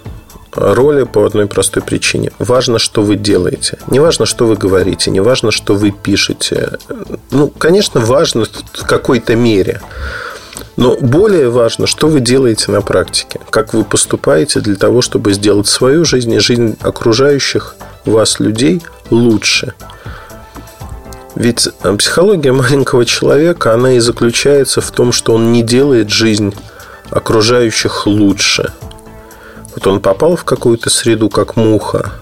Роли 0.57 1.03
по 1.03 1.23
одной 1.23 1.45
простой 1.45 1.83
причине. 1.83 2.31
Важно, 2.39 2.79
что 2.79 3.03
вы 3.03 3.15
делаете. 3.15 3.77
Не 3.87 3.99
важно, 3.99 4.25
что 4.25 4.47
вы 4.47 4.55
говорите, 4.55 5.11
не 5.11 5.19
важно, 5.19 5.51
что 5.51 5.75
вы 5.75 5.91
пишете. 5.91 6.79
Ну, 7.29 7.49
конечно, 7.49 8.01
важно 8.01 8.45
в 8.73 8.85
какой-то 8.85 9.35
мере. 9.35 9.81
Но 10.75 10.97
более 10.99 11.49
важно, 11.49 11.85
что 11.85 12.07
вы 12.07 12.19
делаете 12.19 12.71
на 12.71 12.81
практике, 12.81 13.39
как 13.51 13.73
вы 13.75 13.83
поступаете 13.83 14.59
для 14.59 14.75
того, 14.75 15.01
чтобы 15.01 15.33
сделать 15.33 15.67
свою 15.67 16.05
жизнь 16.05 16.33
и 16.33 16.39
жизнь 16.39 16.75
окружающих 16.81 17.75
вас 18.05 18.39
людей 18.39 18.81
лучше. 19.11 19.73
Ведь 21.35 21.69
э, 21.83 21.95
психология 21.95 22.51
маленького 22.51 23.05
человека, 23.05 23.73
она 23.73 23.93
и 23.93 23.99
заключается 23.99 24.81
в 24.81 24.89
том, 24.89 25.11
что 25.11 25.33
он 25.33 25.51
не 25.51 25.61
делает 25.61 26.09
жизнь 26.09 26.55
окружающих 27.11 28.07
лучше. 28.07 28.73
Вот 29.77 29.85
он 29.85 29.99
попал 29.99 30.35
в 30.35 30.43
какую-то 30.43 30.89
среду, 30.89 31.29
как 31.29 31.55
муха, 31.55 32.13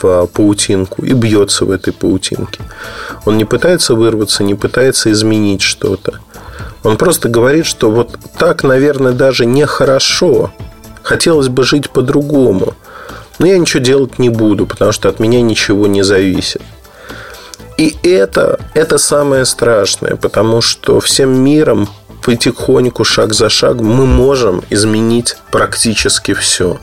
в 0.00 0.26
паутинку 0.26 1.04
и 1.04 1.12
бьется 1.12 1.64
в 1.64 1.72
этой 1.72 1.92
паутинке. 1.92 2.60
Он 3.24 3.36
не 3.36 3.44
пытается 3.44 3.96
вырваться, 3.96 4.44
не 4.44 4.54
пытается 4.54 5.10
изменить 5.10 5.60
что-то. 5.60 6.20
Он 6.84 6.96
просто 6.96 7.28
говорит, 7.28 7.66
что 7.66 7.90
вот 7.90 8.16
так, 8.38 8.62
наверное, 8.62 9.10
даже 9.10 9.44
нехорошо. 9.44 10.52
Хотелось 11.02 11.48
бы 11.48 11.64
жить 11.64 11.90
по-другому. 11.90 12.74
Но 13.40 13.46
я 13.46 13.58
ничего 13.58 13.82
делать 13.82 14.20
не 14.20 14.28
буду, 14.28 14.66
потому 14.66 14.92
что 14.92 15.08
от 15.08 15.18
меня 15.18 15.42
ничего 15.42 15.88
не 15.88 16.04
зависит. 16.04 16.62
И 17.76 17.96
это, 18.04 18.60
это 18.74 18.98
самое 18.98 19.44
страшное, 19.44 20.14
потому 20.14 20.60
что 20.60 21.00
всем 21.00 21.42
миром 21.42 21.88
потихоньку, 22.22 23.04
шаг 23.04 23.34
за 23.34 23.48
шагом, 23.48 23.86
мы 23.86 24.06
можем 24.06 24.62
изменить 24.70 25.36
практически 25.50 26.34
все. 26.34 26.78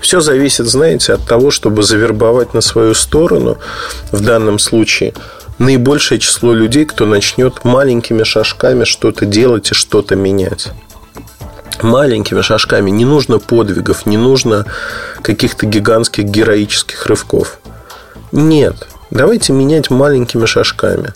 Все 0.00 0.20
зависит, 0.20 0.66
знаете, 0.66 1.14
от 1.14 1.26
того, 1.26 1.50
чтобы 1.50 1.82
завербовать 1.82 2.54
на 2.54 2.60
свою 2.60 2.94
сторону, 2.94 3.58
в 4.12 4.20
данном 4.20 4.58
случае, 4.58 5.14
наибольшее 5.58 6.20
число 6.20 6.52
людей, 6.52 6.84
кто 6.84 7.06
начнет 7.06 7.64
маленькими 7.64 8.22
шажками 8.22 8.84
что-то 8.84 9.24
делать 9.24 9.70
и 9.70 9.74
что-то 9.74 10.14
менять. 10.14 10.68
Маленькими 11.82 12.40
шажками. 12.40 12.90
Не 12.90 13.04
нужно 13.04 13.38
подвигов, 13.38 14.06
не 14.06 14.16
нужно 14.16 14.66
каких-то 15.22 15.66
гигантских 15.66 16.24
героических 16.24 17.06
рывков. 17.06 17.58
Нет. 18.32 18.88
Давайте 19.10 19.52
менять 19.52 19.90
маленькими 19.90 20.46
шажками. 20.46 21.12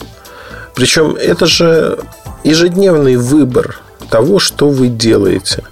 Причем 0.75 1.15
это 1.15 1.45
же 1.45 1.99
ежедневный 2.43 3.15
выбор 3.15 3.79
того, 4.09 4.39
что 4.39 4.69
вы 4.69 4.87
делаете. 4.87 5.63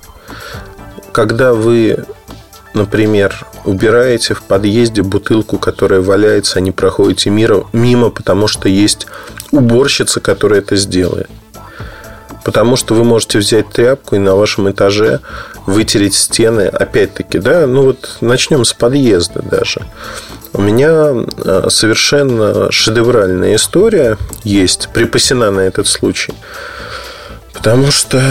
Когда 1.11 1.53
вы, 1.53 2.05
например, 2.74 3.45
убираете 3.65 4.34
в 4.34 4.43
подъезде 4.43 5.01
бутылку, 5.01 5.57
которая 5.57 6.01
валяется, 6.01 6.59
а 6.59 6.61
не 6.61 6.72
проходите 6.72 7.30
мимо, 7.30 8.09
потому 8.09 8.47
что 8.47 8.70
есть 8.70 9.07
уборщица, 9.51 10.20
которая 10.20 10.59
это 10.59 10.76
сделает. 10.76 11.30
Потому 12.45 12.78
что 12.78 12.93
вы 12.93 13.03
можете 13.03 13.39
взять 13.39 13.70
тряпку 13.70 14.15
и 14.15 14.20
на 14.20 14.36
вашем 14.36 14.72
этаже 14.72 15.20
вытереть 15.65 16.15
стены. 16.15 16.61
Опять-таки, 16.61 17.38
да, 17.39 17.67
ну 17.67 17.84
вот 17.84 18.17
начнем 18.22 18.63
с 18.63 18.74
подъезда 18.74 19.41
даже. 19.41 19.82
У 20.54 20.62
меня 20.62 21.26
э, 21.38 21.68
совершенно 21.70 22.72
шедевральная 22.72 23.56
история 23.56 24.18
есть, 24.43 24.89
припасена 24.93 25.52
на 25.52 25.62
этот 25.62 25.88
случай. 25.88 26.34
Потому 27.54 27.91
что 27.91 28.22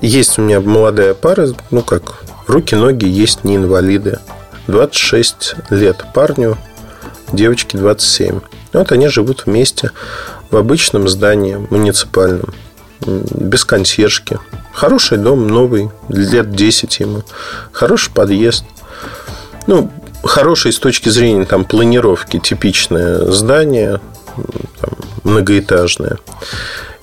есть 0.00 0.38
у 0.38 0.42
меня 0.42 0.60
молодая 0.60 1.14
пара, 1.14 1.48
ну 1.70 1.82
как, 1.82 2.14
руки, 2.46 2.74
ноги 2.74 3.06
есть 3.06 3.44
не 3.44 3.56
инвалиды. 3.56 4.18
26 4.66 5.56
лет 5.70 6.04
парню, 6.14 6.56
девочке 7.32 7.78
27. 7.78 8.40
Вот 8.72 8.92
они 8.92 9.08
живут 9.08 9.46
вместе 9.46 9.90
в 10.50 10.56
обычном 10.56 11.08
здании 11.08 11.56
муниципальном, 11.70 12.54
без 13.06 13.64
консьержки. 13.64 14.38
Хороший 14.72 15.18
дом, 15.18 15.46
новый, 15.46 15.90
лет 16.08 16.52
10 16.54 17.00
ему. 17.00 17.22
Хороший 17.72 18.12
подъезд. 18.12 18.64
Ну, 19.66 19.90
хорошее 20.22 20.72
с 20.72 20.78
точки 20.78 21.08
зрения 21.08 21.44
там, 21.44 21.64
планировки, 21.64 22.38
типичное 22.38 23.30
здание, 23.30 24.00
там, 24.80 24.90
многоэтажное. 25.24 26.18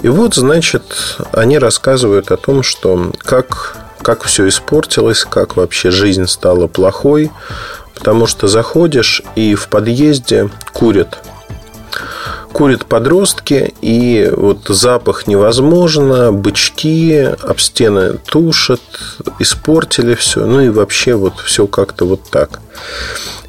И 0.01 0.07
вот, 0.07 0.35
значит, 0.35 0.83
они 1.33 1.59
рассказывают 1.59 2.31
о 2.31 2.37
том, 2.37 2.63
что 2.63 3.11
как, 3.19 3.77
как 4.01 4.23
все 4.23 4.47
испортилось, 4.47 5.25
как 5.25 5.57
вообще 5.57 5.91
жизнь 5.91 6.27
стала 6.27 6.67
плохой, 6.67 7.31
потому 7.95 8.27
что 8.27 8.47
заходишь 8.47 9.21
и 9.35 9.55
в 9.55 9.67
подъезде 9.67 10.49
курят 10.71 11.19
курят 12.53 12.85
подростки, 12.85 13.73
и 13.81 14.31
вот 14.35 14.67
запах 14.67 15.27
невозможно, 15.27 16.31
бычки 16.31 17.35
об 17.41 17.59
стены 17.59 18.17
тушат, 18.25 18.81
испортили 19.39 20.15
все, 20.15 20.45
ну 20.45 20.61
и 20.61 20.69
вообще 20.69 21.15
вот 21.15 21.39
все 21.39 21.67
как-то 21.67 22.05
вот 22.05 22.29
так. 22.29 22.59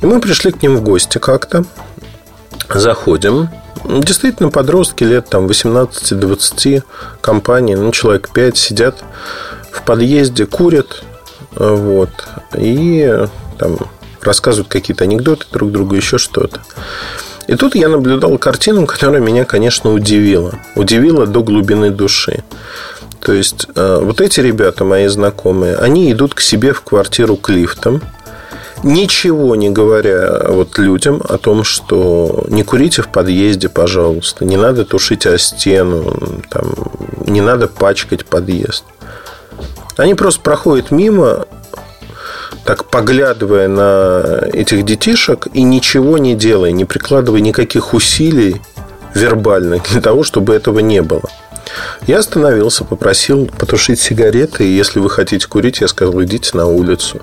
И 0.00 0.06
мы 0.06 0.20
пришли 0.20 0.52
к 0.52 0.62
ним 0.62 0.76
в 0.76 0.82
гости 0.82 1.18
как-то, 1.18 1.64
заходим, 2.68 3.48
Действительно, 3.84 4.50
подростки 4.50 5.04
лет 5.04 5.28
там 5.30 5.46
18-20, 5.46 6.82
компании, 7.20 7.74
ну, 7.74 7.90
человек 7.92 8.28
5 8.30 8.56
сидят 8.56 9.02
в 9.72 9.82
подъезде, 9.82 10.44
курят, 10.44 11.02
вот, 11.52 12.10
и 12.56 13.26
там 13.58 13.78
рассказывают 14.20 14.68
какие-то 14.68 15.04
анекдоты 15.04 15.46
друг 15.50 15.72
другу, 15.72 15.94
еще 15.94 16.18
что-то. 16.18 16.60
И 17.50 17.56
тут 17.56 17.74
я 17.74 17.88
наблюдал 17.88 18.38
картину, 18.38 18.86
которая 18.86 19.20
меня, 19.20 19.44
конечно, 19.44 19.92
удивила. 19.92 20.54
Удивила 20.76 21.26
до 21.26 21.42
глубины 21.42 21.90
души. 21.90 22.44
То 23.18 23.32
есть, 23.32 23.66
э, 23.74 23.98
вот 24.00 24.20
эти 24.20 24.38
ребята, 24.38 24.84
мои 24.84 25.08
знакомые, 25.08 25.74
они 25.74 26.12
идут 26.12 26.32
к 26.32 26.40
себе 26.42 26.72
в 26.72 26.82
квартиру 26.82 27.34
к 27.34 27.48
лифтам, 27.48 28.02
ничего 28.84 29.56
не 29.56 29.68
говоря 29.68 30.42
вот 30.46 30.78
людям 30.78 31.20
о 31.28 31.38
том, 31.38 31.64
что 31.64 32.44
не 32.46 32.62
курите 32.62 33.02
в 33.02 33.08
подъезде, 33.08 33.68
пожалуйста, 33.68 34.44
не 34.44 34.56
надо 34.56 34.84
тушить 34.84 35.26
о 35.26 35.36
стену, 35.36 36.40
там, 36.50 36.72
не 37.26 37.40
надо 37.40 37.66
пачкать 37.66 38.26
подъезд. 38.26 38.84
Они 39.96 40.14
просто 40.14 40.40
проходят 40.40 40.92
мимо, 40.92 41.46
так 42.64 42.86
поглядывая 42.86 43.68
на 43.68 44.40
этих 44.52 44.84
детишек 44.84 45.48
и 45.52 45.62
ничего 45.62 46.18
не 46.18 46.34
делая, 46.34 46.72
не 46.72 46.84
прикладывая 46.84 47.40
никаких 47.40 47.94
усилий 47.94 48.60
вербальных 49.14 49.82
для 49.90 50.00
того, 50.00 50.22
чтобы 50.22 50.54
этого 50.54 50.78
не 50.80 51.02
было. 51.02 51.28
Я 52.06 52.18
остановился, 52.18 52.84
попросил 52.84 53.46
потушить 53.46 54.00
сигареты, 54.00 54.64
и 54.64 54.72
если 54.72 54.98
вы 54.98 55.10
хотите 55.10 55.46
курить, 55.46 55.80
я 55.80 55.88
сказал, 55.88 56.22
идите 56.22 56.56
на 56.56 56.66
улицу. 56.66 57.20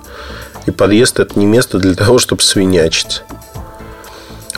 И 0.65 0.71
подъезд– 0.71 1.19
это 1.19 1.37
не 1.39 1.45
место 1.45 1.77
для 1.79 1.95
того, 1.95 2.19
чтобы 2.19 2.41
свинячить. 2.41 3.23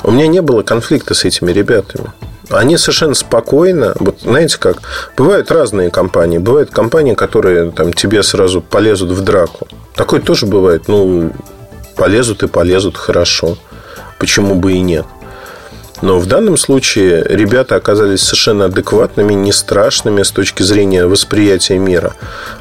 У 0.04 0.12
меня 0.12 0.28
не 0.28 0.42
было 0.42 0.64
конфликта 0.64 1.14
с 1.14 1.26
этими 1.26 1.52
ребятами. 1.52 2.12
Они 2.50 2.78
совершенно 2.78 3.14
спокойно, 3.14 3.94
вот 4.00 4.22
знаете 4.22 4.58
как, 4.58 4.78
бывают 5.16 5.52
разные 5.52 5.92
компании. 5.92 6.40
Бывают 6.40 6.72
компании, 6.72 7.14
которые 7.14 7.72
там, 7.72 7.94
тебе 7.94 8.24
сразу 8.24 8.62
полезут 8.62 9.12
в 9.12 9.22
драку. 9.22 9.68
Такое 9.96 10.20
тоже 10.20 10.48
бывает. 10.48 10.88
Ну, 10.88 11.32
полезут 11.96 12.42
и 12.44 12.48
полезут, 12.48 12.98
хорошо. 12.98 13.58
Почему 14.18 14.56
бы 14.56 14.74
и 14.74 14.80
нет? 14.80 15.06
Но 16.02 16.18
в 16.18 16.26
данном 16.26 16.58
случае 16.58 17.24
ребята 17.28 17.76
оказались 17.76 18.22
совершенно 18.22 18.66
адекватными, 18.66 19.34
не 19.34 19.52
страшными 19.52 20.24
с 20.24 20.32
точки 20.32 20.64
зрения 20.64 21.06
восприятия 21.06 21.78
мира. 21.78 22.16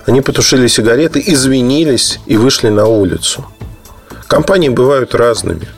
Они 0.06 0.20
потушили 0.20 0.66
сигареты, 0.66 1.22
извинились 1.24 2.18
и 2.26 2.36
вышли 2.36 2.68
на 2.68 2.86
улицу. 2.86 3.46
Компании 4.26 4.68
бывают 4.68 5.14
разными. 5.14 5.68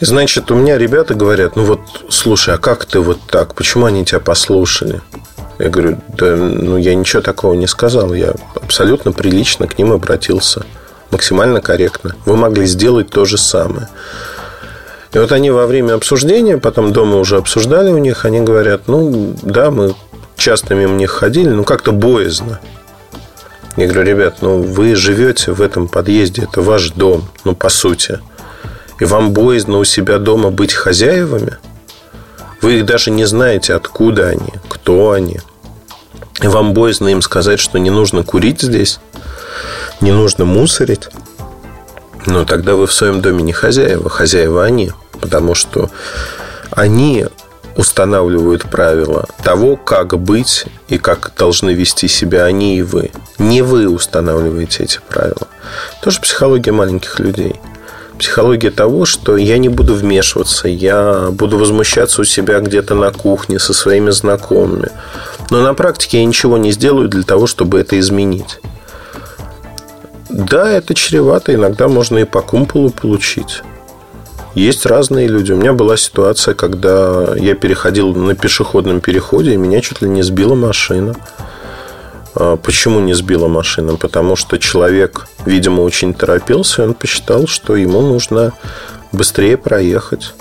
Значит, 0.00 0.50
у 0.50 0.54
меня 0.54 0.78
ребята 0.78 1.14
говорят, 1.14 1.56
ну 1.56 1.64
вот, 1.64 1.80
слушай, 2.08 2.54
а 2.54 2.58
как 2.58 2.86
ты 2.86 3.00
вот 3.00 3.18
так? 3.28 3.54
Почему 3.54 3.84
они 3.84 4.04
тебя 4.04 4.20
послушали? 4.20 5.02
Я 5.58 5.68
говорю, 5.68 5.98
да, 6.16 6.36
ну 6.36 6.78
я 6.78 6.94
ничего 6.94 7.20
такого 7.20 7.52
не 7.52 7.66
сказал. 7.66 8.14
Я 8.14 8.32
абсолютно 8.54 9.12
прилично 9.12 9.66
к 9.66 9.76
ним 9.76 9.92
обратился. 9.92 10.64
Максимально 11.10 11.60
корректно. 11.60 12.16
Вы 12.24 12.36
могли 12.36 12.64
сделать 12.64 13.10
то 13.10 13.26
же 13.26 13.36
самое. 13.36 13.88
И 15.12 15.18
вот 15.18 15.32
они 15.32 15.50
во 15.50 15.66
время 15.66 15.94
обсуждения, 15.94 16.56
потом 16.56 16.92
дома 16.92 17.16
уже 17.16 17.36
обсуждали 17.36 17.90
у 17.90 17.98
них, 17.98 18.24
они 18.24 18.40
говорят, 18.40 18.82
ну, 18.86 19.34
да, 19.42 19.70
мы 19.70 19.94
часто 20.36 20.74
мимо 20.74 20.94
них 20.94 21.10
ходили, 21.10 21.48
но 21.48 21.64
как-то 21.64 21.92
боязно. 21.92 22.60
Я 23.76 23.86
говорю, 23.86 24.02
ребят, 24.04 24.36
ну, 24.40 24.62
вы 24.62 24.94
живете 24.94 25.52
в 25.52 25.60
этом 25.60 25.88
подъезде, 25.88 26.44
это 26.44 26.62
ваш 26.62 26.90
дом, 26.92 27.28
ну, 27.44 27.54
по 27.54 27.68
сути. 27.68 28.20
И 29.00 29.04
вам 29.04 29.32
боязно 29.32 29.78
у 29.78 29.84
себя 29.84 30.18
дома 30.18 30.50
быть 30.50 30.74
хозяевами? 30.74 31.56
Вы 32.60 32.78
их 32.78 32.86
даже 32.86 33.10
не 33.10 33.24
знаете, 33.24 33.74
откуда 33.74 34.28
они, 34.28 34.52
кто 34.68 35.12
они. 35.12 35.40
И 36.42 36.46
вам 36.46 36.74
боязно 36.74 37.08
им 37.08 37.22
сказать, 37.22 37.58
что 37.58 37.78
не 37.78 37.90
нужно 37.90 38.22
курить 38.22 38.60
здесь, 38.60 39.00
не 40.00 40.12
нужно 40.12 40.44
мусорить. 40.44 41.08
Но 42.26 42.44
тогда 42.44 42.74
вы 42.74 42.86
в 42.86 42.92
своем 42.92 43.22
доме 43.22 43.42
не 43.42 43.52
хозяева, 43.52 44.10
хозяева 44.10 44.64
они. 44.64 44.92
Потому 45.20 45.54
что 45.54 45.90
они 46.70 47.26
устанавливают 47.76 48.68
правила 48.70 49.26
того, 49.42 49.76
как 49.76 50.18
быть 50.18 50.66
и 50.88 50.98
как 50.98 51.32
должны 51.36 51.70
вести 51.70 52.08
себя 52.08 52.44
они 52.44 52.78
и 52.78 52.82
вы. 52.82 53.10
Не 53.38 53.62
вы 53.62 53.88
устанавливаете 53.88 54.84
эти 54.84 55.00
правила. 55.08 55.48
Тоже 56.02 56.20
психология 56.20 56.72
маленьких 56.72 57.18
людей. 57.20 57.56
Психология 58.20 58.70
того, 58.70 59.06
что 59.06 59.38
я 59.38 59.56
не 59.56 59.70
буду 59.70 59.94
вмешиваться, 59.94 60.68
я 60.68 61.30
буду 61.30 61.56
возмущаться 61.56 62.20
у 62.20 62.24
себя 62.24 62.60
где-то 62.60 62.94
на 62.94 63.12
кухне 63.12 63.58
со 63.58 63.72
своими 63.72 64.10
знакомыми. 64.10 64.90
Но 65.48 65.62
на 65.62 65.72
практике 65.72 66.18
я 66.18 66.26
ничего 66.26 66.58
не 66.58 66.70
сделаю 66.70 67.08
для 67.08 67.22
того, 67.22 67.46
чтобы 67.46 67.80
это 67.80 67.98
изменить. 67.98 68.60
Да, 70.28 70.70
это 70.70 70.94
чревато. 70.94 71.54
Иногда 71.54 71.88
можно 71.88 72.18
и 72.18 72.24
по 72.24 72.42
кумполу 72.42 72.90
получить. 72.90 73.62
Есть 74.54 74.84
разные 74.84 75.26
люди. 75.26 75.52
У 75.52 75.56
меня 75.56 75.72
была 75.72 75.96
ситуация, 75.96 76.52
когда 76.52 77.34
я 77.36 77.54
переходил 77.54 78.14
на 78.14 78.34
пешеходном 78.34 79.00
переходе, 79.00 79.54
и 79.54 79.56
меня 79.56 79.80
чуть 79.80 80.02
ли 80.02 80.10
не 80.10 80.22
сбила 80.22 80.54
машина. 80.54 81.16
А 82.34 82.56
почему 82.56 83.00
не 83.00 83.14
сбила 83.14 83.48
машина? 83.48 83.96
Потому 83.96 84.36
что 84.36 84.58
человек, 84.58 85.26
видимо, 85.46 85.80
очень 85.82 86.14
торопился, 86.14 86.84
он 86.84 86.94
посчитал, 86.94 87.46
что 87.46 87.76
ему 87.76 88.00
нужно 88.00 88.52
быстрее 89.12 89.56
проехать. 89.56 90.34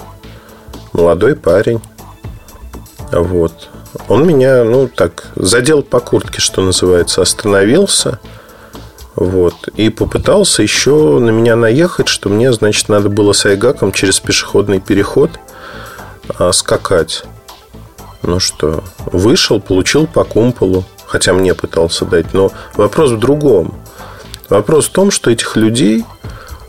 Молодой 0.93 1.35
парень. 1.35 1.81
Вот. 3.11 3.69
Он 4.07 4.27
меня, 4.27 4.63
ну, 4.63 4.87
так, 4.87 5.27
задел 5.35 5.81
по 5.81 5.99
куртке, 5.99 6.41
что 6.41 6.61
называется, 6.61 7.21
остановился. 7.21 8.19
Вот. 9.15 9.67
И 9.75 9.89
попытался 9.89 10.61
еще 10.61 11.19
на 11.19 11.31
меня 11.31 11.55
наехать, 11.55 12.07
что 12.07 12.29
мне, 12.29 12.53
значит, 12.53 12.87
надо 12.89 13.09
было 13.09 13.33
с 13.33 13.45
Айгаком 13.45 13.91
через 13.91 14.19
пешеходный 14.19 14.79
переход 14.79 15.31
а, 16.37 16.51
скакать. 16.51 17.23
Ну 18.21 18.39
что, 18.39 18.83
вышел, 19.11 19.59
получил 19.59 20.05
по 20.05 20.23
кумполу 20.23 20.85
хотя 21.09 21.33
мне 21.33 21.55
пытался 21.55 22.05
дать. 22.05 22.33
Но 22.33 22.51
вопрос 22.75 23.11
в 23.11 23.19
другом. 23.19 23.73
Вопрос 24.47 24.87
в 24.87 24.91
том, 24.91 25.09
что 25.09 25.31
этих 25.31 25.55
людей, 25.55 26.05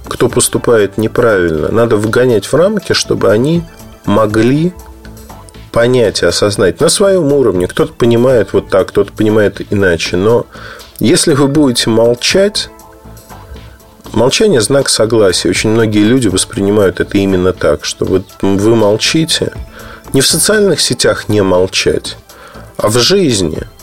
кто 0.09 0.29
поступает 0.29 0.97
неправильно, 0.97 1.71
надо 1.71 1.97
вгонять 1.97 2.47
в 2.47 2.55
рамки, 2.55 2.95
чтобы 2.95 3.31
они 3.31 3.63
могли 4.07 4.73
понять 5.73 6.23
и 6.23 6.27
осознать 6.27 6.81
на 6.81 6.89
своем 6.89 7.33
уровне. 7.33 7.69
Кто-то 7.69 7.93
понимает 7.93 8.53
вот 8.53 8.71
так, 8.71 8.89
кто-то 8.89 9.13
понимает 9.13 9.61
иначе. 9.71 10.17
Но 10.17 10.47
если 10.99 11.35
вы 11.35 11.47
будете 11.47 11.91
молчать, 11.91 12.71
молчание– 14.13 14.61
знак 14.63 14.89
согласия. 14.89 15.51
Очень 15.51 15.71
многие 15.71 16.03
люди 16.03 16.29
воспринимают 16.29 16.99
это 16.99 17.19
именно 17.19 17.53
так, 17.53 17.85
что 17.85 18.07
вы, 18.07 18.25
вы 18.41 18.75
молчите. 18.75 19.53
Не 20.15 20.23
в 20.23 20.27
социальных 20.27 20.81
сетях 20.81 21.29
не 21.29 21.43
молчать, 21.43 22.17
а 22.79 22.89
в 22.89 22.99
жизни– 22.99 23.61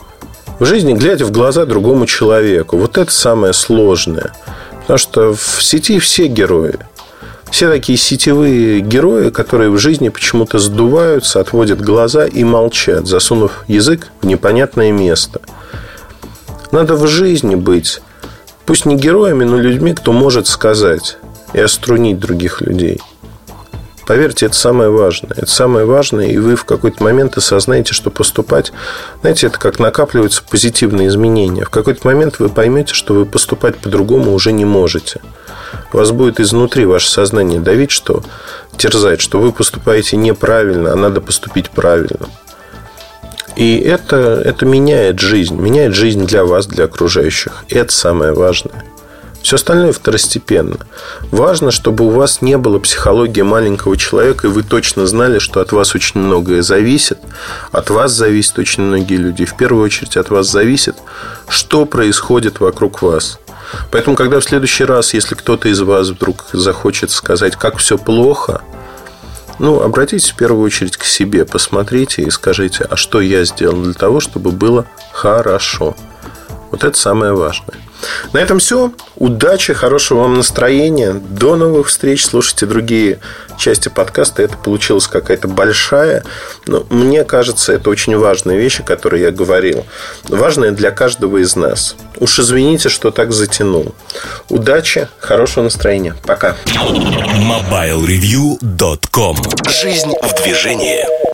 в 0.60 0.66
жизни 0.66 0.94
глядя 0.94 1.26
в 1.26 1.32
глаза 1.32 1.66
другому 1.66 2.06
человеку. 2.06 2.78
Вот 2.78 2.98
это 2.98 3.12
самое 3.12 3.54
сложное. 3.54 4.34
Потому 4.82 4.98
что 4.98 5.34
в 5.34 5.64
сети 5.64 6.00
все 6.00 6.28
герои. 6.28 6.76
Все 7.52 7.70
такие 7.70 7.98
сетевые 7.98 8.82
герои, 8.82 9.30
которые 9.30 9.70
в 9.70 9.78
жизни 9.78 10.10
почему-то 10.10 10.60
сдуваются, 10.60 11.40
отводят 11.40 11.82
глаза 11.82 12.26
и 12.26 12.44
молчат, 12.44 13.08
засунув 13.08 13.64
язык 13.68 14.08
в 14.22 14.26
непонятное 14.26 14.92
место. 14.92 15.42
Надо 16.72 16.96
в 16.96 17.08
жизни 17.08 17.56
быть, 17.56 18.02
пусть 18.66 18.86
не 18.86 18.98
героями, 18.98 19.46
но 19.46 19.58
людьми, 19.58 19.94
кто 19.94 20.12
может 20.12 20.48
сказать 20.48 21.18
и 21.54 21.60
острунить 21.60 22.20
других 22.20 22.62
людей– 22.62 23.02
Поверьте, 24.08 24.46
это 24.46 24.56
самое 24.56 24.90
важное. 24.90 25.34
Это 25.36 25.52
самое 25.52 25.86
важное, 25.86 26.28
и 26.28 26.38
вы 26.38 26.56
в 26.56 26.64
какой-то 26.64 27.04
момент 27.04 27.36
осознаете, 27.36 27.94
что 27.94 28.10
поступать... 28.10 28.72
Знаете, 29.20 29.48
это 29.48 29.60
как 29.60 29.80
накапливаются 29.80 30.42
позитивные 30.50 31.10
изменения. 31.10 31.66
В 31.66 31.70
какой-то 31.70 32.08
момент 32.08 32.40
вы 32.40 32.48
поймете, 32.48 32.94
что 32.94 33.14
вы 33.14 33.26
поступать 33.26 33.76
по-другому 33.76 34.34
уже 34.34 34.54
не 34.54 34.64
можете. 34.64 35.20
Вас 35.92 36.12
будет 36.12 36.40
изнутри 36.40 36.86
ваше 36.86 37.10
сознание 37.10 37.60
давить, 37.60 37.92
что 37.92 38.24
терзать, 38.78 39.20
что 39.20 39.40
вы 39.40 39.52
поступаете 39.52 40.16
неправильно, 40.16 40.94
а 40.94 40.96
надо 40.96 41.20
поступить 41.20 41.70
правильно. 41.70 42.30
И 43.58 43.78
это, 43.78 44.42
это 44.46 44.66
меняет 44.66 45.20
жизнь. 45.20 45.60
Меняет 45.60 45.94
жизнь 45.94 46.26
для 46.26 46.46
вас, 46.46 46.66
для 46.68 46.86
окружающих. 46.86 47.66
Это 47.68 47.92
самое 47.92 48.32
важное. 48.32 48.86
Все 49.48 49.56
остальное 49.56 49.94
второстепенно. 49.94 50.76
Важно, 51.32 51.72
чтобы 51.72 52.04
у 52.04 52.10
вас 52.10 52.42
не 52.42 52.58
было 52.58 52.80
психологии 52.80 53.44
маленького 53.44 53.96
человека, 53.96 54.48
и 54.48 54.50
вы 54.50 54.62
точно 54.62 55.08
знали, 55.08 55.40
что 55.40 55.62
от 55.62 55.72
вас 55.72 55.96
очень 55.96 56.20
многое 56.20 56.62
зависит. 56.62 57.18
От 57.72 57.90
вас 57.90 58.12
зависят 58.12 58.60
очень 58.60 58.84
многие 58.84 59.16
люди. 59.16 59.46
В 59.46 59.56
первую 59.56 59.86
очередь 59.86 60.18
от 60.18 60.32
вас 60.32 60.52
зависит, 60.52 60.98
что 61.48 61.86
происходит 61.86 62.60
вокруг 62.60 63.02
вас. 63.02 63.40
Поэтому, 63.90 64.18
когда 64.18 64.42
в 64.42 64.44
следующий 64.44 64.84
раз, 64.84 65.14
если 65.14 65.34
кто-то 65.34 65.70
из 65.70 65.80
вас 65.80 66.10
вдруг 66.10 66.44
захочет 66.52 67.10
сказать, 67.10 67.56
как 67.56 67.78
все 67.78 67.98
плохо, 67.98 68.64
ну, 69.60 69.80
обратитесь 69.80 70.32
в 70.32 70.36
первую 70.36 70.66
очередь 70.66 70.98
к 70.98 71.06
себе, 71.06 71.46
посмотрите 71.46 72.22
и 72.22 72.30
скажите, 72.32 72.84
а 72.84 72.98
что 72.98 73.22
я 73.22 73.46
сделал 73.46 73.82
для 73.82 73.94
того, 73.94 74.20
чтобы 74.20 74.52
было 74.52 74.86
хорошо. 75.14 75.96
Вот 76.72 76.84
это 76.84 76.98
самое 76.98 77.34
важное. 77.34 77.78
На 78.34 78.40
этом 78.40 78.60
все. 78.60 78.92
Удачи, 79.16 79.74
хорошего 79.74 80.20
вам 80.20 80.36
настроения. 80.36 81.14
До 81.14 81.56
новых 81.56 81.88
встреч. 81.88 82.26
Слушайте 82.26 82.66
другие 82.66 83.20
части 83.58 83.88
подкаста. 83.90 84.44
Это 84.44 84.58
получилась 84.58 85.08
какая-то 85.08 85.48
большая, 85.48 86.24
но 86.68 86.86
мне 86.90 87.24
кажется, 87.24 87.74
это 87.74 87.90
очень 87.90 88.16
важные 88.18 88.60
вещи, 88.60 88.84
которые 88.84 89.24
я 89.24 89.32
говорил. 89.32 89.86
Важные 90.28 90.72
для 90.72 90.92
каждого 90.92 91.38
из 91.38 91.56
нас. 91.56 91.96
Уж 92.18 92.40
извините, 92.40 92.90
что 92.90 93.12
так 93.12 93.32
затянул. 93.32 93.96
Удачи, 94.50 95.08
хорошего 95.20 95.64
настроения. 95.64 96.18
Пока. 96.26 96.58
MobileReview.com 96.66 99.38
Жизнь 99.70 100.12
в 100.22 100.44
движении. 100.44 101.27